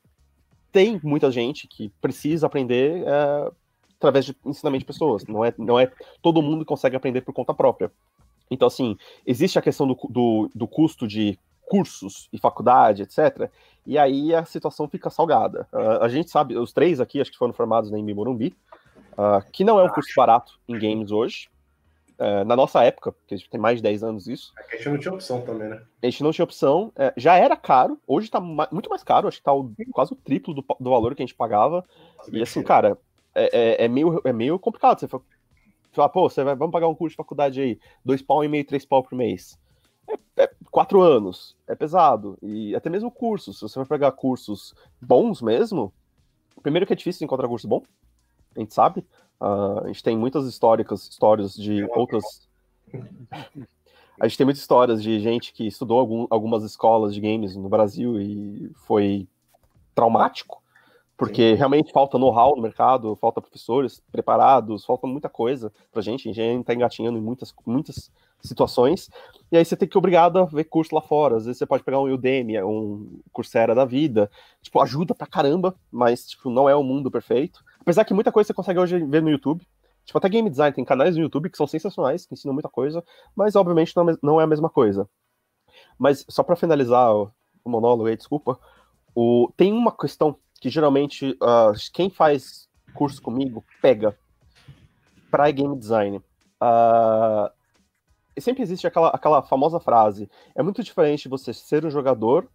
tem 0.71 1.01
muita 1.03 1.31
gente 1.31 1.67
que 1.67 1.89
precisa 1.99 2.45
aprender 2.45 3.01
uh, 3.01 3.51
através 3.97 4.25
de 4.25 4.37
ensinamento 4.45 4.81
de 4.81 4.85
pessoas. 4.85 5.25
Não 5.25 5.43
é, 5.43 5.51
não 5.57 5.79
é 5.79 5.91
todo 6.21 6.43
mundo 6.43 6.63
consegue 6.63 6.95
aprender 6.95 7.21
por 7.21 7.33
conta 7.33 7.55
própria. 7.55 7.91
Então, 8.51 8.67
assim, 8.67 8.95
existe 9.25 9.57
a 9.57 9.63
questão 9.63 9.87
do, 9.87 9.97
do, 10.11 10.51
do 10.53 10.67
custo 10.67 11.07
de 11.07 11.39
cursos 11.65 12.29
e 12.31 12.37
faculdade, 12.37 13.01
etc. 13.01 13.49
E 13.83 13.97
aí 13.97 14.35
a 14.35 14.45
situação 14.45 14.87
fica 14.87 15.09
salgada. 15.09 15.67
Uh, 15.73 16.03
a 16.03 16.07
gente 16.07 16.29
sabe, 16.29 16.55
os 16.55 16.71
três 16.71 16.99
aqui, 16.99 17.19
acho 17.19 17.31
que 17.31 17.37
foram 17.37 17.53
formados 17.53 17.89
na 17.89 17.97
Embi 17.97 18.13
Morumbi, 18.13 18.55
uh, 19.13 19.51
que 19.51 19.63
não 19.63 19.79
é 19.79 19.83
um 19.83 19.89
curso 19.89 20.11
barato 20.15 20.59
em 20.67 20.77
games 20.77 21.11
hoje. 21.11 21.49
Uh, 22.19 22.45
na 22.45 22.55
nossa 22.55 22.83
época, 22.83 23.11
porque 23.11 23.33
a 23.33 23.37
gente 23.37 23.49
tem 23.49 23.59
mais 23.59 23.77
de 23.77 23.83
10 23.83 24.03
anos 24.03 24.27
isso. 24.27 24.53
É 24.69 24.75
a 24.75 24.77
gente 24.77 24.89
não 24.89 24.97
tinha 24.99 25.13
opção 25.13 25.41
também, 25.41 25.69
né? 25.69 25.81
A 26.03 26.05
gente 26.05 26.21
não 26.21 26.31
tinha 26.31 26.43
opção. 26.43 26.91
É, 26.95 27.11
já 27.17 27.35
era 27.35 27.57
caro, 27.57 27.99
hoje 28.05 28.29
tá 28.29 28.39
ma 28.39 28.67
muito 28.71 28.91
mais 28.91 29.03
caro, 29.03 29.27
acho 29.27 29.37
que 29.37 29.43
tá 29.43 29.51
o, 29.51 29.71
quase 29.91 30.13
o 30.13 30.15
triplo 30.15 30.53
do, 30.53 30.63
do, 30.79 30.89
valor 30.91 31.15
que 31.15 31.23
a 31.23 31.25
gente 31.25 31.33
pagava. 31.33 31.83
Nossa, 32.17 32.37
e 32.37 32.43
assim, 32.43 32.61
cara, 32.61 32.95
é, 33.33 33.81
é, 33.81 33.85
é, 33.85 33.87
meio, 33.87 34.21
é 34.23 34.31
meio 34.31 34.59
complicado. 34.59 34.99
Você 34.99 35.07
falar, 35.91 36.09
pô, 36.09 36.29
você 36.29 36.43
vai, 36.43 36.55
vamos 36.55 36.71
pagar 36.71 36.87
um 36.87 36.95
curso 36.95 37.13
de 37.13 37.17
faculdade 37.17 37.59
aí, 37.59 37.79
dois 38.05 38.21
pau 38.21 38.43
e 38.43 38.47
meio, 38.47 38.65
três 38.65 38.85
pau 38.85 39.01
por 39.01 39.15
mês. 39.15 39.57
É, 40.07 40.43
é, 40.43 40.51
quatro 40.69 41.01
anos, 41.01 41.55
é 41.67 41.75
pesado. 41.75 42.37
E 42.41 42.75
até 42.75 42.89
mesmo 42.89 43.11
cursos, 43.11 43.57
se 43.57 43.61
você 43.61 43.79
vai 43.79 43.87
pegar 43.87 44.11
cursos 44.11 44.73
bons 45.01 45.41
mesmo, 45.41 45.93
primeiro 46.61 46.85
que 46.85 46.93
é 46.93 46.95
difícil 46.95 47.25
encontrar 47.25 47.47
curso 47.47 47.67
bom, 47.67 47.83
a 48.55 48.59
gente 48.59 48.73
sabe. 48.73 49.05
Uh, 49.39 49.85
a 49.85 49.87
gente 49.87 50.03
tem 50.03 50.17
muitas 50.17 50.45
históricas, 50.45 51.07
histórias 51.07 51.55
de 51.55 51.83
outras. 51.95 52.47
a 54.19 54.27
gente 54.27 54.37
tem 54.37 54.45
muitas 54.45 54.61
histórias 54.61 55.01
de 55.01 55.19
gente 55.19 55.51
que 55.51 55.65
estudou 55.65 55.99
algum, 55.99 56.27
algumas 56.29 56.63
escolas 56.63 57.13
de 57.13 57.19
games 57.19 57.55
no 57.55 57.67
Brasil 57.67 58.21
e 58.21 58.71
foi 58.85 59.27
traumático, 59.95 60.61
porque 61.17 61.51
Sim. 61.51 61.55
realmente 61.55 61.91
falta 61.91 62.17
know-how 62.17 62.55
no 62.55 62.61
mercado, 62.61 63.15
falta 63.15 63.41
professores 63.41 64.01
preparados, 64.11 64.85
falta 64.85 65.07
muita 65.07 65.29
coisa 65.29 65.71
pra 65.91 66.01
gente. 66.01 66.29
A 66.29 66.33
gente 66.33 66.61
está 66.61 66.73
engatinhando 66.73 67.17
em 67.17 67.21
muitas, 67.21 67.53
muitas 67.65 68.11
situações, 68.43 69.09
e 69.51 69.57
aí 69.57 69.65
você 69.65 69.75
tem 69.75 69.87
que 69.87 69.97
obrigado 69.97 70.39
a 70.39 70.45
ver 70.45 70.63
curso 70.65 70.95
lá 70.95 71.01
fora. 71.01 71.37
Às 71.37 71.45
vezes 71.45 71.57
você 71.57 71.65
pode 71.65 71.83
pegar 71.83 71.99
um 71.99 72.11
Udemy, 72.11 72.61
um 72.63 73.19
Coursera 73.31 73.75
da 73.75 73.85
vida, 73.85 74.29
tipo, 74.61 74.79
ajuda 74.81 75.13
pra 75.13 75.27
caramba, 75.27 75.75
mas 75.91 76.27
tipo, 76.27 76.49
não 76.49 76.69
é 76.69 76.75
o 76.75 76.83
mundo 76.83 77.11
perfeito. 77.11 77.63
Apesar 77.81 78.05
que 78.05 78.13
muita 78.13 78.31
coisa 78.31 78.47
você 78.47 78.53
consegue 78.53 78.79
hoje 78.79 79.03
ver 79.03 79.21
no 79.21 79.29
YouTube. 79.29 79.67
Tipo, 80.05 80.17
até 80.17 80.29
game 80.29 80.49
design 80.49 80.73
tem 80.73 80.85
canais 80.85 81.15
no 81.15 81.21
YouTube 81.21 81.49
que 81.49 81.57
são 81.57 81.67
sensacionais, 81.67 82.25
que 82.25 82.33
ensinam 82.33 82.53
muita 82.53 82.69
coisa, 82.69 83.03
mas 83.35 83.55
obviamente 83.55 83.93
não 84.21 84.39
é 84.39 84.43
a 84.43 84.47
mesma 84.47 84.69
coisa. 84.69 85.07
Mas 85.97 86.25
só 86.27 86.43
para 86.43 86.55
finalizar 86.55 87.13
o, 87.13 87.31
monólogo 87.65 88.07
aí, 88.07 88.17
desculpa, 88.17 88.59
o, 89.13 89.51
tem 89.55 89.71
uma 89.71 89.95
questão 89.95 90.35
que 90.59 90.69
geralmente 90.69 91.31
uh, 91.33 91.73
quem 91.93 92.09
faz 92.09 92.67
curso 92.93 93.21
comigo 93.21 93.63
pega 93.81 94.17
para 95.29 95.51
game 95.51 95.77
design. 95.77 96.17
Uh, 96.17 97.51
sempre 98.39 98.63
existe 98.63 98.87
aquela, 98.87 99.09
aquela 99.09 99.41
famosa 99.43 99.79
frase: 99.79 100.29
é 100.55 100.63
muito 100.63 100.83
diferente 100.83 101.29
você 101.29 101.53
ser 101.53 101.85
um 101.85 101.91
jogador 101.91 102.49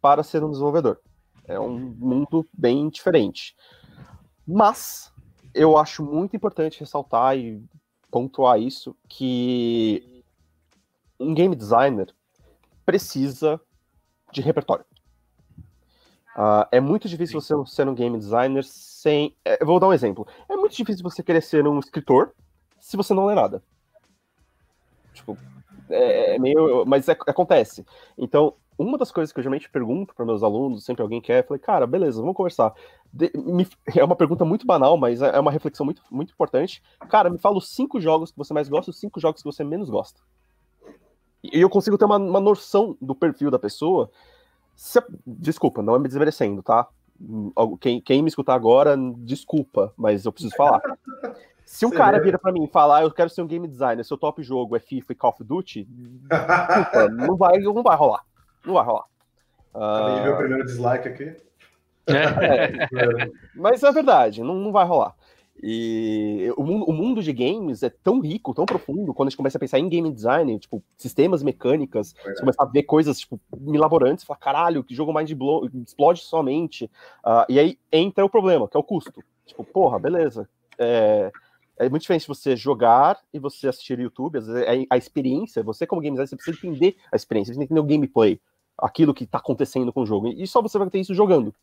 para 0.00 0.22
ser 0.22 0.42
um 0.42 0.50
desenvolvedor. 0.50 1.00
É 1.46 1.58
um 1.58 1.78
mundo 1.78 2.46
bem 2.52 2.88
diferente. 2.88 3.56
Mas 4.50 5.12
eu 5.54 5.76
acho 5.76 6.02
muito 6.02 6.34
importante 6.34 6.80
ressaltar 6.80 7.36
e 7.36 7.62
pontuar 8.10 8.58
isso 8.58 8.96
que 9.06 10.24
um 11.20 11.34
game 11.34 11.54
designer 11.54 12.14
precisa 12.86 13.60
de 14.32 14.40
repertório. 14.40 14.86
Uh, 16.34 16.64
é 16.72 16.80
muito 16.80 17.08
difícil 17.08 17.38
você 17.38 17.52
ser 17.66 17.86
um 17.86 17.94
game 17.94 18.16
designer 18.16 18.64
sem. 18.64 19.36
É, 19.44 19.60
eu 19.60 19.66
vou 19.66 19.78
dar 19.78 19.88
um 19.88 19.92
exemplo. 19.92 20.26
É 20.48 20.56
muito 20.56 20.74
difícil 20.74 21.02
você 21.02 21.22
querer 21.22 21.42
ser 21.42 21.66
um 21.66 21.78
escritor 21.78 22.32
se 22.80 22.96
você 22.96 23.12
não 23.12 23.26
lê 23.26 23.34
nada. 23.34 23.62
Tipo, 25.12 25.36
é, 25.90 26.36
é 26.36 26.38
meio. 26.38 26.86
Mas 26.86 27.06
é, 27.08 27.12
acontece. 27.12 27.84
Então, 28.16 28.54
uma 28.78 28.96
das 28.96 29.10
coisas 29.10 29.32
que 29.32 29.40
eu 29.40 29.42
geralmente 29.42 29.68
pergunto 29.68 30.14
para 30.14 30.24
meus 30.24 30.42
alunos, 30.42 30.84
sempre 30.84 31.02
alguém 31.02 31.20
quer, 31.20 31.42
eu 31.42 31.46
falei, 31.48 31.60
cara, 31.60 31.86
beleza, 31.86 32.20
vamos 32.20 32.36
conversar. 32.36 32.72
De, 33.12 33.30
me, 33.34 33.66
é 33.96 34.04
uma 34.04 34.14
pergunta 34.14 34.44
muito 34.44 34.66
banal, 34.66 34.96
mas 34.96 35.20
é, 35.20 35.36
é 35.36 35.40
uma 35.40 35.50
reflexão 35.50 35.84
muito, 35.84 36.00
muito 36.10 36.32
importante. 36.32 36.82
Cara, 37.08 37.28
me 37.28 37.38
fala 37.38 37.58
os 37.58 37.68
cinco 37.70 38.00
jogos 38.00 38.30
que 38.30 38.38
você 38.38 38.54
mais 38.54 38.68
gosta 38.68 38.90
e 38.90 38.92
os 38.92 39.00
cinco 39.00 39.18
jogos 39.18 39.42
que 39.42 39.48
você 39.48 39.64
menos 39.64 39.90
gosta. 39.90 40.20
E 41.42 41.60
eu 41.60 41.68
consigo 41.68 41.98
ter 41.98 42.04
uma, 42.04 42.16
uma 42.16 42.40
noção 42.40 42.96
do 43.00 43.14
perfil 43.14 43.50
da 43.50 43.58
pessoa. 43.58 44.10
Se, 44.76 45.02
desculpa, 45.26 45.82
não 45.82 45.96
é 45.96 45.98
me 45.98 46.06
desmerecendo, 46.06 46.62
tá? 46.62 46.86
Quem, 47.80 48.00
quem 48.00 48.22
me 48.22 48.28
escutar 48.28 48.54
agora, 48.54 48.96
desculpa, 49.18 49.92
mas 49.96 50.24
eu 50.24 50.32
preciso 50.32 50.54
falar. 50.54 50.80
Se 51.64 51.84
um 51.84 51.90
cara 51.90 52.20
vira 52.20 52.38
pra 52.38 52.52
mim 52.52 52.64
e 52.64 52.68
falar, 52.68 53.02
eu 53.02 53.10
quero 53.10 53.28
ser 53.28 53.42
um 53.42 53.46
game 53.46 53.66
designer, 53.66 54.04
seu 54.04 54.16
top 54.16 54.42
jogo 54.42 54.76
é 54.76 54.80
FIFA 54.80 55.12
e 55.12 55.16
Call 55.16 55.30
of 55.30 55.44
Duty, 55.44 55.84
desculpa, 55.84 57.08
não 57.10 57.36
vai, 57.36 57.58
não 57.58 57.82
vai 57.82 57.96
rolar. 57.96 58.24
Não 58.64 58.74
vai 58.74 58.84
rolar. 58.84 59.04
Acabei 59.74 60.30
uh... 60.30 60.34
o 60.34 60.36
primeiro 60.36 60.64
dislike 60.64 61.08
aqui. 61.08 61.36
É, 62.06 63.30
mas 63.54 63.82
é 63.82 63.92
verdade, 63.92 64.42
não, 64.42 64.54
não 64.54 64.72
vai 64.72 64.86
rolar. 64.86 65.14
E 65.60 66.52
o 66.56 66.62
mundo, 66.62 66.84
o 66.84 66.92
mundo, 66.92 67.22
de 67.22 67.32
games 67.32 67.82
é 67.82 67.90
tão 67.90 68.20
rico, 68.20 68.54
tão 68.54 68.64
profundo, 68.64 69.12
quando 69.12 69.26
a 69.26 69.30
gente 69.30 69.36
começa 69.36 69.58
a 69.58 69.60
pensar 69.60 69.78
em 69.78 69.88
game 69.88 70.10
design, 70.12 70.56
tipo, 70.58 70.82
sistemas 70.96 71.42
mecânicas, 71.42 72.14
é. 72.24 72.32
você 72.32 72.40
começa 72.40 72.62
a 72.62 72.66
ver 72.66 72.84
coisas, 72.84 73.18
tipo, 73.18 73.40
milaborantes, 73.58 74.24
fala, 74.24 74.38
caralho, 74.38 74.84
que 74.84 74.94
jogo 74.94 75.12
mais 75.12 75.28
de 75.28 75.36
explode 75.84 76.20
somente. 76.20 76.84
Uh, 77.24 77.44
e 77.48 77.58
aí 77.58 77.78
entra 77.92 78.24
o 78.24 78.30
problema, 78.30 78.68
que 78.68 78.76
é 78.76 78.80
o 78.80 78.84
custo. 78.84 79.20
Tipo, 79.44 79.64
porra, 79.64 79.98
beleza. 79.98 80.48
É, 80.78 81.32
é 81.78 81.88
muito 81.88 82.02
diferente 82.02 82.26
você 82.26 82.56
jogar 82.56 83.18
e 83.32 83.38
você 83.38 83.68
assistir 83.68 83.98
YouTube, 83.98 84.38
às 84.38 84.46
vezes 84.46 84.62
é 84.62 84.84
a 84.90 84.96
experiência, 84.96 85.62
você 85.62 85.86
como 85.86 86.00
game 86.00 86.16
designer, 86.16 86.28
você 86.28 86.36
precisa 86.36 86.66
entender 86.66 86.96
a 87.12 87.16
experiência, 87.16 87.54
você 87.54 87.58
tem 87.58 87.66
que 87.66 87.72
entender 87.72 87.86
o 87.86 87.96
gameplay 87.96 88.40
aquilo 88.76 89.14
que 89.14 89.24
está 89.24 89.38
acontecendo 89.38 89.92
com 89.92 90.02
o 90.02 90.06
jogo. 90.06 90.28
E 90.28 90.46
só 90.46 90.62
você 90.62 90.78
vai 90.78 90.88
ter 90.88 91.00
isso 91.00 91.14
jogando. 91.14 91.54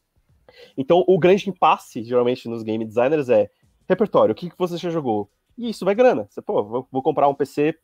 Então, 0.78 1.04
o 1.08 1.17
grande 1.17 1.49
impasse, 1.49 2.04
geralmente, 2.04 2.47
nos 2.47 2.63
game 2.63 2.86
designers 2.86 3.30
é 3.30 3.49
repertório, 3.88 4.34
o 4.34 4.36
que, 4.36 4.49
que 4.49 4.58
você 4.58 4.78
já 4.78 4.89
jogou? 4.89 5.30
E 5.58 5.69
isso 5.69 5.86
vai 5.86 5.95
grana. 5.95 6.28
Você, 6.30 6.41
pô, 6.41 6.63
vou, 6.63 6.88
vou 6.91 7.01
comprar 7.01 7.28
um 7.28 7.36
PC 7.36 7.78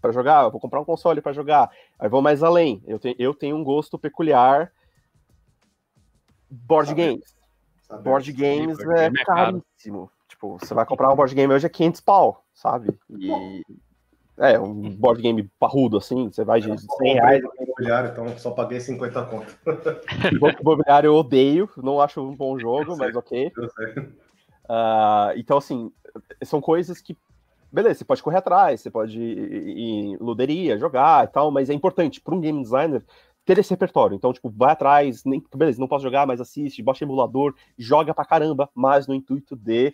para 0.00 0.12
jogar, 0.12 0.48
vou 0.48 0.60
comprar 0.60 0.80
um 0.80 0.84
console 0.84 1.20
para 1.20 1.32
jogar. 1.32 1.70
Aí 1.98 2.08
vou 2.08 2.20
mais 2.20 2.42
além. 2.42 2.82
Eu, 2.86 2.98
te, 2.98 3.14
eu 3.18 3.32
tenho 3.32 3.56
um 3.56 3.62
gosto 3.62 3.98
peculiar. 3.98 4.72
Board 6.50 6.88
Sabe. 6.88 7.02
games. 7.02 7.36
Sabe. 7.82 8.02
Board 8.02 8.32
games 8.32 8.78
é, 8.80 9.06
é 9.06 9.24
caríssimo. 9.24 10.10
Tipo, 10.42 10.58
você 10.58 10.74
vai 10.74 10.84
comprar 10.84 11.12
um 11.12 11.14
board 11.14 11.32
game 11.36 11.54
hoje 11.54 11.66
é 11.66 11.68
500 11.68 12.00
pau, 12.00 12.44
sabe? 12.52 12.92
E 13.08 13.62
é, 14.36 14.58
um 14.58 14.90
board 14.90 15.22
game 15.22 15.48
parrudo, 15.56 15.98
assim, 15.98 16.32
você 16.32 16.44
vai 16.44 16.60
de 16.60 16.76
100 16.76 17.14
reais. 17.14 17.42
Imobiliário, 17.60 18.10
então 18.10 18.38
só 18.38 18.50
paguei 18.50 18.80
50 18.80 19.24
conto. 19.26 19.56
Imobiliário 20.60 21.06
eu 21.06 21.14
odeio, 21.14 21.70
não 21.76 22.00
acho 22.00 22.20
um 22.20 22.34
bom 22.34 22.58
jogo, 22.58 22.96
mas 22.96 23.14
ok. 23.14 23.52
Uh, 24.64 25.36
então, 25.36 25.58
assim, 25.58 25.92
são 26.44 26.60
coisas 26.60 26.98
que, 27.00 27.14
beleza, 27.70 27.96
você 27.96 28.04
pode 28.04 28.22
correr 28.22 28.38
atrás, 28.38 28.80
você 28.80 28.90
pode 28.90 29.20
ir 29.20 29.78
em 29.78 30.16
luderia, 30.16 30.78
jogar 30.78 31.24
e 31.24 31.26
tal, 31.26 31.50
mas 31.50 31.68
é 31.68 31.74
importante 31.74 32.20
para 32.20 32.34
um 32.34 32.40
game 32.40 32.62
designer 32.62 33.04
ter 33.44 33.58
esse 33.58 33.70
repertório. 33.70 34.14
Então, 34.14 34.32
tipo, 34.32 34.48
vai 34.48 34.72
atrás, 34.72 35.24
nem, 35.24 35.44
beleza, 35.54 35.80
não 35.80 35.88
posso 35.88 36.04
jogar, 36.04 36.26
mas 36.26 36.40
assiste, 36.40 36.82
baixa 36.82 37.04
emulador, 37.04 37.54
joga 37.76 38.14
pra 38.14 38.24
caramba, 38.24 38.70
mas 38.74 39.06
no 39.06 39.14
intuito 39.14 39.56
de 39.56 39.92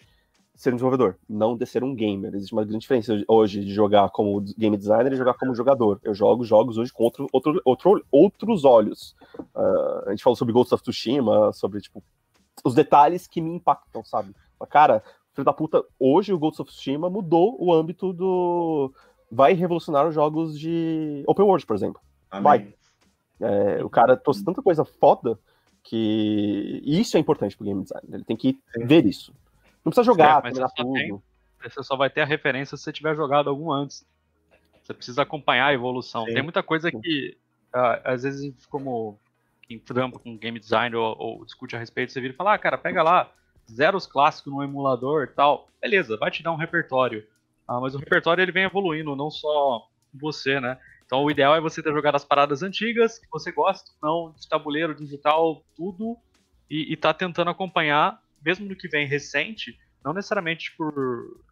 ser 0.58 0.70
um 0.70 0.76
desenvolvedor, 0.76 1.16
não 1.28 1.56
de 1.56 1.64
ser 1.64 1.84
um 1.84 1.94
gamer. 1.94 2.34
Existe 2.34 2.52
uma 2.52 2.64
grande 2.64 2.80
diferença 2.80 3.16
hoje 3.28 3.64
de 3.64 3.72
jogar 3.72 4.10
como 4.10 4.40
game 4.40 4.76
designer 4.76 5.12
e 5.12 5.16
jogar 5.16 5.34
como 5.34 5.54
jogador. 5.54 6.00
Eu 6.02 6.12
jogo 6.12 6.42
jogos 6.42 6.76
hoje 6.76 6.92
com 6.92 7.04
outro, 7.04 7.28
outro, 7.32 7.62
outro 7.64 8.04
outros 8.10 8.64
olhos. 8.64 9.14
Uh, 9.54 10.08
a 10.08 10.10
gente 10.10 10.24
falou 10.24 10.34
sobre 10.34 10.52
Ghost 10.52 10.74
of 10.74 10.82
Tsushima, 10.82 11.52
sobre, 11.52 11.80
tipo, 11.80 12.02
os 12.64 12.74
detalhes 12.74 13.28
que 13.28 13.40
me 13.40 13.54
impactam, 13.54 14.04
sabe? 14.04 14.34
Cara, 14.68 15.00
filho 15.32 15.44
da 15.44 15.52
puta, 15.52 15.84
hoje 15.96 16.32
o 16.32 16.38
Ghost 16.38 16.60
of 16.60 16.72
Tsushima 16.72 17.08
mudou 17.08 17.56
o 17.60 17.72
âmbito 17.72 18.12
do... 18.12 18.92
Vai 19.30 19.52
revolucionar 19.52 20.08
os 20.08 20.14
jogos 20.14 20.58
de 20.58 21.22
open 21.28 21.46
world, 21.46 21.64
por 21.66 21.76
exemplo. 21.76 22.00
Amém. 22.32 22.42
Vai. 22.42 22.74
É, 23.40 23.84
o 23.84 23.88
cara 23.88 24.16
trouxe 24.16 24.44
tanta 24.44 24.60
coisa 24.60 24.84
foda 24.84 25.38
que 25.84 26.82
isso 26.84 27.16
é 27.16 27.20
importante 27.20 27.56
pro 27.56 27.64
game 27.64 27.80
design. 27.80 28.08
Ele 28.12 28.24
tem 28.24 28.36
que 28.36 28.58
ver 28.76 29.06
isso. 29.06 29.32
Não 29.84 29.90
precisa 29.90 30.04
jogar, 30.04 30.44
é, 30.44 30.50
você 30.50 30.66
tudo. 30.76 30.92
Tem, 30.92 31.22
você 31.62 31.82
só 31.82 31.96
vai 31.96 32.10
ter 32.10 32.20
a 32.20 32.26
referência 32.26 32.76
se 32.76 32.82
você 32.82 32.92
tiver 32.92 33.14
jogado 33.14 33.50
algum 33.50 33.70
antes. 33.70 34.06
Você 34.82 34.94
precisa 34.94 35.22
acompanhar 35.22 35.66
a 35.66 35.74
evolução. 35.74 36.24
Sim. 36.24 36.34
Tem 36.34 36.42
muita 36.42 36.62
coisa 36.62 36.90
que, 36.90 37.36
uh, 37.74 38.00
às 38.04 38.22
vezes, 38.22 38.66
como 38.66 39.18
quem 39.62 39.78
trampa 39.78 40.18
com 40.18 40.36
game 40.36 40.58
design 40.58 40.96
ou, 40.96 41.14
ou, 41.18 41.44
discute 41.44 41.76
a 41.76 41.78
respeito, 41.78 42.12
você 42.12 42.20
vira 42.20 42.32
e 42.32 42.36
fala, 42.36 42.54
ah, 42.54 42.58
cara, 42.58 42.78
pega 42.78 43.02
lá, 43.02 43.30
zeros 43.70 44.06
clássicos 44.06 44.52
no 44.52 44.62
emulador 44.62 45.24
e 45.24 45.34
tal. 45.34 45.68
Beleza, 45.80 46.16
vai 46.16 46.30
te 46.30 46.42
dar 46.42 46.52
um 46.52 46.56
repertório. 46.56 47.26
Ah, 47.66 47.78
mas 47.78 47.94
o 47.94 47.98
repertório 47.98 48.40
ele 48.40 48.52
vem 48.52 48.64
evoluindo, 48.64 49.14
não 49.14 49.30
só 49.30 49.86
você, 50.14 50.58
né? 50.58 50.78
Então 51.04 51.22
o 51.22 51.30
ideal 51.30 51.54
é 51.54 51.60
você 51.60 51.82
ter 51.82 51.92
jogado 51.92 52.14
as 52.14 52.24
paradas 52.24 52.62
antigas, 52.62 53.18
que 53.18 53.26
você 53.30 53.52
gosta, 53.52 53.90
não, 54.02 54.32
de 54.38 54.48
tabuleiro, 54.48 54.94
digital, 54.94 55.62
tudo, 55.76 56.16
e, 56.70 56.92
e 56.92 56.96
tá 56.96 57.12
tentando 57.12 57.50
acompanhar 57.50 58.22
mesmo 58.48 58.66
no 58.66 58.74
que 58.74 58.88
vem 58.88 59.06
recente, 59.06 59.78
não 60.02 60.14
necessariamente 60.14 60.74
por, 60.74 60.94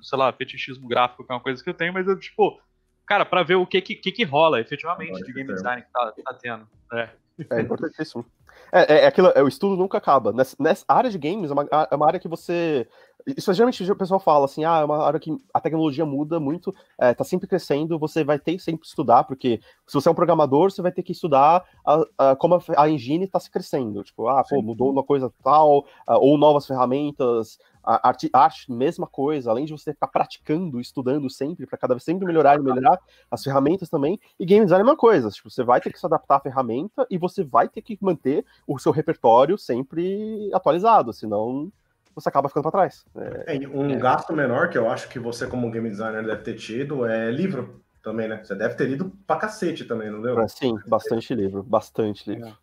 sei 0.00 0.18
lá, 0.18 0.32
fetichismo 0.32 0.88
gráfico, 0.88 1.24
que 1.24 1.30
é 1.30 1.34
uma 1.34 1.42
coisa 1.42 1.62
que 1.62 1.68
eu 1.68 1.74
tenho, 1.74 1.92
mas 1.92 2.08
eu, 2.08 2.18
tipo, 2.18 2.58
cara, 3.06 3.26
para 3.26 3.42
ver 3.42 3.56
o 3.56 3.66
que 3.66 3.82
que, 3.82 3.96
que, 3.96 4.10
que 4.10 4.24
rola 4.24 4.60
efetivamente 4.60 5.22
de 5.22 5.32
game 5.32 5.52
design 5.52 5.82
que 5.82 5.92
tá, 5.92 6.12
tá 6.24 6.34
tendo. 6.34 6.66
É. 6.94 7.10
É 7.50 7.60
importantíssimo. 7.60 8.24
É, 8.72 8.94
é, 8.94 9.00
é 9.04 9.06
aquilo, 9.06 9.32
é, 9.34 9.42
o 9.42 9.48
estudo 9.48 9.76
nunca 9.76 9.98
acaba. 9.98 10.32
Nessa, 10.32 10.56
nessa 10.58 10.84
área 10.88 11.10
de 11.10 11.18
games, 11.18 11.50
é 11.50 11.52
uma, 11.52 11.66
é 11.90 11.94
uma 11.94 12.06
área 12.06 12.20
que 12.20 12.28
você. 12.28 12.86
Isso 13.26 13.52
geralmente 13.52 13.90
o 13.90 13.96
pessoal 13.96 14.20
fala 14.20 14.44
assim: 14.44 14.64
ah, 14.64 14.78
é 14.80 14.84
uma 14.84 15.04
área 15.04 15.18
que 15.18 15.36
a 15.52 15.60
tecnologia 15.60 16.06
muda 16.06 16.38
muito, 16.38 16.74
é, 16.98 17.12
tá 17.12 17.24
sempre 17.24 17.48
crescendo, 17.48 17.98
você 17.98 18.22
vai 18.22 18.38
ter 18.38 18.52
que 18.52 18.62
sempre 18.62 18.86
estudar, 18.86 19.24
porque 19.24 19.60
se 19.86 19.94
você 19.94 20.08
é 20.08 20.12
um 20.12 20.14
programador, 20.14 20.70
você 20.70 20.82
vai 20.82 20.92
ter 20.92 21.02
que 21.02 21.12
estudar 21.12 21.64
a, 21.84 22.04
a, 22.18 22.36
como 22.36 22.54
a, 22.54 22.60
a 22.76 22.88
engine 22.88 23.24
está 23.24 23.40
se 23.40 23.50
crescendo. 23.50 24.04
Tipo, 24.04 24.28
ah, 24.28 24.44
pô, 24.48 24.62
mudou 24.62 24.90
uma 24.90 25.02
coisa 25.02 25.32
tal, 25.42 25.84
ou 26.06 26.38
novas 26.38 26.66
ferramentas, 26.66 27.58
a 27.86 28.08
arte, 28.08 28.28
arte, 28.32 28.70
mesma 28.70 29.06
coisa, 29.06 29.50
além 29.50 29.64
de 29.64 29.72
você 29.72 29.90
estar 29.90 30.08
praticando, 30.08 30.80
estudando 30.80 31.30
sempre, 31.30 31.66
para 31.66 31.78
cada 31.78 31.94
vez 31.94 32.02
sempre 32.02 32.26
melhorar 32.26 32.58
e 32.58 32.62
melhorar 32.62 32.98
as 33.30 33.44
ferramentas 33.44 33.88
também. 33.88 34.18
E 34.38 34.44
game 34.44 34.64
design 34.64 34.82
é 34.82 34.84
uma 34.84 34.96
coisa, 34.96 35.30
tipo, 35.30 35.48
você 35.48 35.62
vai 35.62 35.80
ter 35.80 35.92
que 35.92 36.00
se 36.00 36.04
adaptar 36.06 36.36
à 36.36 36.40
ferramenta 36.40 37.06
e 37.08 37.16
você 37.16 37.44
vai 37.44 37.68
ter 37.68 37.82
que 37.82 37.96
manter 38.00 38.44
o 38.66 38.78
seu 38.78 38.90
repertório 38.90 39.56
sempre 39.56 40.50
atualizado, 40.52 41.12
senão 41.12 41.70
você 42.14 42.28
acaba 42.28 42.48
ficando 42.48 42.62
para 42.62 42.72
trás. 42.72 43.04
É, 43.14 43.56
é, 43.56 43.68
um 43.68 43.90
é. 43.90 43.96
gasto 43.96 44.32
menor 44.32 44.70
que 44.70 44.78
eu 44.78 44.90
acho 44.90 45.08
que 45.08 45.18
você, 45.18 45.46
como 45.46 45.70
game 45.70 45.88
designer, 45.88 46.24
deve 46.24 46.42
ter 46.42 46.54
tido 46.54 47.06
é 47.06 47.30
livro 47.30 47.82
também, 48.02 48.26
né? 48.26 48.42
Você 48.42 48.54
deve 48.54 48.74
ter 48.74 48.86
lido 48.86 49.12
pra 49.26 49.36
cacete 49.36 49.84
também, 49.84 50.10
não 50.10 50.22
deu? 50.22 50.48
Sim, 50.48 50.76
bastante 50.86 51.34
livro, 51.34 51.62
bastante 51.62 52.28
livro. 52.28 52.56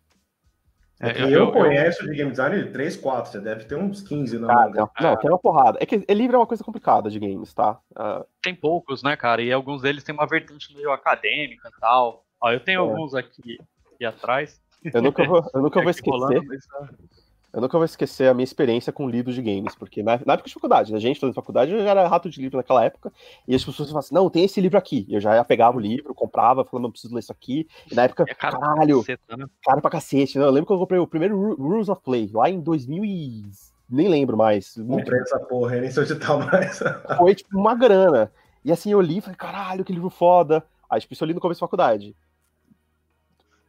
É. 1.04 1.24
Eu, 1.24 1.28
eu, 1.28 1.52
conheço 1.52 2.04
de 2.04 2.14
game 2.14 2.30
design 2.30 2.70
3, 2.70 2.96
4, 2.96 3.32
você 3.32 3.40
deve 3.40 3.64
ter 3.64 3.76
uns 3.76 4.02
15 4.02 4.38
na 4.38 4.52
ah, 4.52 4.68
Não, 4.68 4.90
não, 5.00 5.16
tem 5.16 5.30
uma 5.30 5.38
porrada. 5.38 5.78
É 5.80 5.86
que 5.86 5.96
livro 6.12 6.36
é 6.36 6.38
uma 6.38 6.46
coisa 6.46 6.64
complicada 6.64 7.10
de 7.10 7.18
games, 7.18 7.52
tá? 7.52 7.78
Uh... 7.92 8.24
Tem 8.42 8.54
poucos, 8.54 9.02
né, 9.02 9.16
cara? 9.16 9.42
E 9.42 9.52
alguns 9.52 9.82
deles 9.82 10.02
têm 10.04 10.14
uma 10.14 10.26
vertente 10.26 10.74
meio 10.74 10.90
acadêmica 10.90 11.68
e 11.68 11.80
tal. 11.80 12.24
Ó, 12.40 12.50
eu 12.50 12.60
tenho 12.60 12.76
é. 12.76 12.80
alguns 12.80 13.14
aqui, 13.14 13.58
aqui 13.94 14.04
atrás. 14.04 14.60
Eu 14.92 15.02
nunca 15.02 15.24
vou, 15.24 15.44
eu 15.54 15.62
nunca 15.62 15.80
vou 15.82 15.90
esquecer. 15.90 16.10
Rolando, 16.10 16.44
mas... 16.46 17.23
Eu 17.54 17.60
nunca 17.60 17.78
vou 17.78 17.84
esquecer 17.84 18.28
a 18.28 18.34
minha 18.34 18.42
experiência 18.42 18.92
com 18.92 19.08
livros 19.08 19.36
de 19.36 19.40
games, 19.40 19.76
porque 19.76 20.02
na, 20.02 20.20
na 20.26 20.32
época 20.32 20.48
de 20.48 20.54
faculdade, 20.54 20.92
a 20.92 20.98
gente 20.98 21.20
fazendo 21.20 21.36
faculdade, 21.36 21.70
eu 21.70 21.84
já 21.84 21.90
era 21.90 22.08
rato 22.08 22.28
de 22.28 22.40
livro 22.40 22.56
naquela 22.56 22.84
época, 22.84 23.12
e 23.46 23.54
as 23.54 23.64
pessoas 23.64 23.88
falavam 23.88 24.00
assim, 24.00 24.14
não, 24.14 24.28
tem 24.28 24.44
esse 24.44 24.60
livro 24.60 24.76
aqui. 24.76 25.06
Eu 25.08 25.20
já 25.20 25.42
pegava 25.44 25.76
o 25.76 25.80
livro, 25.80 26.12
comprava, 26.12 26.64
falando, 26.64 26.84
não 26.84 26.90
preciso 26.90 27.14
ler 27.14 27.20
isso 27.20 27.30
aqui. 27.30 27.68
E 27.88 27.94
na 27.94 28.02
época, 28.02 28.24
é 28.26 28.34
caro 28.34 28.58
caralho, 28.58 28.98
caceta, 28.98 29.36
né? 29.36 29.46
caro 29.62 29.80
pra 29.80 29.90
cacete. 29.90 30.36
Né? 30.36 30.44
Eu 30.44 30.50
lembro 30.50 30.66
que 30.66 30.72
eu 30.72 30.78
comprei 30.78 30.98
o 30.98 31.06
primeiro 31.06 31.54
Rules 31.54 31.88
of 31.88 32.02
Play, 32.02 32.28
lá 32.34 32.50
em 32.50 32.60
2000 32.60 33.04
e... 33.04 33.44
nem 33.88 34.08
lembro 34.08 34.36
mais. 34.36 34.74
Comprei 34.74 35.20
essa 35.20 35.38
porra, 35.38 35.76
nem 35.76 35.92
sei 35.92 36.02
onde 36.02 36.16
tá 36.16 36.36
mais. 36.36 36.82
Foi, 37.16 37.36
tipo, 37.36 37.56
uma 37.56 37.76
grana. 37.76 38.32
E 38.64 38.72
assim, 38.72 38.90
eu 38.90 39.00
li 39.00 39.18
e 39.18 39.20
falei, 39.20 39.36
caralho, 39.36 39.84
que 39.84 39.92
livro 39.92 40.10
foda. 40.10 40.64
Aí, 40.90 41.00
tipo, 41.00 41.12
isso 41.12 41.22
eu 41.22 41.28
li 41.28 41.34
no 41.34 41.40
começo 41.40 41.60
da 41.60 41.66
faculdade. 41.66 42.16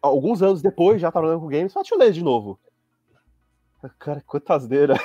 Alguns 0.02 0.41
anos 0.41 0.63
depois, 0.63 1.00
já 1.00 1.12
trabalhando 1.12 1.41
com 1.41 1.48
games, 1.48 1.71
falei, 1.71 1.84
deixa 1.84 1.93
eu 1.93 2.00
ler 2.00 2.12
de 2.12 2.24
novo. 2.24 2.60
Cara, 4.00 4.21
quanta 4.26 4.54
asneira. 4.56 4.95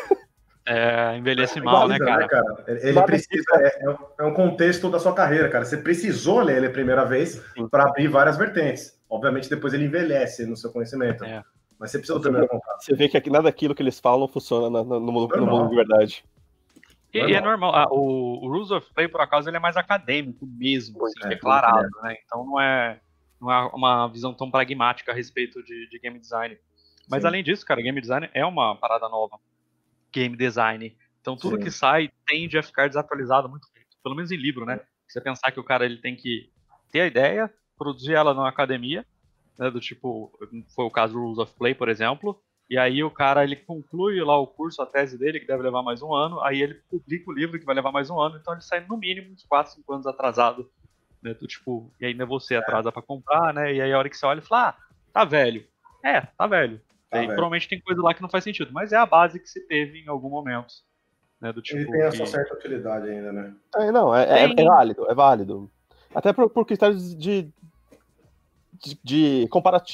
É, 0.67 1.17
envelhece 1.17 1.59
é, 1.59 1.63
mal, 1.63 1.89
né, 1.89 1.99
cara? 1.99 2.19
né, 2.19 2.29
cara? 2.29 2.65
Ele 2.69 3.03
precisa, 3.03 3.43
é, 3.57 3.67
é, 3.67 3.97
é, 4.21 4.25
um 4.25 4.33
contexto 4.33 4.91
da 4.91 5.01
sua 5.01 5.13
carreira, 5.13 5.49
cara. 5.49 5.65
Você 5.65 5.79
precisou 5.79 6.41
ler 6.41 6.59
ele 6.59 6.67
a 6.67 6.71
primeira 6.71 7.05
vez 7.05 7.43
para 7.71 7.85
abrir 7.85 8.09
várias 8.09 8.37
vertentes. 8.37 8.97
Obviamente, 9.09 9.51
depois 9.51 9.75
ele 9.75 9.87
envelhece 9.87 10.47
no 10.47 10.57
seu 10.57 10.71
conhecimento. 10.71 11.25
É. 11.25 11.43
Mas 11.79 11.91
você 11.91 11.99
precisa 11.99 12.19
do 12.19 12.23
primeiro 12.23 12.47
contato. 12.47 12.85
Você 12.85 12.95
vê 12.95 13.09
que 13.09 13.31
nada 13.31 13.45
daquilo 13.45 13.75
que 13.75 13.83
eles 13.83 13.99
falam 13.99 14.29
funciona 14.29 14.69
no, 14.69 14.85
no, 14.85 15.01
no, 15.01 15.13
mundo, 15.13 15.37
no 15.37 15.47
mundo 15.47 15.71
de 15.71 15.77
verdade. 15.77 16.25
E, 17.13 17.19
e, 17.19 17.35
é 17.35 17.41
normal. 17.41 17.75
Ah, 17.75 17.89
o, 17.91 18.45
o, 18.45 18.49
Rules 18.49 18.71
of 18.71 18.87
Play, 18.95 19.09
por 19.09 19.21
acaso, 19.21 19.49
ele 19.49 19.57
é 19.57 19.61
mais 19.61 19.77
acadêmico 19.77 20.47
mesmo, 20.47 21.05
assim, 21.07 21.19
é, 21.25 21.29
declarado, 21.29 21.89
né? 22.03 22.17
Então 22.25 22.45
não 22.45 22.61
é, 22.61 23.01
não 23.41 23.51
é 23.51 23.67
uma 23.75 24.07
visão 24.09 24.33
tão 24.33 24.51
pragmática 24.51 25.11
a 25.11 25.15
respeito 25.15 25.63
de, 25.65 25.89
de 25.89 25.99
game 25.99 26.19
design. 26.19 26.57
Mas 27.11 27.23
Sim. 27.23 27.29
além 27.29 27.43
disso, 27.43 27.67
cara, 27.67 27.83
game 27.83 28.01
design 28.01 28.31
é 28.33 28.47
uma 28.47 28.77
parada 28.77 29.09
nova. 29.09 29.39
Game 30.13 30.37
design. 30.37 30.97
Então 31.21 31.37
tudo 31.37 31.57
Sim. 31.57 31.63
que 31.63 31.71
sai 31.71 32.11
tende 32.27 32.57
a 32.57 32.63
ficar 32.63 32.87
desatualizado 32.89 33.49
muito 33.49 33.69
Pelo 34.03 34.15
menos 34.15 34.31
em 34.31 34.37
livro, 34.37 34.65
né? 34.65 34.81
Você 35.07 35.21
pensar 35.21 35.51
que 35.51 35.61
o 35.61 35.65
cara 35.65 35.85
ele 35.85 35.99
tem 35.99 36.17
que 36.17 36.51
ter 36.91 37.03
a 37.03 37.07
ideia, 37.07 37.53
produzir 37.77 38.15
ela 38.15 38.33
na 38.33 38.49
academia, 38.49 39.05
né, 39.59 39.71
do 39.71 39.81
tipo, 39.81 40.33
foi 40.75 40.85
o 40.85 40.91
caso 40.91 41.13
do 41.13 41.21
Rules 41.21 41.39
of 41.39 41.55
Play, 41.55 41.75
por 41.75 41.89
exemplo, 41.89 42.41
e 42.69 42.79
aí 42.79 43.03
o 43.03 43.11
cara 43.11 43.45
ele 43.45 43.57
conclui 43.57 44.21
lá 44.23 44.39
o 44.39 44.47
curso, 44.47 44.81
a 44.81 44.87
tese 44.87 45.19
dele, 45.19 45.41
que 45.41 45.47
deve 45.47 45.63
levar 45.63 45.83
mais 45.83 46.03
um 46.03 46.15
ano, 46.15 46.41
aí 46.43 46.63
ele 46.63 46.75
publica 46.89 47.31
o 47.31 47.35
livro 47.35 47.59
que 47.59 47.65
vai 47.65 47.75
levar 47.75 47.93
mais 47.93 48.09
um 48.09 48.19
ano, 48.19 48.39
então 48.39 48.55
ele 48.55 48.63
sai 48.63 48.85
no 48.87 48.97
mínimo 48.97 49.33
uns 49.33 49.45
4, 49.45 49.73
5 49.73 49.93
anos 49.93 50.07
atrasado, 50.07 50.71
né, 51.23 51.35
do 51.35 51.47
tipo, 51.47 51.93
e 52.01 52.07
ainda 52.07 52.25
você 52.25 52.55
é. 52.55 52.59
atrasa 52.59 52.91
para 52.91 53.03
comprar, 53.03 53.53
né, 53.53 53.75
e 53.75 53.81
aí 53.81 53.93
a 53.93 53.99
hora 53.99 54.09
que 54.09 54.17
você 54.17 54.25
olha 54.25 54.41
e 54.41 54.47
fala, 54.47 54.69
ah, 54.69 54.77
tá 55.13 55.25
velho. 55.25 55.67
É, 56.03 56.21
tá 56.23 56.47
velho. 56.47 56.81
Ah, 57.11 57.25
provavelmente 57.25 57.69
tem 57.69 57.81
coisa 57.81 58.01
lá 58.01 58.15
que 58.15 58.23
não 58.23 58.29
faz 58.29 58.45
sentido, 58.45 58.73
mas 58.73 58.93
é 58.93 58.97
a 58.97 59.07
base 59.07 59.41
que 59.41 59.49
se 59.49 59.67
teve 59.67 60.01
em 60.01 60.09
algum 60.09 60.31
momento. 60.31 60.75
Né, 61.41 61.53
do 61.53 61.63
tipo 61.63 61.81
Ele 61.81 61.91
tem 61.91 62.03
essa 62.03 62.27
certa 62.27 62.55
utilidade 62.55 63.09
ainda, 63.09 63.33
né? 63.33 63.55
É, 63.77 63.91
não, 63.91 64.15
é, 64.15 64.45
é, 64.45 64.45
é, 64.45 64.65
válido, 64.65 65.11
é 65.11 65.15
válido. 65.15 65.71
Até 66.15 66.35
por, 66.35 66.51
por 66.51 66.67
critérios 66.67 67.17
de, 67.17 67.51
de, 68.75 68.99
de 69.03 69.49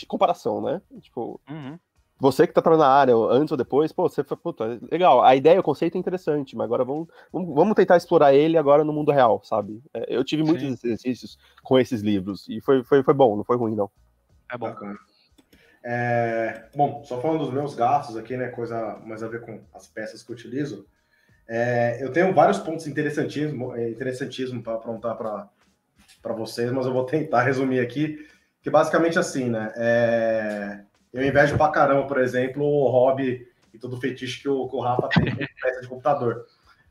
comparação, 0.09 0.61
né? 0.61 0.83
Tipo, 1.01 1.41
uhum. 1.49 1.79
você 2.19 2.49
que 2.49 2.53
tá 2.53 2.61
trabalhando 2.61 2.89
na 2.89 2.93
área 2.93 3.15
antes 3.31 3.53
ou 3.53 3.57
depois, 3.57 3.93
pô, 3.93 4.09
você 4.09 4.25
foi, 4.25 4.37
puta, 4.37 4.81
legal, 4.91 5.23
a 5.23 5.37
ideia, 5.37 5.61
o 5.61 5.63
conceito 5.63 5.95
é 5.95 6.01
interessante, 6.01 6.57
mas 6.57 6.65
agora 6.65 6.85
vamos, 6.85 7.07
vamos, 7.33 7.55
vamos 7.55 7.75
tentar 7.77 7.97
explorar 7.97 8.35
ele 8.35 8.59
agora 8.59 8.83
no 8.83 8.93
mundo 8.93 9.13
real, 9.13 9.41
sabe? 9.45 9.81
É, 9.95 10.17
eu 10.17 10.25
tive 10.25 10.43
muitos 10.43 10.63
Sim. 10.63 10.73
exercícios 10.73 11.39
com 11.63 11.79
esses 11.79 12.03
livros 12.03 12.49
e 12.49 12.61
foi, 12.61 12.83
foi, 12.83 13.05
foi 13.05 13.15
bom, 13.15 13.37
não 13.37 13.45
foi 13.45 13.57
ruim, 13.57 13.77
não. 13.77 13.89
É 14.51 14.59
bom. 14.59 14.67
Bacana. 14.67 14.99
É, 15.89 16.65
bom, 16.75 17.05
só 17.05 17.21
falando 17.21 17.45
dos 17.45 17.55
meus 17.55 17.73
gastos 17.73 18.17
aqui, 18.17 18.37
né? 18.37 18.49
Coisa 18.49 19.01
mais 19.05 19.23
a 19.23 19.29
ver 19.29 19.41
com 19.43 19.61
as 19.73 19.87
peças 19.87 20.21
que 20.21 20.33
eu 20.33 20.35
utilizo. 20.35 20.85
É, 21.47 22.03
eu 22.03 22.11
tenho 22.11 22.35
vários 22.35 22.59
pontos 22.59 22.89
interessantíssimos 22.89 23.79
é, 23.79 23.89
interessantíssimo 23.89 24.61
para 24.65 24.75
aprontar 24.75 25.17
para 25.17 26.33
vocês, 26.33 26.73
mas 26.73 26.87
eu 26.87 26.93
vou 26.93 27.07
tentar 27.07 27.43
resumir 27.43 27.79
aqui. 27.79 28.27
Que 28.61 28.69
basicamente 28.69 29.17
assim, 29.17 29.49
né? 29.49 29.73
É, 29.77 30.81
eu 31.13 31.25
invejo 31.25 31.57
pra 31.57 31.69
caramba, 31.69 32.05
por 32.09 32.19
exemplo, 32.19 32.65
o 32.65 32.91
hobby 32.91 33.47
e 33.73 33.79
todo 33.79 33.97
o 33.97 34.01
fetiche 34.01 34.43
que 34.43 34.49
o, 34.49 34.69
que 34.69 34.75
o 34.75 34.81
Rafa 34.81 35.09
tem 35.09 35.37
com 35.37 35.37
peça 35.63 35.81
de 35.83 35.87
computador. 35.87 36.47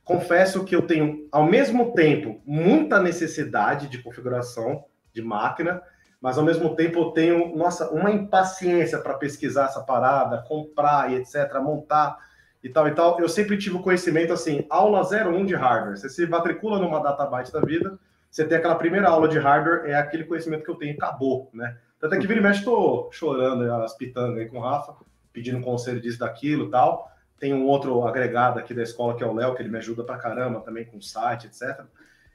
Confesso 0.06 0.64
que 0.64 0.74
eu 0.74 0.84
tenho, 0.84 1.28
ao 1.34 1.44
mesmo 1.44 1.92
tempo, 1.92 2.42
muita 2.46 3.02
necessidade 3.02 3.90
de 3.90 4.02
configuração 4.02 4.86
de 5.12 5.22
máquina, 5.22 5.84
mas 6.26 6.40
ao 6.40 6.44
mesmo 6.44 6.76
tempo 6.76 7.00
eu 7.00 7.12
tenho, 7.12 7.56
nossa, 7.56 7.88
uma 7.92 8.10
impaciência 8.10 8.98
para 8.98 9.14
pesquisar 9.14 9.66
essa 9.66 9.82
parada, 9.82 10.44
comprar 10.48 11.12
e 11.12 11.18
etc, 11.18 11.54
montar 11.62 12.18
e 12.64 12.68
tal 12.68 12.88
e 12.88 12.96
tal. 12.96 13.20
Eu 13.20 13.30
sempre 13.30 13.56
tive 13.60 13.76
o 13.76 13.80
conhecimento 13.80 14.34
assim, 14.34 14.66
aula 14.68 15.04
01 15.04 15.46
de 15.46 15.54
hardware. 15.54 15.96
Você 15.96 16.10
se 16.10 16.26
matricula 16.26 16.80
numa 16.80 17.00
databyte 17.00 17.54
da 17.54 17.62
vida, 17.62 18.00
você 18.28 18.44
tem 18.44 18.58
aquela 18.58 18.74
primeira 18.74 19.08
aula 19.08 19.28
de 19.28 19.38
hardware, 19.38 19.86
é 19.86 19.94
aquele 19.94 20.24
conhecimento 20.24 20.64
que 20.64 20.72
eu 20.72 20.74
tenho, 20.74 20.96
acabou, 20.96 21.48
né? 21.54 21.78
Até 22.02 22.18
que 22.18 22.26
vira 22.26 22.40
e 22.40 22.44
mexe, 22.44 22.66
tô 22.66 23.08
chorando 23.12 23.72
as 23.84 23.96
pitangas 23.96 24.40
aí 24.40 24.50
com 24.50 24.58
o 24.58 24.62
Rafa, 24.62 24.96
pedindo 25.32 25.62
conselho 25.62 26.02
disso, 26.02 26.18
daquilo 26.18 26.72
tal. 26.72 27.08
Tem 27.40 27.54
um 27.54 27.68
outro 27.68 28.04
agregado 28.04 28.58
aqui 28.58 28.74
da 28.74 28.82
escola 28.82 29.16
que 29.16 29.24
é 29.24 29.28
o 29.28 29.34
Léo, 29.34 29.54
que 29.54 29.62
ele 29.62 29.70
me 29.70 29.78
ajuda 29.78 30.04
pra 30.04 30.18
caramba 30.18 30.60
também 30.62 30.86
com 30.86 30.98
o 30.98 31.04
site, 31.04 31.46
etc. 31.46 31.82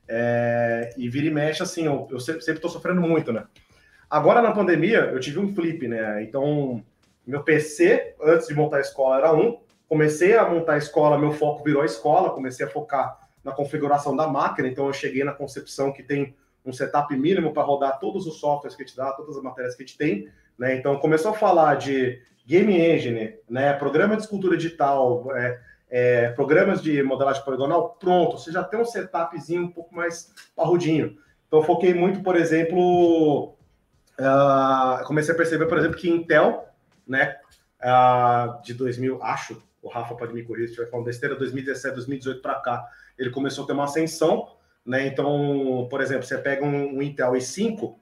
É, 0.06 0.94
e 0.96 1.08
vira 1.08 1.26
e 1.26 1.30
mexe, 1.32 1.60
assim, 1.60 1.86
eu, 1.86 2.06
eu 2.08 2.20
sempre 2.20 2.52
estou 2.52 2.70
sofrendo 2.70 3.00
muito, 3.00 3.32
né? 3.32 3.46
Agora 4.10 4.42
na 4.42 4.50
pandemia, 4.50 5.10
eu 5.12 5.20
tive 5.20 5.38
um 5.38 5.54
flip, 5.54 5.86
né? 5.86 6.20
Então, 6.24 6.82
meu 7.24 7.44
PC, 7.44 8.16
antes 8.20 8.48
de 8.48 8.54
montar 8.54 8.78
a 8.78 8.80
escola, 8.80 9.18
era 9.18 9.32
um. 9.32 9.60
Comecei 9.88 10.36
a 10.36 10.48
montar 10.48 10.74
a 10.74 10.78
escola, 10.78 11.18
meu 11.18 11.32
foco 11.32 11.62
virou 11.62 11.82
a 11.82 11.86
escola, 11.86 12.30
comecei 12.30 12.66
a 12.66 12.68
focar 12.68 13.20
na 13.44 13.52
configuração 13.52 14.14
da 14.16 14.26
máquina, 14.26 14.68
então 14.68 14.86
eu 14.86 14.92
cheguei 14.92 15.24
na 15.24 15.32
concepção 15.32 15.92
que 15.92 16.02
tem 16.02 16.34
um 16.64 16.72
setup 16.72 17.16
mínimo 17.16 17.52
para 17.52 17.62
rodar 17.62 17.98
todos 17.98 18.26
os 18.26 18.38
softwares 18.38 18.76
que 18.76 18.82
a 18.82 18.86
gente 18.86 18.96
dá, 18.96 19.12
todas 19.12 19.36
as 19.36 19.42
matérias 19.42 19.74
que 19.74 19.82
a 19.82 19.86
gente 19.86 19.96
tem, 19.96 20.28
né? 20.58 20.74
Então 20.74 20.98
começou 20.98 21.30
a 21.30 21.34
falar 21.34 21.76
de 21.76 22.20
game 22.44 22.80
engine, 22.80 23.36
né? 23.48 23.72
Programa 23.74 24.16
de 24.16 24.22
escultura 24.22 24.56
digital, 24.56 25.24
é, 25.36 25.60
é, 25.88 26.28
programas 26.30 26.82
de 26.82 27.02
modelagem 27.02 27.44
poligonal, 27.44 27.96
pronto, 27.98 28.38
você 28.38 28.52
já 28.52 28.62
tem 28.62 28.80
um 28.80 28.84
setupzinho 28.84 29.62
um 29.62 29.70
pouco 29.70 29.94
mais 29.94 30.32
parrudinho. 30.54 31.16
Então 31.46 31.62
foquei 31.62 31.94
muito, 31.94 32.22
por 32.22 32.36
exemplo, 32.36 33.56
uh, 34.20 35.04
comecei 35.04 35.34
a 35.34 35.36
perceber, 35.36 35.66
por 35.66 35.78
exemplo, 35.78 35.96
que 35.96 36.08
Intel, 36.08 36.68
né? 37.06 37.36
Uh, 37.82 38.62
de 38.62 38.74
2000, 38.74 39.22
acho, 39.22 39.62
o 39.82 39.88
Rafa 39.88 40.14
pode 40.14 40.34
me 40.34 40.42
corrigir 40.42 40.68
se 40.68 40.72
estiver 40.72 40.90
falando 40.90 41.06
besteira, 41.06 41.34
2017, 41.34 41.94
2018 41.94 42.42
para 42.42 42.54
cá, 42.56 42.86
ele 43.18 43.30
começou 43.30 43.64
a 43.64 43.66
ter 43.66 43.72
uma 43.72 43.84
ascensão, 43.84 44.48
né? 44.84 45.06
Então, 45.06 45.86
por 45.90 46.00
exemplo, 46.00 46.24
você 46.24 46.36
pega 46.38 46.64
um, 46.64 46.98
um 46.98 47.02
Intel 47.02 47.32
i5, 47.32 47.96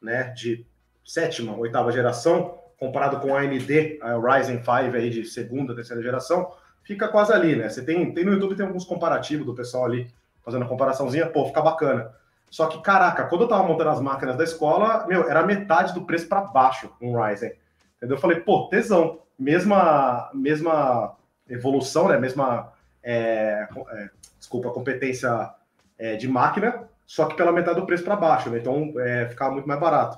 né, 0.00 0.24
de 0.36 0.66
sétima, 1.04 1.56
oitava 1.56 1.90
geração, 1.90 2.58
comparado 2.78 3.18
com 3.20 3.32
o 3.32 3.36
AMD, 3.36 3.98
a 4.02 4.18
Ryzen 4.18 4.58
5 4.58 4.70
aí 4.70 5.10
de 5.10 5.24
segunda, 5.24 5.74
terceira 5.74 6.02
geração, 6.02 6.52
fica 6.82 7.08
quase 7.08 7.32
ali, 7.32 7.56
né? 7.56 7.68
Você 7.68 7.82
tem, 7.82 8.12
tem 8.12 8.24
no 8.24 8.32
YouTube 8.32 8.56
tem 8.56 8.66
alguns 8.66 8.84
comparativos 8.84 9.46
do 9.46 9.54
pessoal 9.54 9.86
ali 9.86 10.12
fazendo 10.44 10.64
a 10.64 10.68
comparaçãozinha, 10.68 11.26
pô, 11.26 11.46
fica 11.46 11.62
bacana. 11.62 12.12
Só 12.54 12.68
que, 12.68 12.80
caraca, 12.80 13.24
quando 13.24 13.40
eu 13.40 13.48
tava 13.48 13.66
montando 13.66 13.90
as 13.90 14.00
máquinas 14.00 14.36
da 14.36 14.44
escola, 14.44 15.04
meu, 15.08 15.28
era 15.28 15.44
metade 15.44 15.92
do 15.92 16.06
preço 16.06 16.28
para 16.28 16.40
baixo 16.40 16.88
um 17.00 17.20
Ryzen. 17.20 17.50
Entendeu? 17.96 18.16
Eu 18.16 18.20
falei, 18.20 18.38
pô, 18.38 18.68
tesão. 18.68 19.22
Mesma, 19.36 20.30
mesma 20.32 21.16
evolução, 21.50 22.06
né? 22.06 22.16
Mesma, 22.16 22.72
é, 23.02 23.66
é, 23.90 24.10
desculpa, 24.38 24.70
competência 24.70 25.52
é, 25.98 26.14
de 26.14 26.28
máquina, 26.28 26.88
só 27.04 27.26
que 27.26 27.34
pela 27.34 27.50
metade 27.50 27.80
do 27.80 27.86
preço 27.86 28.04
para 28.04 28.14
baixo, 28.14 28.50
né? 28.50 28.58
Então 28.58 28.94
é, 29.00 29.26
ficava 29.26 29.50
muito 29.50 29.66
mais 29.66 29.80
barato. 29.80 30.16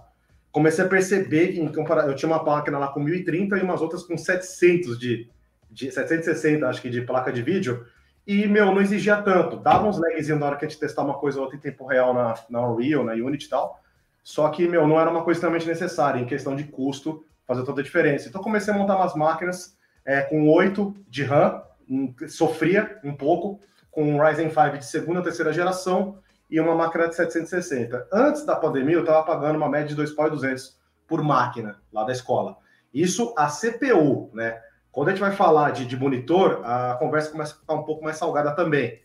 Comecei 0.53 0.85
a 0.85 0.89
perceber 0.89 1.55
que 1.55 1.59
eu 1.59 2.15
tinha 2.15 2.31
uma 2.31 2.43
máquina 2.43 2.79
lá 2.79 2.89
com 2.89 3.01
1030 3.01 3.57
e 3.57 3.63
umas 3.63 3.81
outras 3.81 4.03
com 4.03 4.19
700 4.19 4.99
de, 4.99 5.27
de 5.71 5.91
760, 5.91 6.69
acho 6.69 6.83
que 6.83 6.91
de 6.91 7.01
placa 7.01 7.33
de 7.33 7.41
vídeo, 7.41 7.87
e 8.27 8.47
meu, 8.47 8.67
não 8.67 8.81
exigia 8.81 9.23
tanto. 9.23 9.57
Dava 9.57 9.87
uns 9.87 9.99
lagzinhos 9.99 10.41
na 10.41 10.47
hora 10.47 10.57
que 10.57 10.65
a 10.65 10.69
gente 10.69 10.81
testar 10.81 11.03
uma 11.03 11.15
coisa 11.15 11.39
ou 11.39 11.45
outra 11.45 11.57
em 11.57 11.61
tempo 11.61 11.87
real 11.87 12.13
na, 12.13 12.35
na 12.51 12.69
Unreal, 12.69 13.05
na 13.05 13.13
Unity 13.13 13.47
e 13.47 13.49
tal. 13.49 13.81
Só 14.25 14.49
que, 14.49 14.67
meu, 14.67 14.89
não 14.89 14.99
era 14.99 15.09
uma 15.09 15.23
coisa 15.23 15.39
extremamente 15.39 15.69
necessária, 15.69 16.19
em 16.19 16.27
questão 16.27 16.57
de 16.57 16.65
custo, 16.65 17.25
fazer 17.47 17.63
toda 17.63 17.81
a 17.81 17.85
diferença. 17.85 18.29
Então 18.29 18.43
comecei 18.43 18.75
a 18.75 18.77
montar 18.77 18.97
umas 18.97 19.15
máquinas 19.15 19.79
é, 20.05 20.23
com 20.23 20.49
8 20.49 20.95
de 21.09 21.23
RAM, 21.23 21.63
um, 21.89 22.13
sofria 22.27 22.99
um 23.05 23.15
pouco, 23.15 23.61
com 23.91 24.03
um 24.03 24.21
Ryzen 24.21 24.51
5 24.51 24.79
de 24.79 24.85
segunda 24.85 25.23
terceira 25.23 25.53
geração 25.53 26.19
e 26.51 26.61
uma 26.61 26.75
máquina 26.75 27.09
de 27.09 27.15
760. 27.15 28.09
Antes 28.13 28.45
da 28.45 28.57
pandemia, 28.57 28.97
eu 28.97 29.01
estava 29.01 29.25
pagando 29.25 29.57
uma 29.57 29.69
média 29.69 29.95
de 29.95 30.03
2.200 30.03 30.75
por 31.07 31.23
máquina 31.23 31.79
lá 31.93 32.05
da 32.05 32.13
escola. 32.13 32.57
Isso 32.93 33.33
a 33.39 33.47
CPU, 33.47 34.31
né? 34.35 34.61
Quando 34.97 35.09
a 35.09 35.11
gente 35.11 35.21
vai 35.21 35.33
falar 35.33 35.73
de, 35.73 35.85
de 35.85 35.95
monitor, 35.95 36.63
a 36.65 36.97
conversa 36.99 37.31
começa 37.31 37.53
a 37.53 37.59
ficar 37.59 37.75
um 37.75 37.83
pouco 37.83 38.03
mais 38.03 38.17
salgada 38.17 38.53
também. 38.53 38.99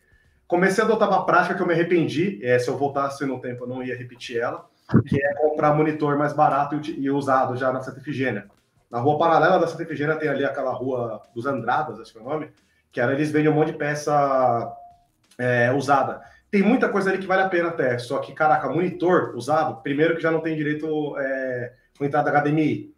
Comecei 0.47 0.81
a 0.81 0.87
adotar 0.87 1.09
uma 1.09 1.25
prática 1.25 1.53
que 1.53 1.61
eu 1.61 1.67
me 1.67 1.73
arrependi, 1.73 2.39
é, 2.41 2.57
se 2.57 2.69
eu 2.69 2.77
voltasse 2.77 3.25
no 3.25 3.41
tempo 3.41 3.65
eu 3.65 3.67
não 3.67 3.83
ia 3.83 3.97
repetir 3.97 4.37
ela, 4.37 4.69
que 5.05 5.21
é 5.21 5.33
comprar 5.33 5.73
monitor 5.73 6.17
mais 6.17 6.31
barato 6.31 6.79
e, 6.79 6.97
e 6.97 7.11
usado 7.11 7.57
já 7.57 7.73
na 7.73 7.81
Santa 7.81 7.99
Efigênia. 7.99 8.47
Na 8.89 8.99
rua 9.01 9.17
paralela 9.17 9.59
da 9.59 9.67
Santa 9.67 9.83
Efigênia 9.83 10.15
tem 10.15 10.29
ali 10.29 10.45
aquela 10.45 10.71
rua 10.71 11.23
dos 11.35 11.45
Andradas, 11.45 11.99
acho 11.99 12.13
que 12.13 12.19
é 12.19 12.21
o 12.21 12.23
nome, 12.23 12.49
que 12.89 13.01
era, 13.01 13.11
eles 13.11 13.29
vendem 13.29 13.51
um 13.51 13.55
monte 13.55 13.73
de 13.73 13.77
peça 13.77 14.73
é, 15.37 15.73
usada. 15.73 16.21
Tem 16.49 16.63
muita 16.63 16.87
coisa 16.87 17.09
ali 17.09 17.19
que 17.19 17.27
vale 17.27 17.41
a 17.41 17.49
pena 17.49 17.67
até, 17.67 17.97
só 17.97 18.19
que, 18.19 18.31
caraca, 18.31 18.69
monitor 18.69 19.35
usado, 19.35 19.81
primeiro 19.81 20.15
que 20.15 20.23
já 20.23 20.31
não 20.31 20.39
tem 20.39 20.55
direito 20.55 21.17
é, 21.17 21.73
com 21.97 22.05
entrada 22.05 22.31
HDMI. 22.31 22.95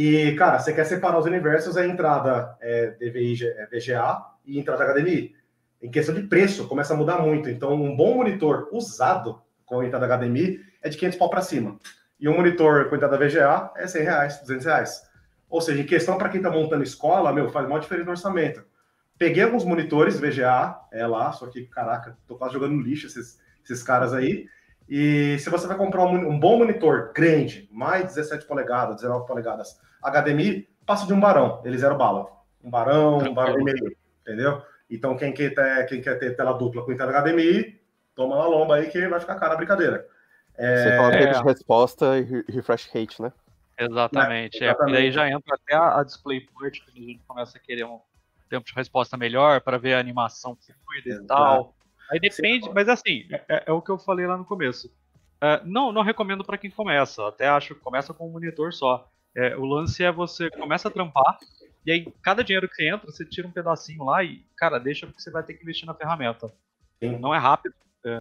E, 0.00 0.36
cara, 0.36 0.60
você 0.60 0.72
quer 0.72 0.84
separar 0.84 1.18
os 1.18 1.26
universos, 1.26 1.76
é 1.76 1.84
entrada 1.84 2.56
é, 2.60 2.92
DVI, 3.00 3.44
é, 3.44 3.66
VGA 3.66 4.24
e 4.46 4.56
entrada 4.56 4.84
HDMI. 4.84 5.34
Em 5.82 5.90
questão 5.90 6.14
de 6.14 6.22
preço, 6.22 6.68
começa 6.68 6.94
a 6.94 6.96
mudar 6.96 7.18
muito. 7.18 7.50
Então, 7.50 7.74
um 7.74 7.96
bom 7.96 8.14
monitor 8.14 8.68
usado 8.70 9.42
com 9.66 9.82
entrada 9.82 10.06
HDMI 10.06 10.60
é 10.80 10.88
de 10.88 10.96
500 10.96 11.18
pau 11.18 11.28
para 11.28 11.42
cima. 11.42 11.80
E 12.20 12.28
um 12.28 12.36
monitor 12.36 12.88
com 12.88 12.94
entrada 12.94 13.18
VGA 13.18 13.72
é 13.74 13.88
100 13.88 14.02
reais, 14.04 14.40
200 14.42 14.66
reais. 14.66 15.02
Ou 15.50 15.60
seja, 15.60 15.82
em 15.82 15.86
questão 15.86 16.16
para 16.16 16.28
quem 16.28 16.38
está 16.38 16.48
montando 16.48 16.84
escola, 16.84 17.32
meu, 17.32 17.48
faz 17.48 17.66
uma 17.66 17.80
diferença 17.80 18.04
no 18.04 18.12
orçamento. 18.12 18.64
Peguei 19.18 19.42
alguns 19.42 19.64
monitores 19.64 20.20
VGA, 20.20 20.78
é 20.92 21.04
lá, 21.08 21.32
só 21.32 21.48
que, 21.48 21.66
caraca, 21.66 22.16
tô 22.24 22.36
quase 22.36 22.54
jogando 22.54 22.80
lixo 22.80 23.08
esses, 23.08 23.40
esses 23.64 23.82
caras 23.82 24.14
aí. 24.14 24.46
E 24.88 25.38
se 25.38 25.50
você 25.50 25.66
vai 25.66 25.76
comprar 25.76 26.04
um, 26.04 26.30
um, 26.30 26.40
bom 26.40 26.58
monitor 26.58 27.12
grande, 27.14 27.68
mais 27.70 28.14
17 28.14 28.46
polegadas, 28.46 28.96
19 28.96 29.26
polegadas, 29.26 29.78
HDMI, 30.02 30.68
passa 30.86 31.06
de 31.06 31.12
um 31.12 31.20
barão, 31.20 31.60
eles 31.64 31.82
eram 31.82 31.98
bala. 31.98 32.26
Um 32.62 32.70
barão, 32.70 33.18
um 33.18 33.34
barão 33.34 33.60
e 33.60 33.64
meio, 33.64 33.96
entendeu? 34.22 34.62
Então, 34.90 35.16
quem 35.16 35.32
quer, 35.32 35.54
ter, 35.54 35.86
quem 35.86 36.00
quer 36.00 36.18
ter 36.18 36.34
tela 36.34 36.52
dupla 36.52 36.82
com 36.82 36.92
entrada 36.92 37.20
HDMI, 37.20 37.78
toma 38.14 38.36
uma 38.36 38.46
lomba 38.46 38.76
aí 38.76 38.88
que 38.88 39.06
vai 39.06 39.20
ficar 39.20 39.36
cara 39.36 39.54
a 39.54 39.56
brincadeira. 39.56 40.06
É... 40.56 40.76
Você 40.76 40.96
fala 40.96 41.10
tempo 41.10 41.38
de 41.38 41.44
resposta 41.44 42.18
e 42.18 42.44
refresh 42.50 42.90
rate, 42.92 43.20
né? 43.22 43.32
Exatamente. 43.78 44.64
É, 44.64 44.66
exatamente. 44.66 44.96
É, 44.96 44.98
e 44.98 45.02
daí 45.02 45.12
já 45.12 45.28
entra 45.28 45.54
até 45.54 45.74
a, 45.76 46.00
a 46.00 46.02
DisplayPort, 46.02 46.80
que 46.80 46.90
a 46.90 47.04
gente 47.04 47.20
começa 47.28 47.58
a 47.58 47.60
querer 47.60 47.84
um, 47.84 48.00
tempo 48.48 48.66
de 48.66 48.74
resposta 48.74 49.16
melhor 49.16 49.60
para 49.60 49.78
ver 49.78 49.94
a 49.94 50.00
animação 50.00 50.56
fluida 50.56 51.22
e 51.22 51.26
tal. 51.26 51.74
Aí 52.10 52.18
depende, 52.18 52.70
mas 52.72 52.88
assim, 52.88 53.26
é, 53.30 53.44
é, 53.48 53.64
é, 53.66 53.72
o 53.72 53.82
que 53.82 53.90
eu 53.90 53.98
falei 53.98 54.26
lá 54.26 54.36
no 54.36 54.44
começo. 54.44 54.90
É, 55.40 55.60
não, 55.64 55.92
não 55.92 56.02
recomendo 56.02 56.44
para 56.44 56.58
quem 56.58 56.70
começa. 56.70 57.26
Até 57.28 57.48
acho 57.48 57.74
que 57.74 57.80
começa 57.80 58.14
com 58.14 58.28
um 58.28 58.32
monitor 58.32 58.72
só. 58.72 59.08
É, 59.34 59.56
o 59.56 59.64
lance 59.64 60.02
é 60.02 60.10
você 60.10 60.50
começa 60.50 60.88
a 60.88 60.90
trampar 60.90 61.38
e 61.84 61.92
aí 61.92 62.12
cada 62.22 62.42
dinheiro 62.42 62.68
que 62.68 62.88
entra 62.88 63.10
você 63.10 63.24
tira 63.24 63.46
um 63.46 63.52
pedacinho 63.52 64.04
lá 64.04 64.24
e 64.24 64.42
cara 64.56 64.78
deixa 64.78 65.06
porque 65.06 65.20
você 65.20 65.30
vai 65.30 65.42
ter 65.42 65.54
que 65.54 65.62
investir 65.62 65.86
na 65.86 65.94
ferramenta. 65.94 66.48
Sim. 66.98 67.18
Não 67.18 67.34
é 67.34 67.38
rápido. 67.38 67.74
É, 68.04 68.20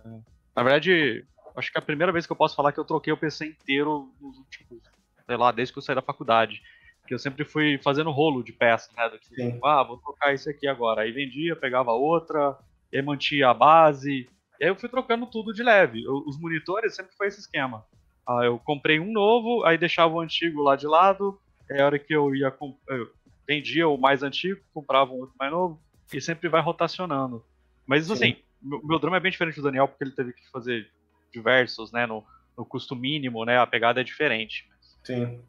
na 0.55 0.63
verdade, 0.63 1.25
acho 1.55 1.71
que 1.71 1.77
é 1.77 1.81
a 1.81 1.85
primeira 1.85 2.11
vez 2.11 2.25
que 2.25 2.31
eu 2.31 2.35
posso 2.35 2.55
falar 2.55 2.71
que 2.71 2.79
eu 2.79 2.85
troquei 2.85 3.11
o 3.11 3.17
PC 3.17 3.47
inteiro 3.47 4.13
nos 4.21 4.37
últimos, 4.37 4.83
sei 5.25 5.37
lá, 5.37 5.51
desde 5.51 5.73
que 5.73 5.79
eu 5.79 5.83
saí 5.83 5.95
da 5.95 6.01
faculdade 6.01 6.61
que 7.07 7.13
eu 7.13 7.19
sempre 7.19 7.45
fui 7.45 7.79
fazendo 7.81 8.11
rolo 8.11 8.43
de 8.43 8.51
peça, 8.51 8.91
né? 8.95 9.09
Do 9.09 9.17
que, 9.17 9.59
ah, 9.63 9.81
vou 9.81 9.97
trocar 9.97 10.33
isso 10.33 10.49
aqui 10.49 10.67
agora. 10.67 11.01
Aí 11.01 11.11
vendia, 11.11 11.55
pegava 11.55 11.93
outra, 11.93 12.57
e 12.91 12.97
aí 12.97 13.03
mantinha 13.03 13.49
a 13.49 13.53
base. 13.53 14.29
E 14.59 14.63
aí 14.63 14.69
eu 14.69 14.75
fui 14.75 14.89
trocando 14.89 15.25
tudo 15.25 15.53
de 15.53 15.63
leve. 15.63 16.03
Eu, 16.03 16.23
os 16.25 16.39
monitores 16.39 16.95
sempre 16.95 17.15
foi 17.15 17.27
esse 17.27 17.39
esquema. 17.39 17.85
Ah, 18.27 18.41
eu 18.43 18.59
comprei 18.59 18.99
um 18.99 19.11
novo, 19.11 19.63
aí 19.63 19.77
deixava 19.77 20.13
o 20.13 20.19
antigo 20.19 20.61
lá 20.61 20.75
de 20.75 20.87
lado. 20.87 21.39
É 21.69 21.81
a 21.81 21.85
hora 21.85 21.99
que 21.99 22.13
eu 22.13 22.33
ia 22.35 22.53
eu 22.87 23.11
vendia 23.47 23.87
o 23.87 23.97
mais 23.97 24.23
antigo, 24.23 24.59
comprava 24.73 25.11
um 25.11 25.19
outro 25.19 25.35
mais 25.39 25.51
novo, 25.51 25.81
e 26.13 26.19
sempre 26.19 26.49
vai 26.49 26.61
rotacionando. 26.61 27.43
Mas 27.85 28.11
assim, 28.11 28.35
meu, 28.61 28.81
meu 28.83 28.99
drama 28.99 29.17
é 29.17 29.19
bem 29.19 29.31
diferente 29.31 29.55
do 29.55 29.63
Daniel, 29.63 29.87
porque 29.87 30.03
ele 30.03 30.11
teve 30.11 30.33
que 30.33 30.49
fazer 30.51 30.89
diversos, 31.31 31.91
né? 31.91 32.05
No, 32.05 32.25
no 32.57 32.65
custo 32.65 32.95
mínimo, 32.95 33.45
né? 33.45 33.57
A 33.57 33.67
pegada 33.67 34.01
é 34.01 34.03
diferente. 34.03 34.67
Sim. 35.03 35.39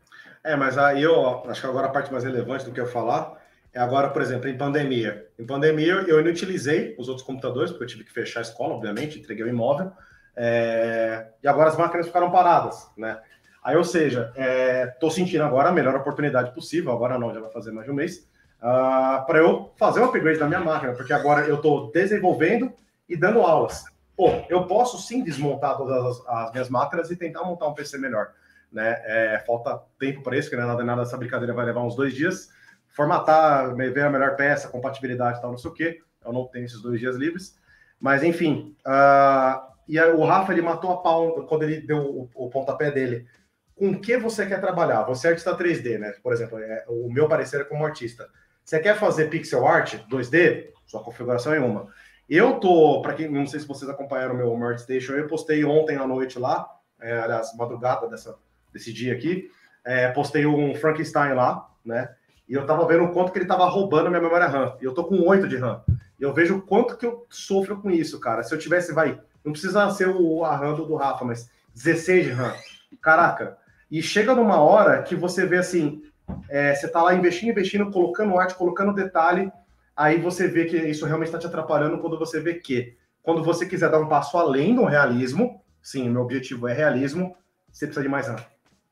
É, 0.44 0.54
mas 0.54 0.78
aí 0.78 1.02
eu 1.02 1.44
acho 1.50 1.60
que 1.60 1.66
agora 1.66 1.88
a 1.88 1.90
parte 1.90 2.12
mais 2.12 2.22
relevante 2.22 2.64
do 2.64 2.72
que 2.72 2.80
eu 2.80 2.86
falar 2.86 3.36
agora, 3.76 4.10
por 4.10 4.22
exemplo, 4.22 4.48
em 4.48 4.56
pandemia. 4.56 5.26
Em 5.38 5.44
pandemia 5.44 5.92
eu 6.06 6.20
inutilizei 6.20 6.94
os 6.98 7.08
outros 7.08 7.26
computadores, 7.26 7.70
porque 7.70 7.84
eu 7.84 7.88
tive 7.88 8.04
que 8.04 8.12
fechar 8.12 8.40
a 8.40 8.42
escola, 8.42 8.74
obviamente, 8.74 9.18
entreguei 9.18 9.44
o 9.44 9.48
imóvel, 9.48 9.92
é... 10.36 11.26
e 11.42 11.48
agora 11.48 11.68
as 11.68 11.76
máquinas 11.76 12.06
ficaram 12.06 12.30
paradas, 12.30 12.88
né? 12.96 13.18
Aí, 13.62 13.76
ou 13.76 13.84
seja, 13.84 14.32
estou 14.92 15.08
é... 15.08 15.12
sentindo 15.12 15.44
agora 15.44 15.68
a 15.68 15.72
melhor 15.72 15.94
oportunidade 15.96 16.54
possível, 16.54 16.92
agora 16.92 17.18
não, 17.18 17.34
já 17.34 17.40
vai 17.40 17.50
fazer 17.50 17.72
mais 17.72 17.86
de 17.86 17.92
um 17.92 17.94
mês, 17.94 18.18
uh, 18.62 18.66
ah, 18.66 19.24
para 19.26 19.38
eu 19.38 19.72
fazer 19.76 20.00
um 20.00 20.04
upgrade 20.04 20.38
da 20.38 20.46
minha 20.46 20.60
máquina, 20.60 20.94
porque 20.94 21.12
agora 21.12 21.46
eu 21.46 21.56
estou 21.56 21.90
desenvolvendo 21.90 22.72
e 23.08 23.16
dando 23.16 23.40
aulas. 23.40 23.84
Pô, 24.16 24.30
eu 24.48 24.66
posso 24.66 24.98
sim 24.98 25.22
desmontar 25.22 25.76
todas 25.76 26.04
as, 26.04 26.26
as 26.26 26.52
minhas 26.52 26.68
máquinas 26.68 27.10
e 27.10 27.16
tentar 27.16 27.44
montar 27.44 27.68
um 27.68 27.74
PC 27.74 27.98
melhor 27.98 28.32
né? 28.72 29.00
É, 29.04 29.44
falta 29.46 29.80
tempo 29.98 30.22
para 30.22 30.36
isso, 30.36 30.50
que 30.50 30.56
não 30.56 30.64
é 30.64 30.66
nada, 30.66 30.84
nada 30.84 31.02
essa 31.02 31.16
brincadeira 31.16 31.54
vai 31.54 31.64
levar 31.64 31.82
uns 31.82 31.96
dois 31.96 32.14
dias. 32.14 32.50
Formatar, 32.98 33.76
ver 33.76 34.02
a 34.02 34.10
melhor 34.10 34.34
peça, 34.34 34.66
compatibilidade 34.66 35.38
e 35.38 35.40
tal, 35.40 35.52
não 35.52 35.58
sei 35.58 35.70
o 35.70 35.74
quê. 35.74 36.00
Eu 36.24 36.32
não 36.32 36.48
tenho 36.48 36.64
esses 36.64 36.82
dois 36.82 36.98
dias 36.98 37.14
livres. 37.14 37.56
Mas, 38.00 38.24
enfim. 38.24 38.76
Uh, 38.84 39.68
e 39.86 40.00
aí, 40.00 40.10
o 40.10 40.24
Rafa, 40.24 40.52
ele 40.52 40.62
matou 40.62 40.90
a 40.90 40.96
pau 40.96 41.46
quando 41.46 41.62
ele 41.62 41.80
deu 41.80 41.98
o, 41.98 42.28
o 42.34 42.50
pontapé 42.50 42.90
dele 42.90 43.24
com 43.76 43.96
que 44.00 44.18
você 44.18 44.44
quer 44.46 44.60
trabalhar. 44.60 45.04
Você 45.04 45.28
é 45.28 45.30
artista 45.30 45.56
3D, 45.56 45.96
né? 45.96 46.12
Por 46.20 46.32
exemplo, 46.32 46.58
é, 46.58 46.84
o 46.88 47.08
meu 47.08 47.28
parecer 47.28 47.60
é 47.60 47.64
como 47.64 47.86
artista. 47.86 48.28
Você 48.64 48.80
quer 48.80 48.98
fazer 48.98 49.30
pixel 49.30 49.64
art 49.64 49.94
2D? 50.10 50.70
Sua 50.84 51.00
configuração 51.00 51.54
é 51.54 51.60
uma. 51.60 51.86
Eu 52.28 52.58
tô, 52.58 53.00
para 53.00 53.14
quem 53.14 53.30
não 53.30 53.46
sei 53.46 53.60
se 53.60 53.68
vocês 53.68 53.88
acompanharam 53.88 54.34
o 54.34 54.36
meu 54.36 54.66
ArtStation, 54.66 55.12
eu 55.12 55.28
postei 55.28 55.64
ontem 55.64 55.96
à 55.96 56.04
noite 56.04 56.36
lá, 56.36 56.68
é, 57.00 57.16
aliás, 57.16 57.56
madrugada 57.56 58.08
dessa, 58.08 58.36
desse 58.72 58.92
dia 58.92 59.14
aqui, 59.14 59.48
é, 59.84 60.08
postei 60.08 60.44
um 60.44 60.74
Frankenstein 60.74 61.32
lá, 61.34 61.70
né? 61.84 62.12
E 62.48 62.54
eu 62.54 62.64
tava 62.64 62.86
vendo 62.86 63.04
o 63.04 63.12
quanto 63.12 63.30
que 63.30 63.38
ele 63.38 63.46
tava 63.46 63.66
roubando 63.66 64.08
minha 64.08 64.22
memória 64.22 64.46
RAM. 64.46 64.74
E 64.80 64.84
eu 64.84 64.94
tô 64.94 65.04
com 65.04 65.20
8 65.20 65.46
de 65.46 65.56
RAM. 65.56 65.82
E 66.18 66.22
eu 66.22 66.32
vejo 66.32 66.56
o 66.56 66.62
quanto 66.62 66.96
que 66.96 67.04
eu 67.04 67.26
sofro 67.28 67.80
com 67.80 67.90
isso, 67.90 68.18
cara. 68.18 68.42
Se 68.42 68.54
eu 68.54 68.58
tivesse, 68.58 68.92
vai, 68.92 69.20
não 69.44 69.52
precisa 69.52 69.88
ser 69.90 70.08
o 70.08 70.44
a 70.44 70.56
RAM 70.56 70.74
do, 70.74 70.96
Rafa, 70.96 71.24
mas 71.24 71.50
16 71.74 72.26
de 72.26 72.32
RAM. 72.32 72.54
Caraca. 73.02 73.58
E 73.90 74.02
chega 74.02 74.34
numa 74.34 74.60
hora 74.60 75.02
que 75.02 75.14
você 75.14 75.46
vê 75.46 75.58
assim, 75.58 76.02
é, 76.48 76.74
você 76.74 76.88
tá 76.88 77.02
lá 77.02 77.14
investindo, 77.14 77.50
investindo, 77.50 77.90
colocando 77.90 78.38
arte, 78.38 78.54
colocando 78.54 78.94
detalhe, 78.94 79.52
aí 79.94 80.18
você 80.18 80.48
vê 80.48 80.64
que 80.64 80.76
isso 80.76 81.06
realmente 81.06 81.28
está 81.28 81.38
te 81.38 81.46
atrapalhando 81.46 81.98
quando 81.98 82.18
você 82.18 82.40
vê 82.40 82.54
que, 82.54 82.96
quando 83.22 83.42
você 83.42 83.66
quiser 83.66 83.90
dar 83.90 84.00
um 84.00 84.08
passo 84.08 84.36
além 84.38 84.74
do 84.74 84.84
realismo, 84.84 85.62
sim, 85.82 86.08
meu 86.08 86.22
objetivo 86.22 86.66
é 86.66 86.72
realismo, 86.72 87.36
você 87.70 87.86
precisa 87.86 88.02
de 88.02 88.08
mais 88.08 88.26
RAM. 88.26 88.36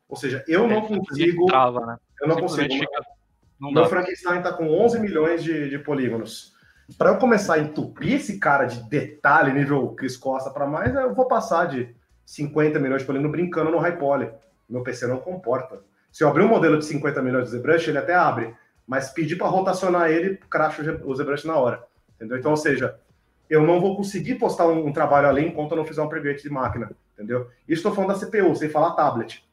Ou 0.09 0.17
seja, 0.17 0.45
eu 0.47 0.69
não 0.69 0.83
consigo. 0.83 1.47
Trava, 1.47 1.85
né? 1.85 1.97
Eu 2.21 2.29
não 2.29 2.37
consigo. 2.37 2.73
Fica... 2.73 3.16
Não 3.61 3.73
meu 3.73 3.87
Frankenstein 3.87 4.39
está 4.39 4.53
com 4.53 4.69
11 4.69 5.01
milhões 5.01 5.43
de, 5.43 5.71
de 5.71 5.79
polígonos. 5.79 6.55
Para 6.97 7.11
eu 7.11 7.19
começar 7.19 7.55
a 7.55 7.59
entupir 7.59 8.15
esse 8.15 8.39
cara 8.39 8.65
de 8.65 8.83
detalhe, 8.89 9.53
nível 9.53 9.89
Cris 9.91 10.17
Costa 10.17 10.51
para 10.51 10.67
mais, 10.67 10.95
eu 10.95 11.15
vou 11.15 11.27
passar 11.27 11.67
de 11.67 11.95
50 12.25 12.79
milhões 12.79 13.03
de 13.03 13.07
polígono 13.07 13.31
brincando 13.31 13.71
no 13.71 13.79
high 13.79 13.97
poly. 13.97 14.31
Meu 14.69 14.83
PC 14.83 15.07
não 15.07 15.19
comporta. 15.19 15.81
Se 16.13 16.23
eu 16.23 16.29
abrir 16.29 16.45
um 16.45 16.49
modelo 16.49 16.79
de 16.79 16.85
50 16.85 17.21
milhões 17.23 17.51
de 17.51 17.57
ZBrush, 17.57 17.89
ele 17.89 17.99
até 17.99 18.15
abre, 18.15 18.55
mas 18.87 19.11
pedir 19.11 19.37
para 19.37 19.49
rotacionar 19.49 20.11
ele, 20.11 20.39
cracha 20.49 21.01
o 21.05 21.15
ZBrush 21.15 21.45
na 21.45 21.57
hora. 21.57 21.83
Entendeu? 22.15 22.39
Então, 22.39 22.53
ou 22.53 22.57
seja, 22.57 22.99
eu 23.51 23.63
não 23.63 23.81
vou 23.81 23.97
conseguir 23.97 24.37
postar 24.37 24.67
um, 24.67 24.87
um 24.87 24.93
trabalho 24.93 25.29
ali 25.29 25.47
enquanto 25.47 25.73
eu 25.73 25.77
não 25.77 25.85
fizer 25.85 26.03
um 26.03 26.09
preview 26.09 26.35
de 26.35 26.51
máquina. 26.51 26.91
Entendeu? 27.15 27.49
Isso 27.69 27.81
estou 27.81 27.95
falando 27.95 28.19
da 28.19 28.27
CPU, 28.27 28.55
sem 28.55 28.69
falar 28.69 28.95
tablet. 28.95 29.45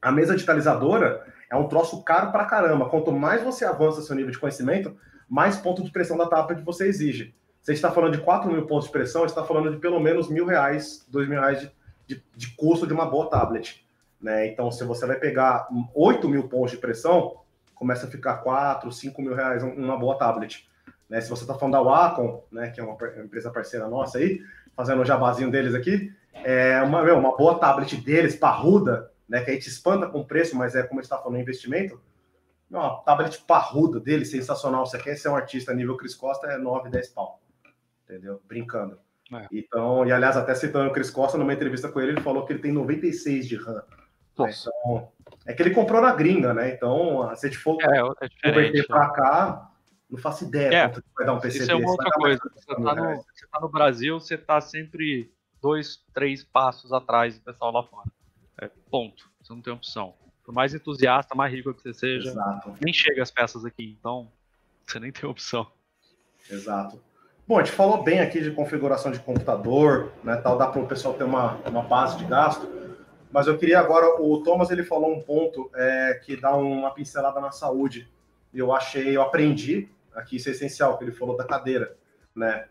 A 0.00 0.12
mesa 0.12 0.34
digitalizadora 0.34 1.26
é 1.50 1.56
um 1.56 1.68
troço 1.68 2.02
caro 2.02 2.30
para 2.30 2.44
caramba. 2.44 2.88
Quanto 2.88 3.12
mais 3.12 3.42
você 3.42 3.64
avança 3.64 4.02
seu 4.02 4.14
nível 4.14 4.30
de 4.30 4.38
conhecimento, 4.38 4.96
mais 5.28 5.56
ponto 5.56 5.82
de 5.82 5.90
pressão 5.90 6.16
da 6.16 6.26
tablet 6.26 6.62
você 6.62 6.86
exige. 6.86 7.34
Gente 7.62 7.76
está 7.76 7.90
falando 7.90 8.16
de 8.16 8.22
4 8.22 8.50
mil 8.50 8.66
pontos 8.66 8.86
de 8.86 8.92
pressão, 8.92 9.26
está 9.26 9.44
falando 9.44 9.70
de 9.70 9.76
pelo 9.76 10.00
menos 10.00 10.28
mil 10.28 10.46
reais, 10.46 11.06
dois 11.08 11.28
mil 11.28 11.38
reais 11.38 11.60
de, 11.60 11.72
de, 12.06 12.24
de 12.34 12.54
custo 12.56 12.86
de 12.86 12.94
uma 12.94 13.04
boa 13.04 13.28
tablet. 13.28 13.86
Né? 14.20 14.46
Então, 14.48 14.70
se 14.70 14.82
você 14.84 15.06
vai 15.06 15.16
pegar 15.16 15.68
8 15.94 16.28
mil 16.28 16.48
pontos 16.48 16.70
de 16.70 16.78
pressão, 16.78 17.36
começa 17.74 18.06
a 18.06 18.10
ficar 18.10 18.38
4, 18.38 18.90
5 18.90 19.20
mil 19.22 19.34
reais 19.34 19.62
uma 19.62 19.98
boa 19.98 20.16
tablet. 20.16 20.68
Né? 21.08 21.20
Se 21.20 21.30
você 21.30 21.42
está 21.42 21.54
falando 21.54 21.74
da 21.74 21.82
Wacom, 21.82 22.42
né, 22.50 22.70
que 22.70 22.80
é 22.80 22.82
uma 22.82 22.96
empresa 23.22 23.50
parceira 23.50 23.86
nossa 23.86 24.18
aí, 24.18 24.40
fazendo 24.74 25.02
o 25.02 25.04
jabazinho 25.04 25.50
deles 25.50 25.74
aqui, 25.74 26.12
é 26.44 26.80
uma, 26.82 27.02
meu, 27.02 27.18
uma 27.18 27.36
boa 27.36 27.58
tablet 27.58 27.96
deles, 27.96 28.36
parruda, 28.36 29.10
né, 29.28 29.42
que 29.42 29.50
a 29.50 29.54
gente 29.54 29.68
espanta 29.68 30.06
com 30.06 30.20
o 30.20 30.24
preço, 30.24 30.56
mas 30.56 30.74
é 30.74 30.82
como 30.82 31.00
está 31.00 31.18
falando, 31.18 31.40
investimento, 31.40 32.00
uma 32.70 33.00
tablet 33.02 33.38
parruda 33.46 33.98
dele, 33.98 34.24
sensacional. 34.24 34.86
Você 34.86 34.98
quer 34.98 35.16
ser 35.16 35.28
um 35.28 35.36
artista 35.36 35.74
nível 35.74 35.96
Cris 35.96 36.14
Costa, 36.14 36.46
é 36.48 36.58
9, 36.58 36.90
10 36.90 37.08
pau. 37.08 37.40
Entendeu? 38.04 38.40
Brincando. 38.46 38.98
É. 39.32 39.46
Então, 39.52 40.06
e 40.06 40.12
aliás, 40.12 40.36
até 40.36 40.54
citando 40.54 40.88
o 40.88 40.92
Cris 40.92 41.10
Costa, 41.10 41.36
numa 41.36 41.52
entrevista 41.52 41.88
com 41.88 42.00
ele, 42.00 42.12
ele 42.12 42.20
falou 42.20 42.46
que 42.46 42.52
ele 42.52 42.62
tem 42.62 42.72
96 42.72 43.46
de 43.46 43.56
RAM. 43.56 43.82
Nossa. 44.36 44.70
Então, 44.80 45.12
é 45.46 45.52
que 45.52 45.62
ele 45.62 45.74
comprou 45.74 46.00
na 46.00 46.14
gringa, 46.14 46.54
né? 46.54 46.72
Então, 46.72 47.34
se 47.36 47.46
a 47.46 47.50
gente 47.50 47.60
for 47.60 47.76
é, 47.82 47.98
é 47.98 48.50
converter 48.50 48.86
para 48.86 49.10
cá, 49.10 49.72
não 50.08 50.18
faço 50.18 50.44
ideia 50.44 50.74
é, 50.74 50.88
quanto 50.88 51.04
vai 51.16 51.26
dar 51.26 51.34
um 51.34 51.40
PC 51.40 51.58
Isso 51.58 51.72
é 51.72 51.74
uma 51.74 51.90
outra 51.90 52.10
coisa. 52.12 52.40
Você 52.54 52.66
tá, 52.66 52.94
no, 52.94 53.16
você 53.16 53.46
tá, 53.50 53.60
no, 53.60 53.68
Brasil, 53.68 54.20
você 54.20 54.38
tá 54.38 54.60
sempre 54.60 55.30
dois, 55.60 56.02
três 56.14 56.44
passos 56.44 56.92
atrás 56.92 57.38
do 57.38 57.44
pessoal 57.44 57.72
lá 57.72 57.82
fora. 57.82 58.08
É, 58.60 58.70
ponto. 58.90 59.30
Você 59.40 59.52
não 59.52 59.62
tem 59.62 59.72
opção. 59.72 60.14
Por 60.44 60.52
mais 60.52 60.74
entusiasta, 60.74 61.34
mais 61.34 61.52
rico 61.52 61.74
que 61.74 61.82
você 61.82 61.92
seja, 61.92 62.30
Exato. 62.30 62.74
nem 62.80 62.92
chega 62.92 63.22
as 63.22 63.30
peças 63.30 63.64
aqui. 63.64 63.96
Então, 63.98 64.30
você 64.86 64.98
nem 64.98 65.12
tem 65.12 65.28
opção. 65.28 65.70
Exato. 66.50 67.00
Bom, 67.46 67.58
a 67.58 67.64
gente 67.64 67.74
falou 67.74 68.02
bem 68.02 68.20
aqui 68.20 68.42
de 68.42 68.50
configuração 68.50 69.10
de 69.10 69.20
computador, 69.20 70.12
né? 70.22 70.36
Tal, 70.36 70.58
dá 70.58 70.66
para 70.66 70.82
o 70.82 70.86
pessoal 70.86 71.14
ter 71.14 71.24
uma, 71.24 71.56
uma 71.66 71.82
base 71.82 72.18
de 72.18 72.24
gasto. 72.24 72.68
Mas 73.30 73.46
eu 73.46 73.58
queria 73.58 73.78
agora, 73.78 74.20
o 74.20 74.42
Thomas 74.42 74.70
ele 74.70 74.82
falou 74.82 75.14
um 75.14 75.22
ponto 75.22 75.70
é, 75.74 76.20
que 76.24 76.36
dá 76.36 76.54
uma 76.56 76.90
pincelada 76.92 77.40
na 77.40 77.50
saúde. 77.50 78.10
Eu 78.52 78.72
achei, 78.72 79.16
eu 79.16 79.22
aprendi 79.22 79.88
aqui, 80.14 80.36
isso 80.36 80.48
é 80.48 80.52
essencial, 80.52 80.96
que 80.96 81.04
ele 81.04 81.12
falou 81.12 81.36
da 81.36 81.44
cadeira, 81.44 81.96
né? 82.34 82.66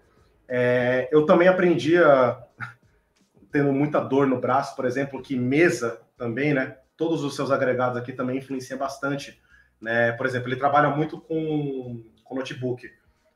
É, 0.48 1.08
eu 1.12 1.26
também 1.26 1.48
aprendi 1.48 1.98
a, 1.98 2.44
tendo 3.52 3.72
muita 3.72 4.00
dor 4.00 4.28
no 4.28 4.40
braço, 4.40 4.76
por 4.76 4.86
exemplo, 4.86 5.22
que 5.22 5.36
mesa 5.36 6.00
também, 6.18 6.54
né? 6.54 6.78
Todos 6.96 7.24
os 7.24 7.36
seus 7.36 7.52
agregados 7.52 7.98
aqui 7.98 8.12
também 8.12 8.38
influenciam 8.38 8.78
bastante, 8.78 9.42
né? 9.80 10.12
Por 10.14 10.26
exemplo, 10.26 10.50
ele 10.50 10.56
trabalha 10.56 10.90
muito 10.90 11.20
com, 11.20 12.04
com 12.24 12.36
notebook. 12.36 12.90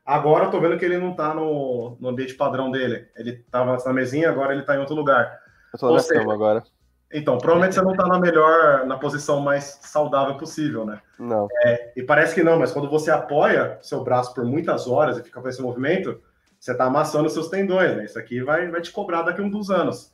Agora 0.06 0.46
eu 0.46 0.52
tô 0.52 0.60
vendo 0.60 0.78
que 0.78 0.86
ele 0.86 0.98
não 0.98 1.14
tá 1.14 1.34
no, 1.34 1.96
no 2.00 2.10
ambiente 2.10 2.34
padrão 2.34 2.72
dele. 2.72 3.08
Ele 3.16 3.34
tava 3.52 3.78
na 3.86 3.94
mesinha, 3.94 4.30
agora 4.30 4.54
ele 4.54 4.64
tá 4.64 4.76
em 4.76 4.80
outro 4.80 4.96
lugar. 4.96 5.40
Eu 5.74 5.80
tô 5.80 5.96
na 5.96 6.04
cama 6.04 6.34
agora. 6.34 6.64
Então, 7.14 7.38
provavelmente 7.38 7.76
você 7.76 7.82
não 7.82 7.92
está 7.92 8.08
na 8.08 8.18
melhor, 8.18 8.86
na 8.86 8.98
posição 8.98 9.42
mais 9.42 9.80
saudável 9.82 10.38
possível, 10.38 10.86
né? 10.86 11.02
Não. 11.20 11.48
É, 11.66 11.92
e 11.96 12.04
parece 12.04 12.34
que 12.34 12.44
não, 12.44 12.58
mas 12.58 12.72
quando 12.72 12.90
você 12.90 13.12
apoia 13.12 13.78
seu 13.82 14.04
braço 14.04 14.34
por 14.34 14.46
muitas 14.46 14.88
horas 14.88 15.18
e 15.18 15.24
fica 15.24 15.42
com 15.42 15.48
esse 15.48 15.62
movimento, 15.62 16.22
você 16.62 16.74
está 16.74 16.86
amassando 16.86 17.28
seus 17.28 17.50
tendões, 17.50 17.98
né? 17.98 18.06
Isso 18.06 18.20
aqui 18.20 18.40
vai, 18.44 18.70
vai 18.70 18.82
te 18.82 18.92
cobrar 18.92 19.24
daqui 19.24 19.42
a 19.42 19.44
um 19.44 19.50
dos 19.50 19.72
anos. 19.72 20.14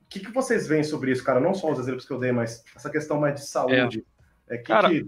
O 0.00 0.08
que, 0.08 0.20
que 0.20 0.30
vocês 0.30 0.68
veem 0.68 0.84
sobre 0.84 1.10
isso, 1.10 1.24
cara? 1.24 1.40
Não 1.40 1.52
só 1.54 1.72
os 1.72 1.80
exemplos 1.80 2.06
que 2.06 2.12
eu 2.12 2.20
dei, 2.20 2.30
mas 2.30 2.64
essa 2.76 2.88
questão 2.88 3.18
mais 3.18 3.34
de 3.34 3.46
saúde. 3.46 4.06
É. 4.48 4.54
É, 4.54 4.58
que 4.58 4.62
cara, 4.62 4.88
que 4.88 5.04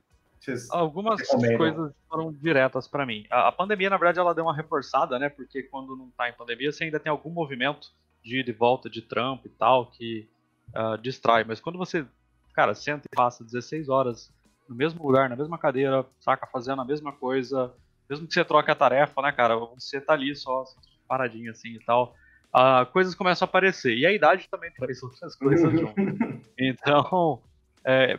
algumas 0.71 1.23
coisas 1.29 1.93
foram 2.09 2.33
diretas 2.33 2.89
para 2.89 3.07
mim. 3.07 3.25
A, 3.31 3.47
a, 3.47 3.53
pandemia, 3.53 3.89
na 3.89 3.97
verdade, 3.97 4.19
ela 4.19 4.35
deu 4.35 4.45
uma 4.45 4.57
reforçada, 4.57 5.17
né? 5.17 5.29
Porque 5.29 5.63
quando 5.63 5.97
não 5.97 6.09
está 6.09 6.29
em 6.29 6.33
pandemia, 6.33 6.73
você 6.73 6.83
ainda 6.83 6.99
tem 6.99 7.09
algum 7.09 7.31
movimento 7.31 7.93
de 8.25 8.41
ir 8.41 8.45
de 8.45 8.53
volta 8.53 8.91
de 8.91 9.01
trampo 9.01 9.47
e 9.47 9.51
tal, 9.51 9.87
que 9.87 10.29
uh, 10.71 10.99
distrai. 10.99 11.45
Mas 11.45 11.61
quando 11.61 11.79
você, 11.79 12.05
cara, 12.53 12.75
senta 12.75 13.07
e 13.07 13.15
passa 13.15 13.45
16 13.45 13.89
horas 13.89 14.33
no 14.69 14.75
mesmo 14.75 15.07
lugar, 15.07 15.31
na 15.31 15.37
mesma 15.37 15.57
cadeira, 15.57 16.05
saca, 16.19 16.49
fazendo 16.49 16.83
a 16.83 16.85
mesma 16.85 17.13
coisa, 17.13 17.73
mesmo 18.09 18.27
que 18.27 18.35
você 18.35 18.45
troque 18.45 18.71
a 18.71 18.75
tarefa, 18.75 19.21
né, 19.23 19.33
cara, 19.33 19.57
você 19.57 20.01
tá 20.01 20.15
ali 20.15 20.35
só 20.35 20.65
paradinho 21.07 21.51
assim 21.51 21.75
e 21.75 21.81
tal, 21.81 22.15
uh, 22.55 22.85
coisas 22.93 23.15
começam 23.15 23.47
a 23.47 23.49
aparecer. 23.49 23.97
E 23.97 24.07
a 24.07 24.13
idade 24.13 24.49
também 24.51 24.71
traz 24.73 25.03
outras 25.03 25.35
coisas 25.37 25.73
junto. 25.73 25.95
Então, 26.61 27.41
é, 27.85 28.19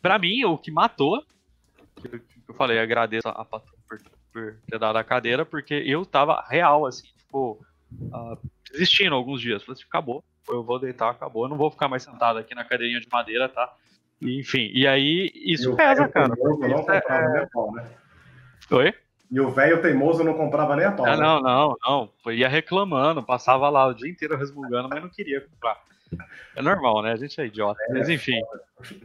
para 0.00 0.18
mim, 0.18 0.44
o 0.44 0.56
que 0.56 0.70
matou, 0.70 1.22
que 1.96 2.08
eu, 2.08 2.20
eu 2.48 2.54
falei, 2.54 2.78
agradeço 2.78 3.28
a 3.28 3.44
Patrão 3.44 3.74
por, 3.86 4.00
por, 4.32 4.56
ter 4.66 4.78
dado 4.78 4.96
a 4.96 5.04
cadeira, 5.04 5.44
porque 5.44 5.74
eu 5.74 6.06
tava 6.06 6.42
real, 6.48 6.86
assim, 6.86 7.06
tipo, 7.18 7.62
uh, 7.92 8.38
desistindo 8.72 9.14
alguns 9.14 9.42
dias. 9.42 9.62
Falei 9.62 9.78
assim, 9.78 9.86
acabou, 9.86 10.24
eu 10.48 10.64
vou 10.64 10.78
deitar, 10.78 11.10
acabou, 11.10 11.44
eu 11.44 11.50
não 11.50 11.58
vou 11.58 11.70
ficar 11.70 11.86
mais 11.86 12.02
sentado 12.02 12.38
aqui 12.38 12.54
na 12.54 12.64
cadeirinha 12.64 12.98
de 12.98 13.08
madeira, 13.12 13.46
tá? 13.46 13.74
enfim, 14.22 14.70
e 14.72 14.86
aí 14.86 15.30
isso 15.34 15.72
e 15.72 15.76
pesa, 15.76 16.08
cara. 16.08 16.28
Não 16.28 16.36
comprava 16.36 17.02
é... 17.08 17.38
nem 17.38 17.48
pau, 17.50 17.72
né? 17.72 17.90
Oi? 18.70 18.94
E 19.30 19.40
o 19.40 19.50
velho 19.50 19.80
teimoso 19.82 20.22
não 20.22 20.34
comprava 20.34 20.76
nem 20.76 20.86
a 20.86 20.92
pau. 20.92 21.06
Ah, 21.06 21.16
não, 21.16 21.40
não, 21.40 21.76
não. 21.84 22.12
Foi, 22.22 22.36
ia 22.36 22.48
reclamando, 22.48 23.22
passava 23.22 23.68
lá 23.68 23.86
o 23.86 23.94
dia 23.94 24.08
inteiro 24.08 24.36
resmungando, 24.36 24.88
mas 24.88 25.02
não 25.02 25.08
queria 25.08 25.40
comprar. 25.40 25.82
É 26.54 26.62
normal, 26.62 27.02
né? 27.02 27.12
A 27.12 27.16
gente 27.16 27.40
é 27.40 27.46
idiota. 27.46 27.82
É, 27.88 27.92
mas 27.92 28.08
enfim. 28.08 28.40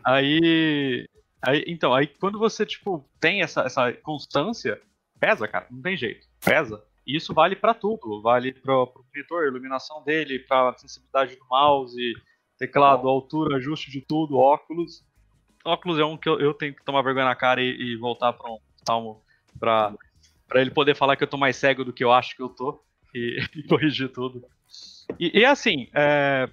Aí, 0.03 1.07
aí. 1.41 1.63
Então, 1.65 1.93
aí 1.93 2.05
quando 2.05 2.37
você, 2.37 2.65
tipo, 2.65 3.03
tem 3.19 3.41
essa, 3.41 3.61
essa 3.61 3.91
constância, 3.93 4.79
pesa, 5.19 5.47
cara. 5.47 5.65
Não 5.71 5.81
tem 5.81 5.97
jeito. 5.97 6.27
Pesa. 6.43 6.83
E 7.07 7.15
isso 7.15 7.33
vale 7.33 7.55
para 7.55 7.73
tudo, 7.73 8.21
vale 8.21 8.53
para 8.53 8.73
o 8.73 8.93
monitor, 9.11 9.47
iluminação 9.47 10.03
dele, 10.03 10.39
para 10.39 10.77
sensibilidade 10.77 11.35
do 11.35 11.45
mouse, 11.49 12.13
teclado, 12.57 13.07
altura, 13.07 13.57
ajuste 13.57 13.89
de 13.89 14.01
tudo, 14.01 14.37
óculos. 14.37 15.03
Óculos 15.65 15.97
é 15.97 16.05
um 16.05 16.15
que 16.15 16.29
eu, 16.29 16.39
eu 16.39 16.53
tenho 16.53 16.75
que 16.75 16.83
tomar 16.83 17.01
vergonha 17.01 17.25
na 17.25 17.35
cara 17.35 17.61
e, 17.61 17.93
e 17.93 17.97
voltar 17.97 18.33
para 18.33 18.51
um 18.51 18.59
palmo 18.85 19.23
para 19.59 19.93
para 20.49 20.61
ele 20.61 20.71
poder 20.71 20.95
falar 20.95 21.15
que 21.15 21.23
eu 21.23 21.27
tô 21.27 21.37
mais 21.37 21.55
cego 21.55 21.85
do 21.85 21.93
que 21.93 22.03
eu 22.03 22.11
acho 22.11 22.35
que 22.35 22.41
eu 22.41 22.49
tô 22.49 22.83
e, 23.13 23.39
e 23.55 23.63
corrigir 23.63 24.09
tudo. 24.09 24.43
E, 25.19 25.39
e 25.39 25.45
assim, 25.45 25.87
é, 25.93 26.49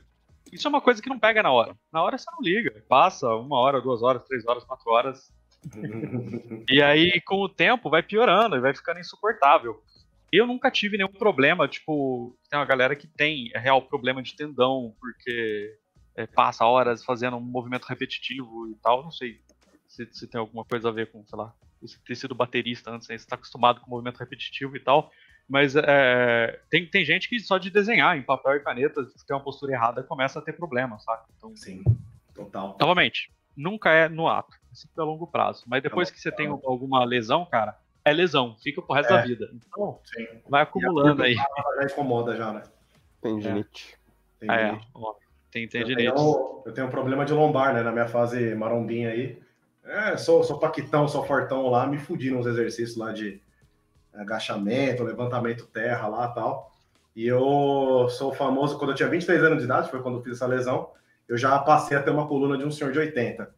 isso 0.53 0.69
é 0.69 0.71
uma 0.71 0.81
coisa 0.81 1.03
que 1.03 1.09
não 1.09 1.19
pega 1.19 1.43
na 1.43 1.51
hora. 1.51 1.75
Na 1.93 2.03
hora 2.03 2.19
você 2.19 2.31
não 2.31 2.43
liga, 2.43 2.85
passa 2.89 3.35
uma 3.35 3.59
hora, 3.59 3.81
duas 3.81 4.03
horas, 4.03 4.23
três 4.25 4.47
horas, 4.47 4.65
quatro 4.65 4.91
horas. 4.91 5.33
e 6.71 6.83
aí, 6.83 7.21
com 7.23 7.41
o 7.41 7.49
tempo, 7.49 7.91
vai 7.91 8.03
piorando 8.03 8.57
e 8.57 8.61
vai 8.61 8.75
ficando 8.75 9.01
insuportável. 9.01 9.83
Eu 10.31 10.47
nunca 10.47 10.71
tive 10.71 10.99
nenhum 10.99 11.13
problema, 11.13 11.67
tipo, 11.67 12.37
tem 12.51 12.59
uma 12.59 12.67
galera 12.67 12.95
que 12.95 13.07
tem 13.07 13.51
real 13.55 13.81
problema 13.81 14.23
de 14.23 14.37
tendão, 14.37 14.95
porque 15.01 15.79
é, 16.17 16.27
passa 16.27 16.67
horas 16.67 17.05
fazendo 17.05 17.37
um 17.37 17.41
movimento 17.41 17.85
repetitivo 17.85 18.69
e 18.69 18.75
tal. 18.77 19.03
Não 19.03 19.11
sei 19.11 19.41
se, 19.89 20.07
se 20.13 20.27
tem 20.27 20.39
alguma 20.41 20.65
coisa 20.65 20.89
a 20.89 20.93
ver 20.93 21.11
com, 21.11 21.25
sei 21.27 21.39
lá, 21.39 21.55
você 21.81 21.99
ter 22.05 22.15
sido 22.15 22.35
baterista 22.35 22.91
antes, 22.91 23.09
né? 23.09 23.17
você 23.17 23.25
está 23.25 23.37
acostumado 23.37 23.81
com 23.81 23.91
movimento 23.91 24.19
repetitivo 24.19 24.77
e 24.77 24.81
tal. 24.81 25.11
Mas 25.49 25.77
é, 25.77 26.61
tem, 26.69 26.87
tem 26.87 27.05
gente 27.05 27.29
que 27.29 27.39
só 27.39 27.57
de 27.57 27.71
desenhar 27.71 28.17
em 28.17 28.23
papel 28.23 28.57
e 28.57 28.61
caneta, 28.61 29.05
se 29.05 29.25
tem 29.25 29.37
uma 29.37 29.43
postura 29.43 29.73
errada, 29.73 30.03
começa 30.03 30.39
a 30.39 30.43
ter 30.43 30.53
problema, 30.53 30.99
sabe? 30.99 31.23
Então, 31.37 31.57
Sim, 31.57 31.85
total. 32.35 32.77
Novamente, 32.81 33.31
nunca 33.57 33.91
é 33.91 34.09
no 34.09 34.27
ato, 34.27 34.53
é 34.73 34.75
sempre 34.75 35.01
a 35.01 35.05
longo 35.05 35.27
prazo. 35.27 35.63
Mas 35.67 35.83
depois 35.83 36.11
que 36.11 36.21
você 36.21 36.33
tem 36.33 36.49
alguma 36.49 37.05
lesão, 37.05 37.47
cara, 37.47 37.79
é 38.05 38.13
lesão, 38.13 38.57
fica 38.57 38.83
pro 38.83 38.95
resto 38.95 39.13
é. 39.13 39.17
da 39.17 39.23
vida. 39.23 39.49
Então, 39.53 40.01
Sim. 40.05 40.27
vai 40.49 40.63
acumulando 40.63 41.23
aí. 41.23 41.35
Já 41.35 41.85
incomoda 41.85 42.37
já, 42.37 42.53
né? 42.53 42.63
Tendinite. 43.23 43.97
É, 44.41 44.47
é 44.47 44.81
ó, 44.95 45.15
tem 45.51 45.69
tendinite. 45.69 46.07
Eu 46.07 46.15
tenho, 46.15 46.63
eu 46.67 46.75
tenho 46.75 46.87
um 46.89 46.91
problema 46.91 47.25
de 47.25 47.33
lombar, 47.33 47.73
né, 47.73 47.83
na 47.83 47.93
minha 47.93 48.09
fase 48.09 48.55
marombinha 48.57 49.11
aí. 49.11 49.41
É, 49.87 50.17
sou, 50.17 50.43
sou 50.43 50.59
paquitão, 50.59 51.07
sou 51.07 51.25
fortão 51.25 51.69
lá, 51.69 51.87
me 51.87 51.97
fudi 51.97 52.31
nos 52.31 52.45
exercícios 52.45 52.97
lá 52.97 53.13
de 53.13 53.41
agachamento, 54.13 55.05
levantamento 55.05 55.67
terra 55.67 56.09
lá 56.09 56.27
tal. 56.29 56.73
E 57.15 57.27
eu 57.27 58.09
sou 58.11 58.35
famoso, 58.35 58.79
quando 58.79 58.91
eu 58.91 58.97
tinha 58.97 59.09
23 59.09 59.45
anos 59.45 59.59
de 59.59 59.65
idade, 59.65 59.91
foi 59.91 60.03
quando 60.03 60.19
eu 60.19 60.23
fiz 60.23 60.35
essa 60.35 60.47
lesão, 60.47 60.91
eu 61.29 61.37
já 61.37 61.57
passei 61.61 61.97
a 61.97 62.03
ter 62.03 62.11
uma 62.11 62.27
coluna 62.27 62.59
de 62.59 62.65
um 62.65 62.71
senhor 62.71 62.93
de 62.93 62.99
80. 62.99 63.49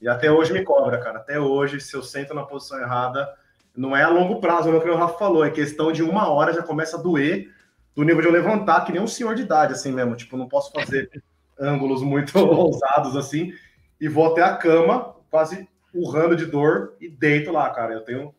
E 0.00 0.08
até 0.08 0.30
hoje 0.32 0.52
me 0.52 0.64
cobra, 0.64 0.98
cara. 0.98 1.18
Até 1.18 1.38
hoje, 1.38 1.80
se 1.80 1.94
eu 1.94 2.02
sento 2.02 2.34
na 2.34 2.42
posição 2.44 2.80
errada, 2.80 3.32
não 3.76 3.96
é 3.96 4.02
a 4.02 4.08
longo 4.08 4.40
prazo, 4.40 4.68
não 4.68 4.76
é 4.76 4.78
o 4.78 4.82
que 4.82 4.88
o 4.88 4.96
Rafa 4.96 5.18
falou, 5.18 5.44
é 5.44 5.50
questão 5.50 5.92
de 5.92 6.02
uma 6.02 6.28
hora 6.28 6.52
já 6.52 6.62
começa 6.62 6.96
a 6.96 7.00
doer 7.00 7.52
do 7.94 8.02
nível 8.02 8.22
de 8.22 8.28
eu 8.28 8.32
levantar, 8.32 8.84
que 8.84 8.92
nem 8.92 9.00
um 9.00 9.06
senhor 9.06 9.34
de 9.34 9.42
idade, 9.42 9.74
assim 9.74 9.92
mesmo. 9.92 10.16
Tipo, 10.16 10.36
não 10.36 10.48
posso 10.48 10.72
fazer 10.72 11.10
ângulos 11.60 12.02
muito 12.02 12.36
ousados 12.40 13.16
assim, 13.16 13.52
e 14.00 14.08
vou 14.08 14.32
até 14.32 14.42
a 14.42 14.56
cama, 14.56 15.14
quase 15.30 15.68
urrando 15.94 16.36
de 16.36 16.46
dor, 16.46 16.96
e 17.00 17.08
deito 17.08 17.52
lá, 17.52 17.70
cara. 17.70 17.92
Eu 17.92 18.02
tenho 18.02 18.34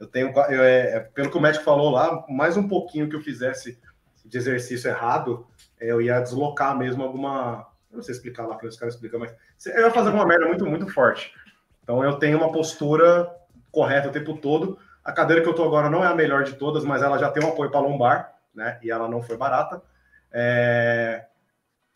eu 0.00 0.06
tenho, 0.06 0.32
eu, 0.48 0.62
é, 0.62 0.96
é, 0.96 1.00
pelo 1.00 1.30
que 1.30 1.36
o 1.36 1.40
médico 1.40 1.62
falou 1.62 1.90
lá, 1.90 2.24
mais 2.26 2.56
um 2.56 2.66
pouquinho 2.66 3.06
que 3.06 3.14
eu 3.14 3.20
fizesse 3.20 3.78
de 4.24 4.38
exercício 4.38 4.88
errado, 4.88 5.46
é, 5.78 5.92
eu 5.92 6.00
ia 6.00 6.18
deslocar 6.20 6.76
mesmo 6.76 7.02
alguma. 7.02 7.68
Eu 7.90 7.96
não 7.96 8.02
sei 8.02 8.14
explicar 8.14 8.46
lá, 8.46 8.56
que 8.56 8.66
os 8.66 8.78
caras 8.78 8.94
explicam, 8.94 9.20
mas 9.20 9.34
eu 9.66 9.82
ia 9.82 9.90
fazer 9.90 10.06
alguma 10.06 10.24
merda 10.24 10.46
muito, 10.46 10.64
muito 10.64 10.88
forte. 10.88 11.34
Então 11.82 12.02
eu 12.02 12.14
tenho 12.14 12.38
uma 12.38 12.50
postura 12.50 13.30
correta 13.70 14.08
o 14.08 14.12
tempo 14.12 14.38
todo. 14.38 14.78
A 15.04 15.12
cadeira 15.12 15.42
que 15.42 15.48
eu 15.48 15.54
tô 15.54 15.64
agora 15.64 15.90
não 15.90 16.02
é 16.02 16.06
a 16.06 16.14
melhor 16.14 16.44
de 16.44 16.54
todas, 16.54 16.82
mas 16.82 17.02
ela 17.02 17.18
já 17.18 17.30
tem 17.30 17.44
um 17.44 17.48
apoio 17.48 17.70
para 17.70 17.80
lombar, 17.80 18.32
né? 18.54 18.78
E 18.82 18.90
ela 18.90 19.08
não 19.08 19.20
foi 19.20 19.36
barata. 19.36 19.82
É... 20.32 21.26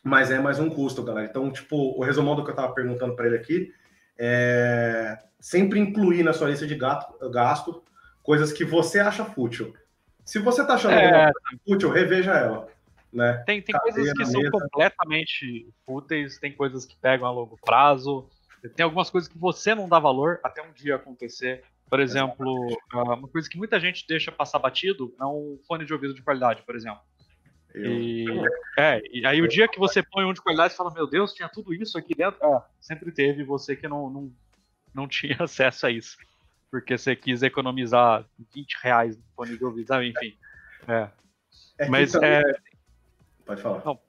Mas 0.02 0.30
é 0.30 0.38
mais 0.38 0.58
um 0.58 0.68
custo, 0.68 1.02
galera. 1.02 1.26
Então, 1.26 1.50
tipo, 1.50 1.98
o 1.98 2.02
resumão 2.02 2.34
do 2.36 2.44
que 2.44 2.50
eu 2.50 2.54
tava 2.54 2.74
perguntando 2.74 3.16
para 3.16 3.26
ele 3.26 3.36
aqui 3.36 3.72
é 4.18 5.18
sempre 5.40 5.78
incluir 5.78 6.22
na 6.22 6.32
sua 6.32 6.48
lista 6.48 6.66
de 6.66 6.74
gasto, 6.74 7.30
gasto 7.30 7.84
coisas 8.22 8.52
que 8.52 8.64
você 8.64 9.00
acha 9.00 9.24
fútil. 9.24 9.74
Se 10.24 10.38
você 10.38 10.62
está 10.62 10.74
achando 10.74 10.94
é... 10.94 11.30
fútil, 11.66 11.90
reveja 11.90 12.32
ela. 12.32 12.68
Né? 13.12 13.42
Tem, 13.46 13.62
tem 13.62 13.78
coisas 13.78 14.12
que 14.12 14.24
são 14.24 14.42
completamente 14.50 15.68
fúteis, 15.86 16.38
tem 16.38 16.52
coisas 16.52 16.84
que 16.84 16.96
pegam 16.96 17.28
a 17.28 17.30
longo 17.30 17.58
prazo, 17.64 18.28
tem 18.74 18.82
algumas 18.82 19.10
coisas 19.10 19.28
que 19.28 19.38
você 19.38 19.74
não 19.74 19.88
dá 19.88 19.98
valor 19.98 20.40
até 20.42 20.62
um 20.62 20.72
dia 20.72 20.96
acontecer. 20.96 21.62
Por 21.88 22.00
exemplo, 22.00 22.76
ah, 22.92 23.14
uma 23.14 23.28
coisa 23.28 23.48
que 23.48 23.58
muita 23.58 23.78
gente 23.78 24.04
deixa 24.08 24.32
passar 24.32 24.58
batido 24.58 25.14
é 25.20 25.24
um 25.24 25.58
fone 25.68 25.84
de 25.84 25.92
ouvido 25.92 26.14
de 26.14 26.22
qualidade, 26.22 26.62
por 26.62 26.74
exemplo. 26.74 27.00
Eu... 27.74 27.92
E, 27.92 28.24
é, 28.78 29.02
e 29.12 29.26
aí 29.26 29.42
o 29.42 29.48
dia 29.48 29.68
que 29.68 29.78
você 29.78 30.02
põe 30.02 30.24
um 30.24 30.32
de 30.32 30.40
qualidade 30.40 30.74
e 30.74 30.76
fala, 30.76 30.92
meu 30.92 31.06
Deus, 31.06 31.34
tinha 31.34 31.48
tudo 31.48 31.74
isso 31.74 31.98
aqui 31.98 32.14
dentro. 32.14 32.38
Ah, 32.44 32.66
sempre 32.80 33.10
teve 33.10 33.42
você 33.42 33.74
que 33.74 33.88
não, 33.88 34.08
não, 34.08 34.32
não 34.94 35.06
tinha 35.08 35.36
acesso 35.40 35.86
a 35.86 35.90
isso 35.90 36.16
porque 36.74 36.98
você 36.98 37.14
quis 37.14 37.40
economizar 37.44 38.26
20 38.52 38.78
reais 38.82 39.16
no 39.16 39.22
fone 39.36 39.56
de 39.56 39.64
ouvido? 39.64 40.02
Enfim. 40.02 40.36
É. 40.88 41.08
é 41.78 41.88
Mas 41.88 42.10
também... 42.10 42.30
é. 42.30 42.42
Pode 43.46 43.62
falar. 43.62 43.84
Não, 43.84 44.00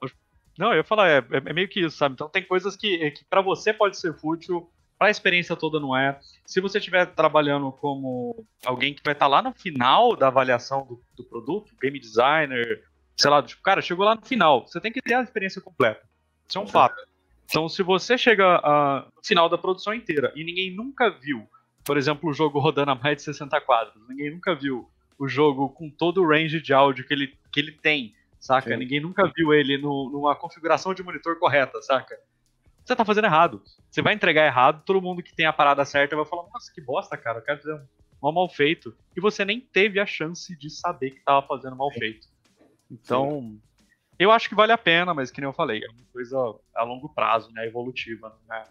não, 0.58 0.70
eu 0.72 0.78
ia 0.78 0.82
falar, 0.82 1.08
é, 1.08 1.24
é, 1.30 1.52
meio 1.52 1.68
que 1.68 1.78
isso, 1.78 1.96
sabe? 1.96 2.14
Então 2.14 2.28
tem 2.28 2.42
coisas 2.42 2.74
que, 2.74 3.12
que 3.12 3.24
para 3.26 3.40
você 3.40 3.72
pode 3.72 3.96
ser 3.96 4.12
fútil, 4.14 4.68
para 4.98 5.06
a 5.06 5.10
experiência 5.12 5.54
toda 5.54 5.78
não 5.78 5.96
é. 5.96 6.18
Se 6.44 6.60
você 6.60 6.78
estiver 6.78 7.06
trabalhando 7.06 7.70
como 7.70 8.44
alguém 8.64 8.92
que 8.92 9.02
vai 9.04 9.12
estar 9.12 9.26
tá 9.26 9.30
lá 9.30 9.40
no 9.40 9.52
final 9.52 10.16
da 10.16 10.26
avaliação 10.26 10.84
do, 10.84 11.00
do 11.16 11.22
produto, 11.22 11.72
game 11.80 12.00
designer, 12.00 12.82
sei 13.16 13.30
lá, 13.30 13.42
tipo, 13.42 13.62
cara, 13.62 13.80
chegou 13.80 14.04
lá 14.04 14.14
no 14.14 14.24
final, 14.24 14.66
você 14.66 14.80
tem 14.80 14.92
que 14.92 15.00
ter 15.00 15.14
a 15.14 15.22
experiência 15.22 15.60
completa. 15.60 16.02
Isso 16.48 16.58
é 16.58 16.60
um 16.60 16.66
fato. 16.66 16.96
Então, 17.48 17.68
se 17.68 17.82
você 17.82 18.18
chega 18.18 18.58
uh, 18.58 19.12
no 19.14 19.24
final 19.24 19.48
da 19.48 19.56
produção 19.56 19.94
inteira 19.94 20.32
e 20.34 20.44
ninguém 20.44 20.74
nunca 20.74 21.08
viu 21.10 21.48
por 21.86 21.96
exemplo, 21.96 22.28
o 22.28 22.34
jogo 22.34 22.58
rodando 22.58 22.90
a 22.90 22.94
mais 22.96 23.16
de 23.16 23.22
60 23.22 23.60
quadros. 23.60 24.06
Ninguém 24.08 24.32
nunca 24.32 24.54
viu 24.54 24.90
o 25.16 25.28
jogo 25.28 25.70
com 25.70 25.88
todo 25.88 26.20
o 26.20 26.28
range 26.28 26.60
de 26.60 26.74
áudio 26.74 27.06
que 27.06 27.14
ele, 27.14 27.38
que 27.52 27.60
ele 27.60 27.72
tem, 27.72 28.12
saca? 28.40 28.70
Sim. 28.70 28.76
Ninguém 28.76 29.00
nunca 29.00 29.30
viu 29.34 29.54
ele 29.54 29.78
no, 29.78 30.10
numa 30.10 30.34
configuração 30.34 30.92
de 30.92 31.02
monitor 31.04 31.38
correta, 31.38 31.80
saca? 31.80 32.18
Você 32.84 32.94
tá 32.94 33.04
fazendo 33.04 33.26
errado. 33.26 33.62
Você 33.88 34.02
vai 34.02 34.14
entregar 34.14 34.44
errado, 34.44 34.82
todo 34.84 35.00
mundo 35.00 35.22
que 35.22 35.34
tem 35.34 35.46
a 35.46 35.52
parada 35.52 35.84
certa 35.84 36.16
vai 36.16 36.24
falar, 36.24 36.42
nossa, 36.52 36.72
que 36.74 36.80
bosta, 36.80 37.16
cara, 37.16 37.38
eu 37.38 37.42
quero 37.42 37.62
fazer 37.62 37.80
um 38.20 38.32
mal 38.32 38.48
feito. 38.48 38.92
E 39.16 39.20
você 39.20 39.44
nem 39.44 39.60
teve 39.60 40.00
a 40.00 40.06
chance 40.06 40.56
de 40.58 40.68
saber 40.68 41.12
que 41.12 41.20
tava 41.20 41.46
fazendo 41.46 41.76
mal 41.76 41.90
feito. 41.92 42.26
Então, 42.90 43.40
Sim. 43.40 43.60
eu 44.18 44.30
acho 44.30 44.48
que 44.48 44.54
vale 44.54 44.72
a 44.72 44.78
pena, 44.78 45.12
mas 45.12 45.30
que 45.30 45.40
nem 45.40 45.48
eu 45.48 45.52
falei, 45.52 45.82
é 45.84 45.88
uma 45.88 46.04
coisa 46.12 46.36
a 46.74 46.82
longo 46.84 47.08
prazo, 47.08 47.50
né? 47.52 47.66
Evolutiva, 47.66 48.36
né? 48.48 48.64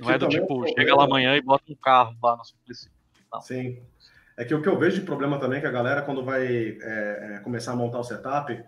Não 0.00 0.10
é 0.10 0.18
do 0.18 0.28
tipo, 0.28 0.66
é 0.66 0.68
chega 0.68 0.94
lá 0.94 1.04
amanhã 1.04 1.36
e 1.36 1.40
bota 1.40 1.64
um 1.70 1.76
carro 1.76 2.16
lá 2.22 2.36
na 2.36 2.44
Suplicy. 2.44 2.90
Sim. 3.42 3.82
É 4.36 4.44
que 4.44 4.54
o 4.54 4.60
que 4.60 4.68
eu 4.68 4.78
vejo 4.78 5.00
de 5.00 5.06
problema 5.06 5.38
também 5.38 5.58
é 5.58 5.60
que 5.60 5.66
a 5.66 5.72
galera, 5.72 6.02
quando 6.02 6.22
vai 6.22 6.46
é, 6.46 7.36
é, 7.36 7.40
começar 7.42 7.72
a 7.72 7.76
montar 7.76 7.98
o 7.98 8.04
setup, 8.04 8.62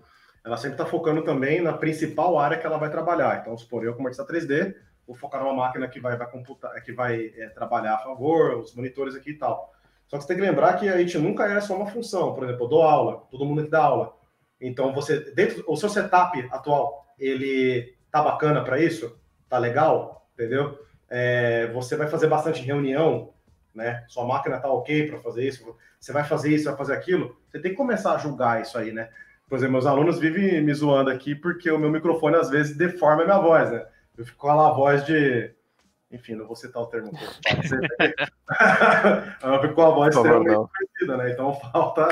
ela 0.45 0.57
sempre 0.57 0.75
está 0.75 0.87
focando 0.87 1.23
também 1.23 1.61
na 1.61 1.75
principal 1.75 2.39
área 2.39 2.57
que 2.57 2.67
ela 2.67 2.79
vai 2.79 2.91
trabalhar. 2.91 3.41
Então, 3.41 3.57
supor, 3.57 3.85
eu 3.85 3.95
como 3.95 4.09
artista 4.09 4.27
3D, 4.27 4.75
vou 5.07 5.15
focar 5.15 5.43
numa 5.43 5.55
máquina 5.55 5.87
que 5.87 6.01
vai, 6.01 6.17
vai 6.17 6.31
computar, 6.31 6.73
que 6.83 6.93
vai 6.93 7.33
é, 7.37 7.49
trabalhar 7.51 7.95
a 7.95 7.99
favor, 7.99 8.57
os 8.57 8.75
monitores 8.75 9.15
aqui 9.15 9.31
e 9.31 9.39
tal. 9.39 9.75
Só 10.07 10.17
que 10.17 10.23
você 10.23 10.29
tem 10.29 10.37
que 10.39 10.43
lembrar 10.43 10.75
que 10.79 10.89
a 10.89 10.97
gente 10.97 11.19
nunca 11.19 11.45
é 11.45 11.61
só 11.61 11.77
uma 11.77 11.87
função. 11.87 12.35
Por 12.35 12.45
exemplo, 12.45 12.65
eu 12.65 12.69
dou 12.69 12.83
aula, 12.83 13.27
todo 13.31 13.45
mundo 13.45 13.61
aqui 13.61 13.71
dá 13.71 13.85
aula. 13.85 14.17
Então, 14.61 14.93
você, 14.93 15.21
dentro, 15.33 15.65
o 15.67 15.77
seu 15.77 15.89
setup 15.89 16.39
atual, 16.51 17.07
ele 17.19 17.95
tá 18.11 18.23
bacana 18.23 18.63
para 18.63 18.81
isso? 18.81 19.19
Tá 19.49 19.59
legal? 19.59 20.29
Entendeu? 20.35 20.79
é, 21.09 21.69
você 21.69 21.97
vai 21.97 22.09
fazer 22.09 22.27
bastante 22.27 22.63
reunião, 22.63 23.33
né? 23.75 24.05
Sua 24.09 24.27
máquina 24.27 24.57
está 24.57 24.71
ok 24.71 25.09
para 25.09 25.21
fazer 25.21 25.47
isso, 25.47 25.75
você 25.99 26.13
vai 26.13 26.25
fazer 26.25 26.55
isso, 26.55 26.67
vai 26.67 26.77
fazer 26.77 26.93
aquilo. 26.95 27.39
Você 27.51 27.61
tem 27.61 27.71
que 27.71 27.77
começar 27.77 28.15
a 28.15 28.19
julgar 28.19 28.61
isso 28.61 28.77
aí, 28.77 28.93
né? 28.93 29.09
Por 29.49 29.57
exemplo, 29.57 29.73
meus 29.73 29.87
alunos 29.87 30.19
vivem 30.19 30.63
me 30.63 30.75
zoando 30.75 31.11
aqui 31.11 31.35
porque 31.35 31.71
o 31.71 31.79
meu 31.79 31.91
microfone 31.91 32.37
às 32.37 32.51
vezes 32.51 32.77
deforma 32.77 33.23
a 33.23 33.27
minha 33.27 33.39
voz, 33.39 33.71
né? 33.71 33.87
Eu 34.17 34.27
fico 34.27 34.39
com 34.39 34.51
a 34.51 34.73
voz 34.73 35.05
de. 35.07 35.55
Enfim, 36.11 36.35
não 36.35 36.47
vou 36.47 36.57
citar 36.57 36.83
o 36.83 36.87
termo 36.87 37.11
que 37.11 37.23
eu 37.23 37.29
eu 39.53 39.61
fico 39.61 39.75
com 39.75 39.83
a 39.83 39.91
voz 39.91 40.15
extremamente 40.15 40.71
parecida, 40.73 41.17
né? 41.17 41.33
Então 41.33 41.55
falta, 41.73 42.09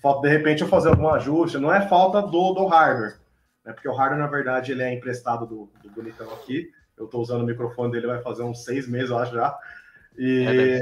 falta, 0.00 0.28
de 0.28 0.28
repente, 0.28 0.62
eu 0.62 0.68
fazer 0.68 0.88
algum 0.88 1.08
ajuste. 1.08 1.58
Não 1.58 1.72
é 1.72 1.86
falta 1.86 2.22
do, 2.22 2.52
do 2.52 2.66
hardware, 2.66 3.18
né? 3.64 3.72
Porque 3.72 3.88
o 3.88 3.94
hardware, 3.94 4.20
na 4.20 4.26
verdade, 4.26 4.72
ele 4.72 4.82
é 4.82 4.92
emprestado 4.92 5.46
do, 5.46 5.70
do 5.82 5.90
bonitão 5.90 6.30
aqui. 6.32 6.70
Eu 6.96 7.06
estou 7.06 7.22
usando 7.22 7.42
o 7.42 7.46
microfone 7.46 7.92
dele, 7.92 8.06
vai 8.06 8.20
fazer 8.22 8.42
uns 8.42 8.64
seis 8.64 8.88
meses, 8.88 9.10
eu 9.10 9.18
acho 9.18 9.32
já. 9.32 9.58
E. 10.18 10.80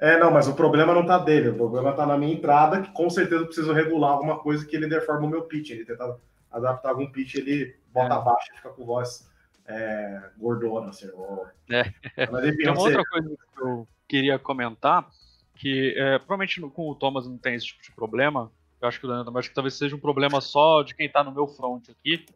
É, 0.00 0.14
é 0.14 0.18
não, 0.18 0.30
mas 0.30 0.48
o 0.48 0.54
problema 0.54 0.94
não 0.94 1.02
está 1.02 1.18
dele, 1.18 1.50
o 1.50 1.56
problema 1.56 1.90
está 1.90 2.04
na 2.06 2.16
minha 2.16 2.34
entrada, 2.34 2.82
que 2.82 2.92
com 2.92 3.08
certeza 3.08 3.42
eu 3.42 3.46
preciso 3.46 3.72
regular 3.72 4.12
alguma 4.12 4.38
coisa 4.38 4.66
que 4.66 4.76
ele 4.76 4.88
deforma 4.88 5.26
o 5.26 5.30
meu 5.30 5.42
pitch. 5.42 5.70
Ele 5.70 5.84
tenta 5.84 6.16
adaptar 6.50 6.90
algum 6.90 7.10
pitch, 7.10 7.36
ele 7.36 7.76
bota 7.92 8.14
é. 8.14 8.16
abaixo 8.18 8.50
e 8.52 8.56
fica 8.56 8.68
com 8.70 8.84
voz 8.84 9.28
é, 9.66 10.22
gordona, 10.38 10.90
assim. 10.90 11.08
Ou... 11.14 11.46
É. 11.70 11.84
Mas, 12.30 12.44
enfim, 12.44 12.56
tem 12.58 12.70
uma 12.70 12.80
outra 12.80 13.02
coisa 13.04 13.28
que 13.28 13.62
eu 13.62 13.88
queria 14.08 14.38
comentar, 14.38 15.08
que 15.54 15.94
é, 15.96 16.18
provavelmente 16.18 16.60
com 16.60 16.90
o 16.90 16.94
Thomas 16.94 17.26
não 17.26 17.38
tem 17.38 17.54
esse 17.54 17.66
tipo 17.66 17.82
de 17.82 17.92
problema, 17.92 18.50
eu 18.80 18.88
acho 18.88 19.00
que, 19.00 19.06
eu 19.06 19.38
acho 19.38 19.48
que 19.48 19.54
talvez 19.54 19.74
seja 19.74 19.94
um 19.94 20.00
problema 20.00 20.40
só 20.40 20.82
de 20.82 20.94
quem 20.94 21.06
está 21.06 21.22
no 21.22 21.32
meu 21.32 21.46
front 21.46 21.88
aqui, 21.88 22.26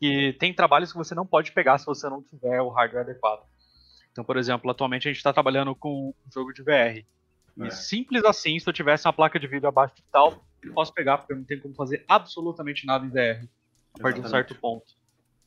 que 0.00 0.32
tem 0.38 0.52
trabalhos 0.52 0.90
que 0.90 0.98
você 0.98 1.14
não 1.14 1.24
pode 1.24 1.52
pegar 1.52 1.78
se 1.78 1.86
você 1.86 2.08
não 2.08 2.20
tiver 2.22 2.60
o 2.60 2.68
hardware 2.68 3.04
adequado. 3.04 3.42
Então, 4.10 4.24
por 4.24 4.36
exemplo, 4.36 4.70
atualmente 4.70 5.06
a 5.08 5.10
gente 5.10 5.18
está 5.18 5.32
trabalhando 5.32 5.74
com 5.74 6.08
um 6.08 6.32
jogo 6.32 6.52
de 6.52 6.62
VR. 6.62 6.68
É. 6.68 7.04
E 7.56 7.70
simples 7.70 8.24
assim, 8.24 8.58
se 8.58 8.68
eu 8.68 8.72
tivesse 8.72 9.06
uma 9.06 9.12
placa 9.12 9.38
de 9.38 9.46
vídeo 9.46 9.68
abaixo 9.68 9.94
de 9.94 10.02
tal, 10.10 10.44
eu 10.62 10.72
posso 10.72 10.92
pegar, 10.92 11.18
porque 11.18 11.32
eu 11.32 11.36
não 11.36 11.44
tenho 11.44 11.60
como 11.60 11.74
fazer 11.74 12.04
absolutamente 12.08 12.84
nada 12.84 13.06
em 13.06 13.10
VR. 13.10 13.46
A 13.94 14.02
partir 14.02 14.20
de 14.20 14.26
um 14.26 14.30
certo 14.30 14.54
ponto. 14.54 14.94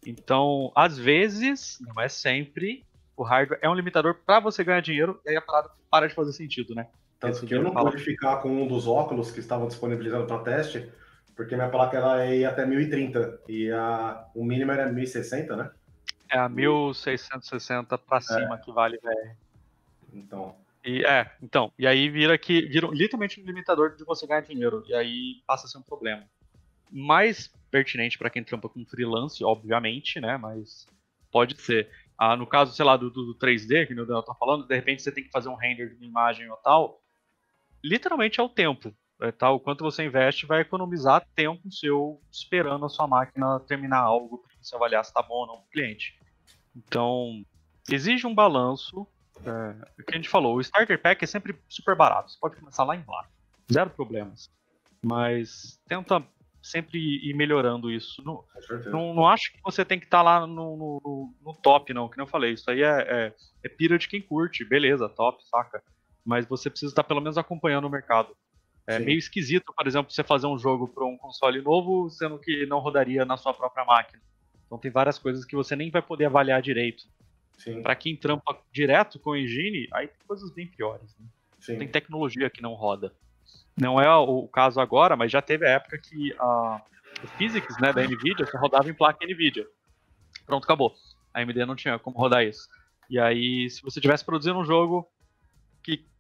Então, 0.06 0.72
às 0.76 0.98
vezes, 0.98 1.80
não 1.82 2.02
é 2.02 2.08
sempre, 2.08 2.86
o 3.18 3.24
hardware 3.24 3.60
é 3.62 3.70
um 3.70 3.74
limitador 3.74 4.16
para 4.26 4.40
você 4.40 4.64
ganhar 4.64 4.82
dinheiro, 4.82 5.20
e 5.26 5.30
aí 5.30 5.36
a 5.36 5.42
parada 5.42 5.72
para 5.90 6.08
de 6.08 6.14
fazer 6.14 6.32
sentido, 6.32 6.76
né? 6.76 6.88
Tanto 7.32 7.46
que 7.46 7.56
eu 7.56 7.64
não 7.64 7.74
pude 7.74 7.98
ficar 7.98 8.38
com 8.38 8.50
um 8.50 8.68
dos 8.68 8.88
óculos 8.88 9.32
que 9.32 9.40
estavam 9.40 9.68
disponibilizados 9.68 10.28
para 10.28 10.40
teste, 10.40 10.90
porque 11.36 11.56
minha 11.56 11.70
placa 11.70 11.98
ela 11.98 12.26
ia 12.26 12.50
até 12.50 12.66
1030 12.66 13.42
e 13.48 13.70
a, 13.72 14.26
o 14.34 14.44
mínimo 14.44 14.72
era 14.72 14.92
1060, 14.92 15.56
né? 15.56 15.72
É 16.32 16.38
a 16.38 16.50
1660 16.50 17.98
para 17.98 18.22
cima 18.22 18.56
é. 18.56 18.58
que 18.58 18.72
vale 18.72 18.98
VR. 18.98 19.36
Então. 20.14 20.56
E, 20.84 21.04
é, 21.04 21.32
então. 21.42 21.72
E 21.78 21.86
aí 21.86 22.10
vira 22.10 22.38
que. 22.38 22.62
Vira 22.68 22.88
literalmente 22.88 23.42
um 23.42 23.46
limitador 23.46 23.96
de 23.96 24.04
você 24.04 24.26
ganhar 24.26 24.42
dinheiro. 24.42 24.84
E 24.88 24.94
aí 24.94 25.42
passa 25.46 25.66
a 25.66 25.70
ser 25.70 25.78
um 25.78 25.82
problema. 25.82 26.24
Mais 26.92 27.52
pertinente 27.70 28.18
para 28.18 28.30
quem 28.30 28.44
trampa 28.44 28.70
com 28.70 28.86
freelance, 28.86 29.44
obviamente, 29.44 30.20
né? 30.20 30.38
Mas 30.38 30.88
pode 31.32 31.60
ser. 31.62 31.90
Ah, 32.18 32.36
no 32.38 32.48
caso, 32.48 32.74
sei 32.74 32.86
lá, 32.86 32.96
do, 32.96 33.10
do 33.10 33.36
3D, 33.36 33.88
que 33.88 33.94
o 33.94 34.06
Daniel 34.06 34.24
tá 34.24 34.34
falando, 34.34 34.66
de 34.66 34.74
repente 34.74 35.02
você 35.02 35.12
tem 35.12 35.24
que 35.24 35.32
fazer 35.32 35.50
um 35.50 35.56
render 35.56 35.90
de 35.90 35.96
uma 35.96 36.06
imagem 36.06 36.50
ou 36.50 36.56
tal. 36.58 37.02
Literalmente 37.86 38.40
é 38.40 38.44
o 38.44 38.50
tempo. 38.50 38.92
É, 39.22 39.32
tá, 39.32 39.52
o 39.52 39.60
quanto 39.60 39.84
você 39.84 40.04
investe 40.04 40.46
vai 40.46 40.62
economizar 40.62 41.26
tempo 41.36 41.72
seu 41.72 42.20
esperando 42.32 42.86
a 42.86 42.90
sua 42.90 43.08
máquina 43.08 43.60
terminar 43.62 44.00
algo 44.00 44.40
para 44.40 44.52
você 44.60 44.76
avaliar 44.76 45.06
se 45.06 45.12
está 45.12 45.22
bom 45.22 45.36
ou 45.36 45.48
não 45.48 45.56
para 45.58 45.66
o 45.66 45.70
cliente. 45.70 46.20
Então, 46.76 47.46
exige 47.90 48.26
um 48.26 48.34
balanço. 48.34 49.08
É, 49.46 50.02
o 50.02 50.04
que 50.04 50.14
a 50.14 50.18
gente 50.18 50.28
falou, 50.28 50.56
o 50.56 50.62
Starter 50.62 51.00
Pack 51.00 51.24
é 51.24 51.28
sempre 51.28 51.56
super 51.70 51.96
barato. 51.96 52.32
Você 52.32 52.40
pode 52.40 52.56
começar 52.58 52.84
lá 52.84 52.96
embaixo. 52.96 53.30
Zero 53.72 53.92
problemas. 53.92 54.50
Mas 55.02 55.80
tenta 55.88 56.26
sempre 56.62 56.98
ir 57.00 57.36
melhorando 57.36 57.92
isso. 57.92 58.24
Não, 58.24 58.44
não, 58.92 59.14
não 59.14 59.28
acho 59.28 59.54
que 59.54 59.60
você 59.64 59.86
tem 59.86 60.00
que 60.00 60.06
estar 60.06 60.18
tá 60.18 60.24
lá 60.24 60.48
no, 60.48 60.76
no, 60.76 61.34
no, 61.40 61.54
top, 61.54 61.94
não, 61.94 62.10
que 62.10 62.18
nem 62.18 62.26
eu 62.26 62.30
falei. 62.30 62.54
Isso 62.54 62.70
aí 62.70 62.82
é, 62.82 63.02
é, 63.02 63.34
é 63.64 63.70
pira 63.70 64.00
de 64.00 64.08
quem 64.08 64.22
curte, 64.22 64.66
beleza, 64.66 65.08
top, 65.08 65.42
saca? 65.48 65.82
Mas 66.26 66.46
você 66.46 66.70
precisa 66.70 66.92
estar 66.92 67.04
pelo 67.04 67.22
menos 67.22 67.38
acompanhando 67.38 67.86
o 67.86 67.90
mercado. 67.90 68.36
É 68.88 68.98
Sim. 68.98 69.06
meio 69.06 69.18
esquisito, 69.18 69.74
por 69.76 69.88
exemplo, 69.88 70.12
você 70.12 70.24
fazer 70.24 70.48
um 70.48 70.58
jogo 70.58 70.88
para 70.88 71.06
um 71.06 71.18
console 71.18 71.62
novo, 71.62 72.10
sendo 72.10 72.38
que 72.38 72.66
não 72.66 72.80
rodaria 72.80 73.26
na 73.26 73.38
sua 73.38 73.54
própria 73.54 73.86
máquina. 73.86 74.22
Então 74.66 74.78
tem 74.78 74.92
várias 74.92 75.18
coisas 75.18 75.46
que 75.46 75.56
você 75.56 75.76
nem 75.76 75.90
vai 75.90 76.02
poder 76.02 76.26
avaliar 76.26 76.62
direito. 76.62 77.04
Para 77.82 77.96
quem 77.96 78.16
trampa 78.16 78.58
direto 78.72 79.18
com 79.20 79.36
engine, 79.36 79.88
aí 79.94 80.08
tem 80.08 80.18
coisas 80.28 80.52
bem 80.52 80.68
piores. 80.68 81.16
Né? 81.18 81.78
Tem 81.78 81.88
tecnologia 81.88 82.50
que 82.50 82.62
não 82.62 82.74
roda. 82.74 83.14
Não 83.78 84.00
é 84.00 84.14
o 84.16 84.48
caso 84.48 84.80
agora, 84.80 85.16
mas 85.16 85.32
já 85.32 85.42
teve 85.42 85.66
a 85.66 85.72
época 85.72 85.98
que 85.98 86.34
a, 86.38 86.82
o 87.24 87.28
Physics 87.38 87.78
né, 87.80 87.92
da 87.92 88.04
NVIDIA 88.04 88.46
só 88.46 88.58
rodava 88.58 88.90
em 88.90 88.94
placa 88.94 89.26
NVIDIA. 89.26 89.66
Pronto, 90.46 90.64
acabou. 90.64 90.94
A 91.34 91.42
AMD 91.42 91.66
não 91.66 91.76
tinha 91.76 91.98
como 91.98 92.18
rodar 92.18 92.44
isso. 92.44 92.68
E 93.10 93.20
aí, 93.20 93.70
se 93.70 93.82
você 93.82 94.00
tivesse 94.00 94.24
produzindo 94.24 94.58
um 94.58 94.66
jogo 94.66 95.08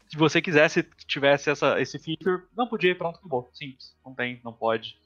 se 0.08 0.18
você 0.18 0.42
quisesse 0.42 0.84
que 0.84 1.06
tivesse 1.06 1.50
essa, 1.50 1.80
esse 1.80 1.98
feature, 2.00 2.44
não 2.56 2.68
podia, 2.68 2.96
pronto, 2.96 3.18
acabou. 3.18 3.50
Simples. 3.54 3.96
Não 4.06 4.14
tem, 4.14 4.40
não 4.44 4.54
pode. 4.54 4.98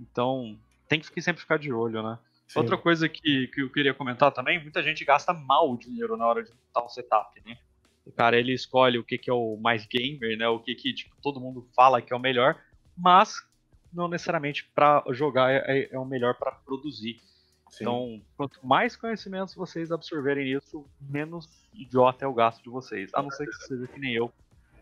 Então, 0.00 0.58
tem 0.88 1.00
que 1.00 1.22
sempre 1.22 1.42
ficar 1.42 1.58
de 1.58 1.72
olho, 1.72 2.02
né? 2.02 2.18
Sim. 2.46 2.60
Outra 2.60 2.76
coisa 2.76 3.08
que, 3.08 3.48
que 3.48 3.62
eu 3.62 3.70
queria 3.70 3.92
comentar 3.92 4.30
também, 4.32 4.62
muita 4.62 4.82
gente 4.82 5.04
gasta 5.04 5.32
mal 5.32 5.70
o 5.70 5.76
dinheiro 5.76 6.16
na 6.16 6.26
hora 6.26 6.42
de 6.42 6.50
montar 6.50 6.84
um 6.84 6.88
setup, 6.88 7.40
né? 7.44 7.58
O 8.06 8.12
cara 8.12 8.38
ele 8.38 8.52
escolhe 8.52 8.98
o 8.98 9.04
que, 9.04 9.18
que 9.18 9.28
é 9.28 9.32
o 9.32 9.56
mais 9.56 9.84
gamer, 9.84 10.38
né? 10.38 10.48
O 10.48 10.60
que, 10.60 10.74
que 10.74 10.94
tipo, 10.94 11.16
todo 11.20 11.40
mundo 11.40 11.68
fala 11.74 12.00
que 12.00 12.12
é 12.12 12.16
o 12.16 12.20
melhor, 12.20 12.56
mas 12.96 13.44
não 13.92 14.06
necessariamente 14.06 14.64
para 14.74 15.02
jogar 15.10 15.50
é, 15.50 15.64
é, 15.66 15.94
é, 15.94 15.98
o 15.98 16.04
melhor 16.04 16.34
para 16.34 16.52
produzir. 16.52 17.20
Sim. 17.68 17.82
Então, 17.82 18.22
quanto 18.36 18.64
mais 18.64 18.94
conhecimentos 18.94 19.54
vocês 19.54 19.90
absorverem 19.90 20.52
isso, 20.52 20.86
menos 21.00 21.48
idiota 21.74 22.24
é 22.24 22.28
o 22.28 22.34
gasto 22.34 22.62
de 22.62 22.70
vocês. 22.70 23.10
A 23.12 23.20
não 23.20 23.30
ser 23.30 23.46
que 23.46 23.54
seja 23.66 23.88
que 23.88 23.98
nem 23.98 24.14
eu, 24.14 24.32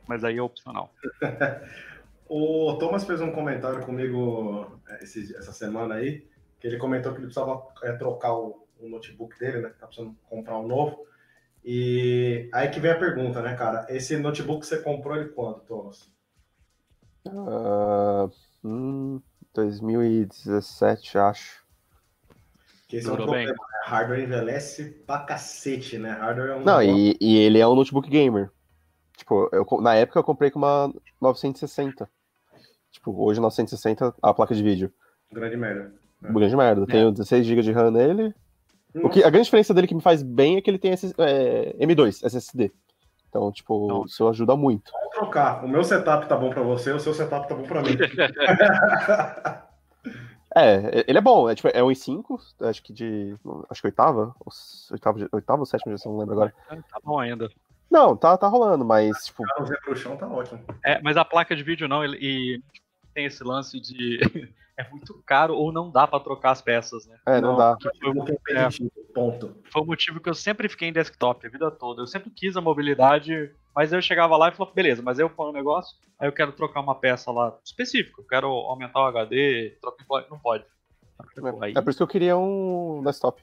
mas 0.06 0.24
aí 0.24 0.38
é 0.38 0.42
opcional. 0.42 0.92
o 2.28 2.74
Thomas 2.78 3.04
fez 3.04 3.20
um 3.20 3.32
comentário 3.32 3.84
comigo 3.84 4.80
é, 4.88 5.04
esse, 5.04 5.36
essa 5.36 5.52
semana 5.52 5.94
aí, 5.94 6.26
que 6.60 6.66
ele 6.66 6.78
comentou 6.78 7.12
que 7.12 7.18
ele 7.18 7.26
precisava 7.26 7.62
é, 7.82 7.92
trocar 7.92 8.34
o, 8.34 8.66
o, 8.78 8.88
notebook 8.88 9.38
dele, 9.38 9.60
né? 9.60 9.70
Tá 9.78 9.86
precisando 9.86 10.16
comprar 10.28 10.58
um 10.58 10.66
novo. 10.66 11.06
E 11.64 12.48
aí 12.52 12.68
que 12.68 12.80
vem 12.80 12.90
a 12.90 12.98
pergunta, 12.98 13.40
né, 13.40 13.54
cara? 13.54 13.86
Esse 13.88 14.16
notebook 14.16 14.66
você 14.66 14.78
comprou 14.78 15.16
ele 15.16 15.30
quando, 15.30 15.60
Thomas? 15.60 16.12
Uh, 17.26 18.30
hum, 18.62 19.22
2017, 19.54 21.18
acho. 21.18 21.64
Que 22.88 22.96
esse 22.96 23.06
Durou 23.06 23.20
é 23.20 23.22
um 23.22 23.26
problema, 23.26 23.52
né? 23.52 23.78
Hardware 23.84 24.20
envelhece 24.20 24.84
pra 25.06 25.20
cacete, 25.20 25.98
né? 25.98 26.10
Hardware 26.10 26.50
é 26.50 26.54
um. 26.56 26.64
Não, 26.64 26.82
e, 26.82 27.16
e, 27.20 27.36
ele 27.38 27.58
é 27.58 27.66
um 27.66 27.74
notebook 27.74 28.08
gamer. 28.08 28.50
Tipo, 29.16 29.48
eu, 29.52 29.66
na 29.80 29.94
época 29.94 30.18
eu 30.18 30.24
comprei 30.24 30.50
com 30.50 30.58
uma 30.58 30.92
960. 31.20 32.08
Tipo, 32.90 33.24
hoje 33.24 33.40
960 33.40 34.14
a 34.22 34.34
placa 34.34 34.54
de 34.54 34.62
vídeo. 34.62 34.92
Grande 35.32 35.56
merda. 35.56 35.92
Né? 36.20 36.32
Grande 36.32 36.56
merda. 36.56 36.82
É. 36.82 36.86
Tenho 36.86 37.12
16 37.12 37.46
GB 37.46 37.62
de 37.62 37.72
RAM 37.72 37.90
nele. 37.90 38.34
O 38.94 39.08
que, 39.08 39.24
a 39.24 39.30
grande 39.30 39.46
diferença 39.46 39.74
dele 39.74 39.88
que 39.88 39.94
me 39.94 40.00
faz 40.00 40.22
bem 40.22 40.56
é 40.56 40.60
que 40.60 40.70
ele 40.70 40.78
tem 40.78 40.92
esse, 40.92 41.12
é, 41.18 41.74
M2 41.80 42.24
SSD. 42.24 42.70
Então, 43.28 43.50
tipo, 43.50 43.88
Não. 43.88 44.04
isso 44.04 44.28
ajuda 44.28 44.54
muito. 44.54 44.92
Vamos 44.92 45.10
trocar. 45.10 45.64
O 45.64 45.68
meu 45.68 45.82
setup 45.82 46.28
tá 46.28 46.36
bom 46.36 46.50
para 46.50 46.62
você, 46.62 46.92
o 46.92 47.00
seu 47.00 47.12
setup 47.12 47.48
tá 47.48 47.56
bom 47.56 47.64
para 47.64 47.82
mim. 47.82 47.98
é, 50.54 51.04
ele 51.08 51.18
é 51.18 51.20
bom. 51.20 51.50
É, 51.50 51.56
tipo, 51.56 51.66
é 51.66 51.82
um 51.82 51.88
i5, 51.88 52.38
acho 52.60 52.80
que 52.80 52.92
de. 52.92 53.34
Acho 53.68 53.80
que 53.80 53.88
oitava. 53.88 54.32
Oitava, 54.92 55.28
oitava 55.32 55.62
ou 55.62 55.66
sétima 55.66 55.90
geração, 55.90 56.12
não 56.12 56.20
lembro 56.20 56.34
agora. 56.34 56.54
Tá 56.68 57.00
bom 57.02 57.18
ainda. 57.18 57.50
Não, 57.90 58.16
tá, 58.16 58.36
tá 58.36 58.48
rolando, 58.48 58.84
mas. 58.84 59.26
Tipo... 59.26 59.44
pro 59.84 59.96
chão 59.96 60.16
tá 60.16 60.26
ótimo. 60.26 60.60
É, 60.84 61.00
mas 61.02 61.16
a 61.16 61.24
placa 61.24 61.54
de 61.54 61.62
vídeo 61.62 61.88
não, 61.88 62.02
ele, 62.02 62.18
e 62.20 62.62
tem 63.14 63.26
esse 63.26 63.44
lance 63.44 63.80
de 63.80 64.18
é 64.76 64.88
muito 64.90 65.22
caro 65.24 65.54
ou 65.54 65.72
não 65.72 65.90
dá 65.90 66.06
para 66.06 66.20
trocar 66.20 66.50
as 66.50 66.60
peças, 66.60 67.06
né? 67.06 67.16
É, 67.26 67.40
não, 67.40 67.52
não 67.52 67.58
dá. 67.58 67.76
Foi, 68.00 68.56
é, 68.56 68.68
ponto. 69.14 69.56
foi 69.72 69.82
o 69.82 69.86
motivo 69.86 70.20
que 70.20 70.28
eu 70.28 70.34
sempre 70.34 70.68
fiquei 70.68 70.88
em 70.88 70.92
desktop 70.92 71.46
a 71.46 71.50
vida 71.50 71.70
toda. 71.70 72.02
Eu 72.02 72.06
sempre 72.06 72.30
quis 72.30 72.56
a 72.56 72.60
mobilidade, 72.60 73.52
mas 73.74 73.92
eu 73.92 74.02
chegava 74.02 74.36
lá 74.36 74.48
e 74.48 74.52
falava, 74.52 74.74
beleza, 74.74 75.02
mas 75.02 75.18
eu 75.18 75.30
ponho 75.30 75.50
um 75.50 75.54
negócio, 75.54 75.96
aí 76.18 76.28
eu 76.28 76.32
quero 76.32 76.52
trocar 76.52 76.80
uma 76.80 76.94
peça 76.94 77.30
lá 77.30 77.56
específica, 77.64 78.20
eu 78.20 78.26
quero 78.26 78.48
aumentar 78.48 79.00
o 79.00 79.06
HD, 79.06 79.76
trocar, 79.80 80.26
não 80.30 80.38
pode. 80.38 80.64
É, 81.64 81.78
é 81.78 81.80
por 81.80 81.90
isso 81.90 81.98
que 81.98 82.02
eu 82.02 82.08
queria 82.08 82.36
um 82.36 83.00
desktop. 83.04 83.40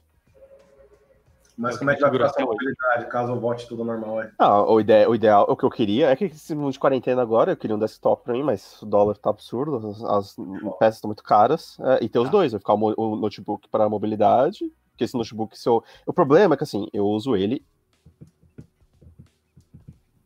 Mas 1.57 1.77
como 1.77 1.91
é 1.91 1.95
que 1.95 2.01
vai 2.01 2.11
ficar 2.11 2.25
essa 2.25 2.45
mobilidade, 2.45 3.05
caso 3.07 3.33
eu 3.33 3.39
volte 3.39 3.67
tudo 3.67 3.83
normal 3.83 4.19
aí? 4.19 4.29
Ah, 4.39 4.63
o, 4.63 4.79
ide 4.79 5.05
o 5.05 5.13
ideal, 5.13 5.45
o 5.47 5.55
que 5.55 5.63
eu 5.63 5.69
queria 5.69 6.09
é 6.09 6.15
que 6.15 6.25
esse 6.25 6.55
mundo 6.55 6.71
de 6.71 6.79
quarentena 6.79 7.21
agora, 7.21 7.51
eu 7.51 7.57
queria 7.57 7.75
um 7.75 7.79
desktop 7.79 8.23
pra 8.23 8.33
mim, 8.33 8.43
mas 8.43 8.81
o 8.81 8.85
dólar 8.85 9.17
tá 9.17 9.29
absurdo, 9.29 9.75
as, 9.89 10.03
as 10.03 10.35
peças 10.79 10.95
estão 10.95 11.09
muito 11.09 11.23
caras, 11.23 11.77
é, 11.81 12.03
e 12.03 12.09
ter 12.09 12.19
os 12.19 12.29
ah. 12.29 12.31
dois, 12.31 12.51
vai 12.51 12.59
ficar 12.59 12.73
o, 12.73 12.93
o 12.97 13.15
notebook 13.15 13.67
para 13.69 13.89
mobilidade, 13.89 14.71
que 14.97 15.03
esse 15.03 15.15
notebook, 15.15 15.57
se 15.57 15.67
eu... 15.67 15.83
o 16.05 16.13
problema 16.13 16.55
é 16.55 16.57
que 16.57 16.63
assim, 16.63 16.87
eu 16.93 17.05
uso 17.05 17.35
ele 17.35 17.63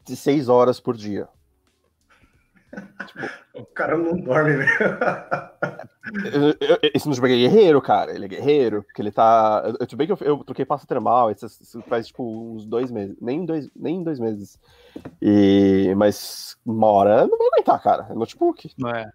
de 0.05 0.15
seis 0.15 0.47
horas 0.47 0.79
por 0.79 0.95
dia. 0.95 1.27
Tipo, 3.05 3.61
o 3.61 3.65
cara 3.65 3.97
não 3.97 4.17
dorme, 4.17 4.57
velho. 4.57 4.69
Esse 6.93 7.07
não 7.07 7.15
é 7.15 7.27
guerreiro, 7.27 7.81
cara. 7.81 8.13
Ele 8.13 8.25
é 8.25 8.27
guerreiro, 8.27 8.83
porque 8.83 9.01
ele 9.01 9.11
tá. 9.11 9.63
Eu, 9.65 9.87
tudo 9.87 9.97
bem 9.97 10.07
que 10.07 10.13
eu, 10.13 10.17
eu 10.21 10.43
troquei 10.43 10.65
pasta 10.65 10.87
termal, 10.87 11.31
isso, 11.31 11.81
faz 11.83 12.07
tipo 12.07 12.23
uns 12.23 12.65
dois 12.65 12.91
meses. 12.91 13.15
Nem 13.19 13.45
dois, 13.45 13.69
nem 13.75 14.03
dois 14.03 14.19
meses. 14.19 14.59
E, 15.21 15.93
mas 15.95 16.57
uma 16.65 16.87
hora 16.87 17.27
não 17.27 17.37
vai 17.37 17.47
aguentar, 17.53 17.81
cara. 17.81 18.07
É 18.09 18.13
notebook. 18.13 18.71
Não 18.77 18.89
é. 18.89 19.11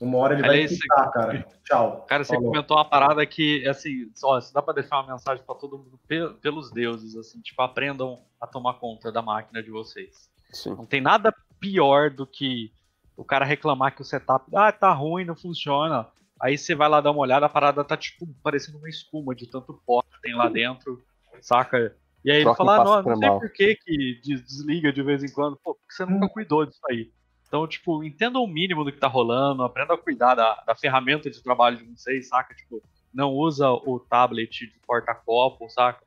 Uma 0.00 0.18
hora 0.18 0.34
ele 0.34 0.46
vai 0.46 0.66
quitar, 0.66 1.10
cara. 1.10 1.46
Tchau. 1.64 2.06
Cara, 2.08 2.22
você 2.22 2.34
Falou. 2.34 2.50
comentou 2.50 2.76
uma 2.76 2.84
parada 2.84 3.26
que, 3.26 3.66
assim, 3.66 4.10
só, 4.14 4.38
dá 4.54 4.62
pra 4.62 4.74
deixar 4.74 5.00
uma 5.00 5.12
mensagem 5.12 5.44
pra 5.44 5.56
todo 5.56 5.78
mundo 5.78 5.98
pelos 6.40 6.70
deuses, 6.70 7.16
assim, 7.16 7.40
tipo, 7.40 7.60
aprendam 7.62 8.20
a 8.40 8.46
tomar 8.46 8.74
conta 8.74 9.10
da 9.10 9.20
máquina 9.20 9.60
de 9.60 9.70
vocês. 9.70 10.30
Sim. 10.52 10.70
Não 10.76 10.86
tem 10.86 11.00
nada 11.00 11.34
pior 11.58 12.10
do 12.10 12.24
que 12.26 12.72
o 13.18 13.24
cara 13.24 13.44
reclamar 13.44 13.94
que 13.96 14.00
o 14.00 14.04
setup, 14.04 14.46
ah, 14.54 14.70
tá 14.70 14.92
ruim, 14.92 15.24
não 15.24 15.34
funciona. 15.34 16.06
Aí 16.40 16.56
você 16.56 16.72
vai 16.72 16.88
lá 16.88 17.00
dar 17.00 17.10
uma 17.10 17.20
olhada, 17.20 17.46
a 17.46 17.48
parada 17.48 17.82
tá 17.82 17.96
tipo 17.96 18.28
parecendo 18.44 18.78
uma 18.78 18.88
espuma 18.88 19.34
de 19.34 19.50
tanto 19.50 19.82
pó 19.84 20.02
que 20.02 20.20
tem 20.22 20.36
lá 20.36 20.48
dentro, 20.48 21.02
saca? 21.40 21.96
E 22.24 22.30
aí 22.30 22.42
ele 22.42 22.54
fala, 22.54 22.76
ah, 22.76 22.84
não, 22.84 23.02
não 23.02 23.16
sei 23.16 23.30
por 23.30 23.50
que, 23.50 23.74
que 23.74 24.20
desliga 24.22 24.92
de 24.92 25.02
vez 25.02 25.24
em 25.24 25.32
quando, 25.32 25.56
pô, 25.56 25.74
porque 25.74 25.92
você 25.92 26.06
nunca 26.06 26.28
cuidou 26.28 26.64
disso 26.64 26.80
aí. 26.88 27.10
Então, 27.48 27.66
tipo, 27.66 28.04
entenda 28.04 28.38
o 28.38 28.46
mínimo 28.46 28.84
do 28.84 28.92
que 28.92 29.00
tá 29.00 29.08
rolando, 29.08 29.64
aprenda 29.64 29.94
a 29.94 29.98
cuidar 29.98 30.36
da, 30.36 30.62
da 30.64 30.76
ferramenta 30.76 31.28
de 31.28 31.42
trabalho 31.42 31.76
de 31.76 31.84
vocês, 31.84 32.28
saca? 32.28 32.54
Tipo, 32.54 32.80
não 33.12 33.32
usa 33.32 33.68
o 33.68 33.98
tablet 33.98 34.66
de 34.66 34.78
porta-copo, 34.86 35.68
saca? 35.70 36.04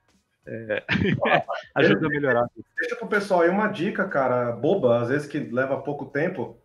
É... 0.47 0.83
ajuda 1.75 2.05
a 2.05 2.09
melhorar. 2.09 2.47
Deixa 2.79 2.95
pro 2.95 3.07
pessoal 3.07 3.41
aí 3.41 3.49
uma 3.49 3.67
dica, 3.67 4.07
cara, 4.07 4.53
boba, 4.53 5.01
às 5.01 5.09
vezes 5.09 5.27
que 5.27 5.39
leva 5.39 5.81
pouco 5.81 6.05
tempo 6.05 6.60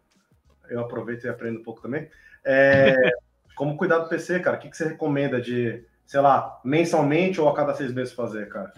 eu 0.68 0.80
aproveito 0.80 1.24
e 1.24 1.28
aprendo 1.28 1.60
um 1.60 1.62
pouco 1.62 1.80
também. 1.80 2.08
É, 2.44 2.94
como 3.54 3.76
cuidar 3.76 3.98
do 3.98 4.08
PC, 4.08 4.40
cara? 4.40 4.56
O 4.56 4.60
que, 4.60 4.68
que 4.68 4.76
você 4.76 4.88
recomenda 4.88 5.40
de, 5.40 5.84
sei 6.06 6.20
lá, 6.20 6.60
mensalmente 6.64 7.40
ou 7.40 7.48
a 7.48 7.54
cada 7.54 7.74
seis 7.74 7.92
meses 7.92 8.12
fazer, 8.12 8.48
cara? 8.48 8.72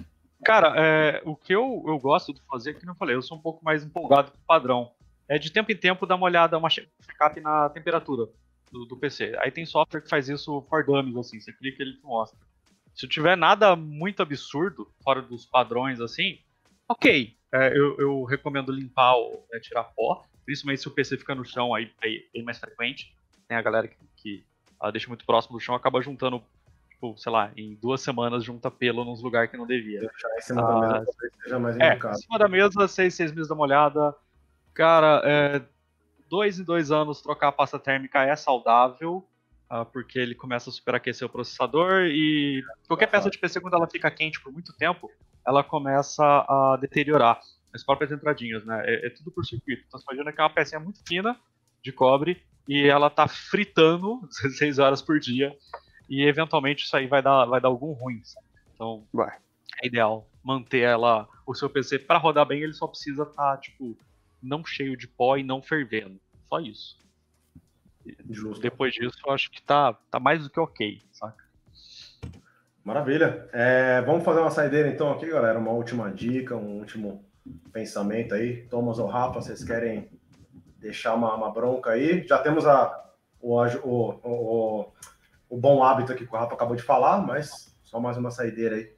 Cara, 0.45 0.75
é, 0.77 1.23
o 1.25 1.35
que 1.35 1.55
eu, 1.55 1.85
eu 1.87 1.99
gosto 1.99 2.33
de 2.33 2.41
fazer, 2.51 2.75
que 2.75 2.87
não 2.87 2.95
falei, 2.95 3.17
eu 3.17 3.23
sou 3.23 3.37
um 3.37 3.41
pouco 3.41 3.65
mais 3.65 3.85
empolgado 3.85 4.31
com 4.31 4.39
o 4.39 4.47
padrão. 4.47 4.93
É 5.29 5.39
de 5.39 5.53
tempo 5.53 5.71
em 5.71 5.77
tempo 5.77 6.07
dar 6.07 6.15
uma 6.15 6.25
olhada, 6.25 6.57
uma 6.57 6.71
check-up 6.71 7.41
na 7.41 7.69
temperatura 7.69 8.29
do, 8.73 8.87
do, 8.87 8.97
PC. 8.97 9.37
Aí 9.41 9.51
tem 9.51 9.67
software 9.67 10.01
que 10.01 10.09
faz 10.09 10.29
isso 10.29 10.65
for 10.71 10.85
dummies, 10.85 11.17
assim, 11.17 11.41
você 11.41 11.53
clica 11.53 11.83
e 11.83 11.87
ele 11.87 11.97
te 11.97 12.05
mostra. 12.05 12.39
Se 12.95 13.07
tiver 13.07 13.37
nada 13.37 13.77
muito 13.77 14.23
absurdo, 14.23 14.91
fora 15.03 15.21
dos 15.21 15.45
padrões 15.45 16.01
assim, 16.01 16.39
ok. 16.89 17.37
É, 17.53 17.77
eu, 17.77 17.97
eu, 17.99 18.25
recomendo 18.25 18.73
limpar 18.73 19.15
né, 19.51 19.59
tirar 19.61 19.85
pó, 19.85 20.25
principalmente 20.49 20.81
se 20.81 20.89
o 20.89 20.91
PC 20.91 21.19
fica 21.19 21.35
no 21.35 21.45
chão, 21.45 21.75
aí 21.75 21.93
é 22.03 22.09
bem 22.33 22.43
mais 22.43 22.57
frequente. 22.57 23.15
Tem 23.47 23.55
a 23.55 23.61
galera 23.61 23.87
que, 23.87 23.97
que 24.17 24.45
deixa 24.91 25.07
muito 25.07 25.27
próximo 25.27 25.59
do 25.59 25.61
chão, 25.61 25.75
acaba 25.75 26.01
juntando, 26.01 26.43
tipo, 26.89 27.15
sei 27.19 27.31
lá, 27.31 27.53
em 27.55 27.75
duas 27.75 28.01
semanas 28.01 28.43
junta 28.43 28.71
pelo 28.71 29.05
nos 29.05 29.23
lugares 29.23 29.51
que 29.51 29.59
não 29.59 29.67
devia. 29.67 30.01
Deixar 30.01 30.29
em 30.39 30.41
cima 30.41 30.63
ah, 30.63 30.81
da 30.81 31.01
mesa 31.01 31.13
seja 31.43 31.59
mais 31.59 31.77
é, 31.79 31.95
em 31.95 32.15
cima 32.15 32.39
da 32.39 32.49
mesa, 32.49 32.89
seis, 32.89 33.15
seis 33.15 33.31
meses 33.31 33.49
dá 33.49 33.55
uma 33.55 33.65
olhada. 33.65 34.17
Cara, 34.73 35.21
é, 35.23 35.63
dois 36.31 36.59
em 36.59 36.65
dois 36.65 36.91
anos 36.91 37.21
trocar 37.21 37.49
a 37.49 37.53
pasta 37.53 37.79
térmica 37.79 38.25
é 38.25 38.35
saudável, 38.35 39.29
uh, 39.71 39.85
porque 39.93 40.19
ele 40.19 40.35
começa 40.35 40.71
a 40.71 40.73
superaquecer 40.73 41.27
o 41.27 41.31
processador 41.31 42.07
e 42.07 42.65
qualquer 42.87 43.09
peça 43.09 43.29
de 43.29 43.37
PC, 43.37 43.61
quando 43.61 43.75
ela 43.75 43.87
fica 43.87 44.11
quente 44.11 44.41
por 44.41 44.51
muito 44.51 44.73
tempo, 44.73 45.11
ela 45.47 45.63
começa 45.63 46.25
a 46.25 46.79
deteriorar 46.81 47.39
as 47.73 47.85
próprias 47.85 48.11
entradinhas, 48.11 48.65
né? 48.65 48.83
É, 48.85 49.07
é 49.07 49.11
tudo 49.11 49.31
por 49.31 49.45
circuito. 49.45 49.85
Então 49.87 49.99
você 49.99 50.05
imagina 50.11 50.33
que 50.33 50.41
é 50.41 50.45
uma 50.45 50.51
pecinha 50.51 50.81
muito 50.81 51.01
fina 51.07 51.39
de 51.83 51.93
cobre 51.93 52.43
e 52.67 52.87
ela 52.87 53.09
tá 53.11 53.27
fritando 53.29 54.21
16 54.43 54.79
horas 54.79 55.03
por 55.03 55.19
dia 55.19 55.57
e 56.09 56.23
eventualmente 56.23 56.85
isso 56.85 56.97
aí 56.97 57.07
vai 57.07 57.23
dar, 57.23 57.45
vai 57.45 57.61
dar 57.61 57.69
algum 57.69 57.93
ruim. 57.93 58.21
Sabe? 58.25 58.47
Então 58.75 59.07
é 59.83 59.87
ideal 59.87 60.29
manter 60.43 60.81
ela, 60.81 61.29
o 61.47 61.55
seu 61.55 61.69
PC 61.69 61.99
para 61.99 62.19
rodar 62.19 62.47
bem, 62.47 62.63
ele 62.63 62.73
só 62.73 62.87
precisa 62.87 63.25
estar 63.25 63.53
tá, 63.53 63.57
tipo 63.59 63.97
não 64.43 64.65
cheio 64.65 64.97
de 64.97 65.07
pó 65.07 65.37
e 65.37 65.43
não 65.43 65.61
fervendo. 65.61 66.19
Só 66.49 66.61
isso. 66.61 66.99
Justo. 68.31 68.63
Depois 68.63 68.95
disso, 68.95 69.19
eu 69.27 69.33
acho 69.33 69.51
que 69.51 69.61
tá, 69.61 69.93
tá 70.11 70.19
mais 70.19 70.43
do 70.43 70.49
que 70.49 70.59
ok, 70.59 71.03
saca? 71.13 71.45
Maravilha. 72.83 73.49
É, 73.53 74.01
vamos 74.03 74.25
fazer 74.25 74.41
uma 74.41 74.51
saideira 74.51 74.89
então 74.89 75.13
aqui, 75.13 75.27
galera. 75.27 75.59
Uma 75.59 75.73
última 75.73 76.11
dica, 76.11 76.57
um 76.57 76.79
último 76.79 77.28
pensamento 77.73 78.35
aí. 78.35 78.63
Thomas 78.69 78.99
ou 78.99 79.07
Rafa, 79.07 79.41
vocês 79.41 79.65
querem 79.65 80.11
deixar 80.79 81.15
uma, 81.15 81.35
uma 81.35 81.53
bronca 81.53 81.91
aí? 81.91 82.27
Já 82.27 82.39
temos 82.39 82.67
a, 82.67 83.13
o, 83.41 83.57
o, 83.57 84.21
o, 84.25 84.93
o, 85.49 85.57
bom 85.57 85.83
hábito 85.83 86.13
aqui 86.13 86.27
que 86.27 86.35
o 86.35 86.39
Rafa 86.39 86.55
acabou 86.55 86.77
de 86.77 86.83
falar, 86.83 87.19
mas 87.27 87.75
só 87.83 88.01
mais 88.01 88.17
uma 88.17 88.31
saideira 88.31 88.77
aí. 88.77 88.93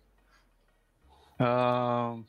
Uh... 1.40 2.24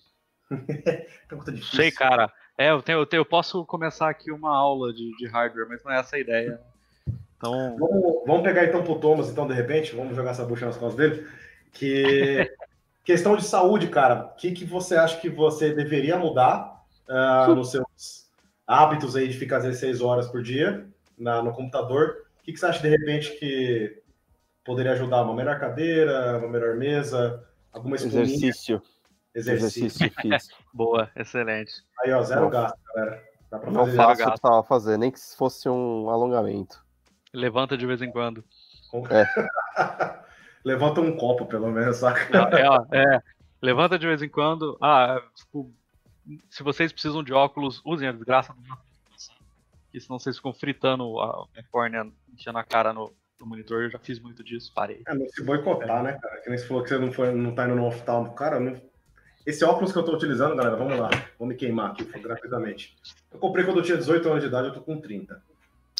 Pergunta 1.27 1.51
difícil. 1.51 1.75
Sei, 1.75 1.91
cara. 1.91 2.31
É, 2.57 2.71
eu, 2.71 2.81
tenho, 2.81 2.99
eu, 2.99 3.05
tenho, 3.05 3.21
eu 3.21 3.25
posso 3.25 3.65
começar 3.65 4.09
aqui 4.09 4.31
uma 4.31 4.55
aula 4.55 4.93
de, 4.93 5.15
de 5.17 5.27
hardware, 5.27 5.67
mas 5.67 5.83
não 5.83 5.91
é 5.91 5.99
essa 5.99 6.15
a 6.15 6.19
ideia. 6.19 6.59
Então... 7.37 7.75
Vamos, 7.77 8.23
vamos 8.25 8.43
pegar 8.43 8.65
então 8.65 8.83
pro 8.83 8.99
Thomas, 8.99 9.29
então, 9.29 9.47
de 9.47 9.53
repente, 9.53 9.95
vamos 9.95 10.15
jogar 10.15 10.31
essa 10.31 10.45
bucha 10.45 10.65
nas 10.65 10.77
costas 10.77 10.95
dele. 10.95 11.27
Que 11.71 12.53
questão 13.03 13.35
de 13.35 13.43
saúde, 13.43 13.87
cara. 13.87 14.25
O 14.25 14.35
que, 14.35 14.51
que 14.51 14.65
você 14.65 14.95
acha 14.95 15.19
que 15.19 15.29
você 15.29 15.73
deveria 15.73 16.17
mudar 16.17 16.83
uh, 17.07 17.53
nos 17.55 17.71
seus 17.71 18.29
hábitos 18.65 19.15
aí 19.15 19.27
de 19.27 19.37
ficar 19.37 19.59
16 19.59 20.01
horas 20.01 20.27
por 20.27 20.41
dia 20.41 20.87
na, 21.17 21.41
no 21.41 21.51
computador? 21.51 22.25
O 22.39 22.43
que, 22.43 22.53
que 22.53 22.59
você 22.59 22.65
acha 22.65 22.81
de 22.81 22.89
repente 22.89 23.37
que 23.37 24.01
poderia 24.63 24.93
ajudar? 24.93 25.23
Uma 25.23 25.35
melhor 25.35 25.59
cadeira, 25.59 26.37
uma 26.37 26.47
melhor 26.47 26.75
mesa, 26.75 27.43
alguma 27.71 27.95
Exercício. 27.95 28.81
Exercício. 29.33 29.85
Exercício 29.85 30.11
físico. 30.21 30.63
Boa, 30.73 31.09
excelente. 31.15 31.71
Aí, 32.03 32.11
ó, 32.11 32.21
zero 32.21 32.41
Bom, 32.41 32.49
gasto, 32.49 32.77
galera. 32.93 33.23
Dá 33.49 33.59
pra 33.59 33.71
fazer 33.71 33.97
não 33.97 34.05
faço 34.05 34.23
gasto. 34.23 34.41
Pra 34.41 34.63
fazer, 34.63 34.97
nem 34.97 35.11
que 35.11 35.19
fosse 35.37 35.69
um 35.69 36.09
alongamento. 36.09 36.83
Levanta 37.33 37.77
de 37.77 37.85
vez 37.85 38.01
em 38.01 38.11
quando. 38.11 38.43
É. 39.09 39.25
Levanta 40.63 41.01
um 41.01 41.15
copo, 41.15 41.45
pelo 41.45 41.71
menos, 41.71 41.97
saca? 41.97 42.29
É, 42.91 42.99
é, 42.99 43.21
levanta 43.61 43.97
de 43.97 44.07
vez 44.07 44.21
em 44.21 44.29
quando. 44.29 44.77
Ah, 44.81 45.21
tipo, 45.35 45.73
se 46.49 46.63
vocês 46.63 46.91
precisam 46.91 47.23
de 47.23 47.33
óculos, 47.33 47.81
usem 47.83 48.07
a 48.07 48.11
desgraça 48.11 48.53
do 48.53 48.61
porque 49.91 49.99
senão 49.99 50.17
vocês 50.17 50.37
ficam 50.37 50.53
fritando 50.53 51.19
a 51.19 51.45
córnea, 51.69 52.07
enchendo 52.33 52.57
a 52.57 52.63
cara 52.63 52.93
no, 52.93 53.13
no, 53.37 53.45
monitor. 53.45 53.83
Eu 53.83 53.89
já 53.89 53.99
fiz 53.99 54.19
muito 54.19 54.41
disso, 54.41 54.71
parei. 54.73 55.01
É, 55.05 55.13
não 55.13 55.27
se 55.27 55.43
boicotar, 55.43 55.99
é. 55.99 56.03
né, 56.03 56.13
cara? 56.13 56.41
Que 56.41 56.49
nem 56.49 56.57
você 56.57 56.65
falou 56.65 56.81
que 56.81 56.89
você 56.89 56.97
não, 56.97 57.11
foi, 57.11 57.33
não 57.33 57.53
tá 57.53 57.65
indo 57.65 57.75
no 57.75 57.85
oftalmo. 57.85 58.33
Cara, 58.33 58.57
não, 58.57 58.81
esse 59.45 59.65
óculos 59.65 59.91
que 59.91 59.97
eu 59.97 60.01
estou 60.01 60.15
utilizando, 60.15 60.55
galera, 60.55 60.77
vamos 60.77 60.97
lá, 60.97 61.09
vou 61.37 61.45
me 61.45 61.55
queimar 61.55 61.91
aqui 61.91 62.05
gratuitamente. 62.05 62.95
Eu 63.29 63.37
comprei 63.37 63.65
quando 63.65 63.79
eu 63.79 63.83
tinha 63.83 63.97
18 63.97 64.29
anos 64.29 64.41
de 64.41 64.47
idade, 64.47 64.67
eu 64.69 64.73
tô 64.73 64.81
com 64.81 65.01
30. 65.01 65.43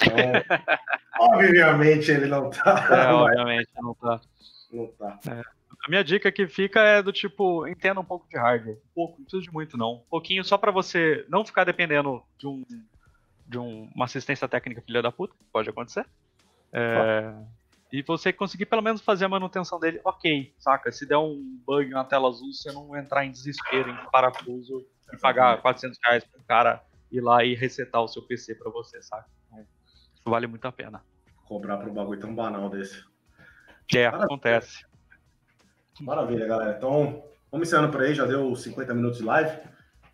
Então, 0.02 0.16
obviamente 1.22 2.12
ele 2.12 2.28
não 2.28 2.50
tá. 2.50 2.88
É, 2.90 3.14
obviamente 3.14 3.70
não 3.82 3.94
tá. 3.94 4.22
Não 4.72 4.88
tá. 4.88 5.20
É. 5.28 5.42
A 5.84 5.90
minha 5.90 6.04
dica 6.04 6.32
que 6.32 6.48
fica 6.48 6.80
é 6.80 7.02
do 7.02 7.12
tipo, 7.12 7.68
entenda 7.68 8.00
um 8.00 8.06
pouco 8.06 8.28
de 8.30 8.38
hardware. 8.38 8.76
Um 8.76 8.94
pouco, 8.94 9.18
não 9.18 9.26
precisa 9.26 9.42
de 9.42 9.52
muito 9.52 9.78
não. 9.78 9.94
Um 9.94 10.10
pouquinho 10.10 10.44
só 10.44 10.58
para 10.58 10.72
você 10.72 11.26
não 11.28 11.44
ficar 11.44 11.64
dependendo 11.64 12.22
de 12.38 12.48
um 12.48 12.64
de 13.48 13.58
um, 13.58 13.90
uma 13.94 14.06
assistência 14.06 14.48
técnica 14.48 14.82
filha 14.82 15.02
da 15.02 15.12
puta, 15.12 15.36
pode 15.52 15.70
acontecer. 15.70 16.06
É, 16.72 17.34
e 17.92 18.02
você 18.02 18.32
conseguir 18.32 18.66
pelo 18.66 18.82
menos 18.82 19.02
fazer 19.02 19.26
a 19.26 19.30
manutenção 19.30 19.78
dele, 19.78 20.00
ok, 20.06 20.54
saca? 20.58 20.90
Se 20.92 21.06
der 21.06 21.18
um 21.18 21.60
bug 21.66 21.90
na 21.90 22.06
tela 22.06 22.30
azul, 22.30 22.54
você 22.54 22.72
não 22.72 22.96
entrar 22.96 23.26
em 23.26 23.32
desespero, 23.32 23.90
em 23.90 24.10
parafuso 24.10 24.86
e 25.12 25.18
pagar 25.18 25.62
400 25.62 26.00
reais 26.02 26.24
um 26.40 26.44
cara 26.44 26.82
ir 27.12 27.20
lá 27.20 27.44
e 27.44 27.54
resetar 27.54 28.02
o 28.02 28.08
seu 28.08 28.22
PC 28.22 28.56
para 28.56 28.72
você, 28.72 29.02
saca? 29.02 29.28
Então, 29.48 29.60
isso 29.60 30.24
vale 30.26 30.48
muito 30.48 30.66
a 30.66 30.72
pena. 30.72 31.04
Cobrar 31.52 31.76
para 31.76 31.90
um 31.90 31.94
bagulho 31.94 32.18
tão 32.18 32.34
banal 32.34 32.70
desse. 32.70 33.04
É, 33.94 34.06
Maravilha. 34.06 34.24
acontece. 34.24 34.86
Maravilha, 36.00 36.48
galera. 36.48 36.78
Então, 36.78 37.26
vamos 37.52 37.68
encerrando 37.68 37.92
por 37.92 38.02
aí, 38.02 38.14
já 38.14 38.26
deu 38.26 38.56
50 38.56 38.94
minutos 38.94 39.18
de 39.18 39.26
live. 39.26 39.52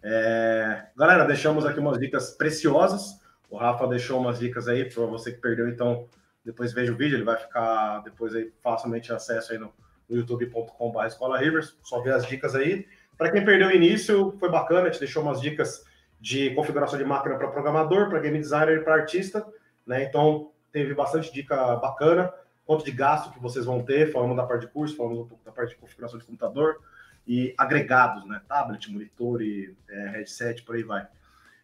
É... 0.02 0.88
Galera, 0.98 1.26
deixamos 1.26 1.64
aqui 1.64 1.80
umas 1.80 2.00
dicas 2.00 2.32
preciosas. 2.32 3.22
O 3.52 3.56
Rafa 3.56 3.86
deixou 3.86 4.20
umas 4.20 4.40
dicas 4.40 4.68
aí 4.68 4.90
para 4.90 5.06
você 5.06 5.32
que 5.32 5.38
perdeu, 5.38 5.70
então 5.70 6.08
depois 6.44 6.74
veja 6.74 6.92
o 6.92 6.98
vídeo, 6.98 7.18
ele 7.18 7.24
vai 7.24 7.38
ficar 7.38 8.00
depois 8.00 8.34
aí 8.34 8.52
facilmente 8.64 9.14
acesso 9.14 9.52
aí 9.52 9.60
no, 9.60 9.72
no 10.10 10.18
youtube.com.br 10.18 11.06
Escola 11.06 11.38
Rivers, 11.38 11.78
só 11.84 12.02
ver 12.02 12.16
as 12.16 12.26
dicas 12.26 12.56
aí. 12.56 12.88
Para 13.16 13.32
quem 13.32 13.46
perdeu 13.46 13.68
o 13.68 13.72
início, 13.72 14.36
foi 14.40 14.50
bacana, 14.50 14.88
a 14.88 14.90
gente 14.90 15.02
deixou 15.02 15.22
umas 15.22 15.40
dicas 15.40 15.86
de 16.20 16.50
configuração 16.56 16.98
de 16.98 17.06
máquina 17.06 17.38
para 17.38 17.48
programador, 17.50 18.10
para 18.10 18.22
game 18.22 18.40
designer 18.40 18.80
e 18.80 18.84
para 18.84 18.96
artista, 18.96 19.46
né? 19.86 20.04
Então 20.04 20.52
teve 20.72 20.94
bastante 20.94 21.32
dica 21.32 21.76
bacana, 21.76 22.34
quanto 22.66 22.84
de 22.84 22.92
gasto 22.92 23.32
que 23.32 23.40
vocês 23.40 23.66
vão 23.66 23.84
ter, 23.84 24.12
falando 24.12 24.36
da 24.36 24.46
parte 24.46 24.62
de 24.62 24.72
curso, 24.72 24.96
falando 24.96 25.22
um 25.22 25.28
pouco 25.28 25.44
da 25.44 25.52
parte 25.52 25.70
de 25.70 25.76
configuração 25.78 26.20
de 26.20 26.26
computador 26.26 26.80
e 27.28 27.54
agregados, 27.58 28.26
né? 28.26 28.42
Tablet, 28.48 28.92
monitor 28.92 29.42
e 29.42 29.76
é, 29.90 30.08
headset, 30.10 30.64
por 30.64 30.76
aí 30.76 30.84
vai. 30.84 31.08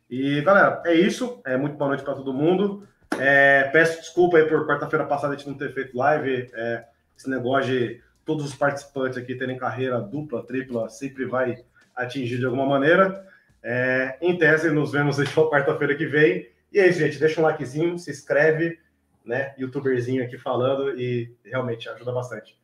E 0.10 0.42
galera, 0.42 0.82
é 0.86 0.94
isso. 0.94 1.42
É 1.46 1.58
muito 1.58 1.78
boa 1.78 1.90
noite 1.90 2.04
para 2.04 2.16
todo 2.16 2.34
mundo. 2.34 2.88
É, 3.20 3.70
peço 3.72 4.00
desculpa 4.00 4.38
aí 4.38 4.46
por 4.46 4.68
quarta-feira 4.68 5.06
passada 5.06 5.34
a 5.34 5.38
gente 5.38 5.48
não 5.48 5.58
ter 5.58 5.74
feito 5.74 5.98
live. 5.98 6.50
É, 6.54 6.86
esse 7.18 7.30
negócio 7.30 7.72
de 7.72 8.02
todos 8.26 8.46
os 8.46 8.56
participantes 8.56 9.18
aqui 9.18 9.36
terem 9.36 9.58
carreira 9.58 10.00
dupla, 10.00 10.46
tripla, 10.46 10.90
sempre 10.90 11.26
vai 11.26 11.64
atingir 11.96 12.38
de 12.38 12.46
alguma 12.46 12.66
maneira. 12.66 13.26
É, 13.62 14.18
em 14.22 14.38
tese, 14.38 14.70
nos 14.70 14.92
vemos 14.92 15.20
aí 15.20 15.28
quarta-feira 15.50 15.96
que 15.96 16.06
vem. 16.06 16.50
E 16.72 16.80
aí, 16.80 16.92
gente, 16.92 17.20
deixa 17.20 17.40
um 17.40 17.44
likezinho, 17.44 17.98
se 18.00 18.12
inscreve, 18.12 18.80
né? 19.26 19.54
Youtuberzinho 19.58 20.24
aqui 20.24 20.38
falando 20.38 21.00
e 21.00 21.36
realmente 21.44 21.90
ajuda 21.90 22.12
bastante. 22.12 22.58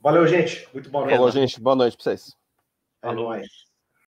Valeu, 0.00 0.26
gente. 0.26 0.68
Muito 0.72 0.90
boa 0.90 1.04
noite. 1.04 1.16
Falou, 1.16 1.30
gente. 1.30 1.60
Boa 1.60 1.76
noite 1.76 1.96
para 1.96 2.04
vocês. 2.04 2.36
É 3.02 3.12
nóis. 3.12 3.65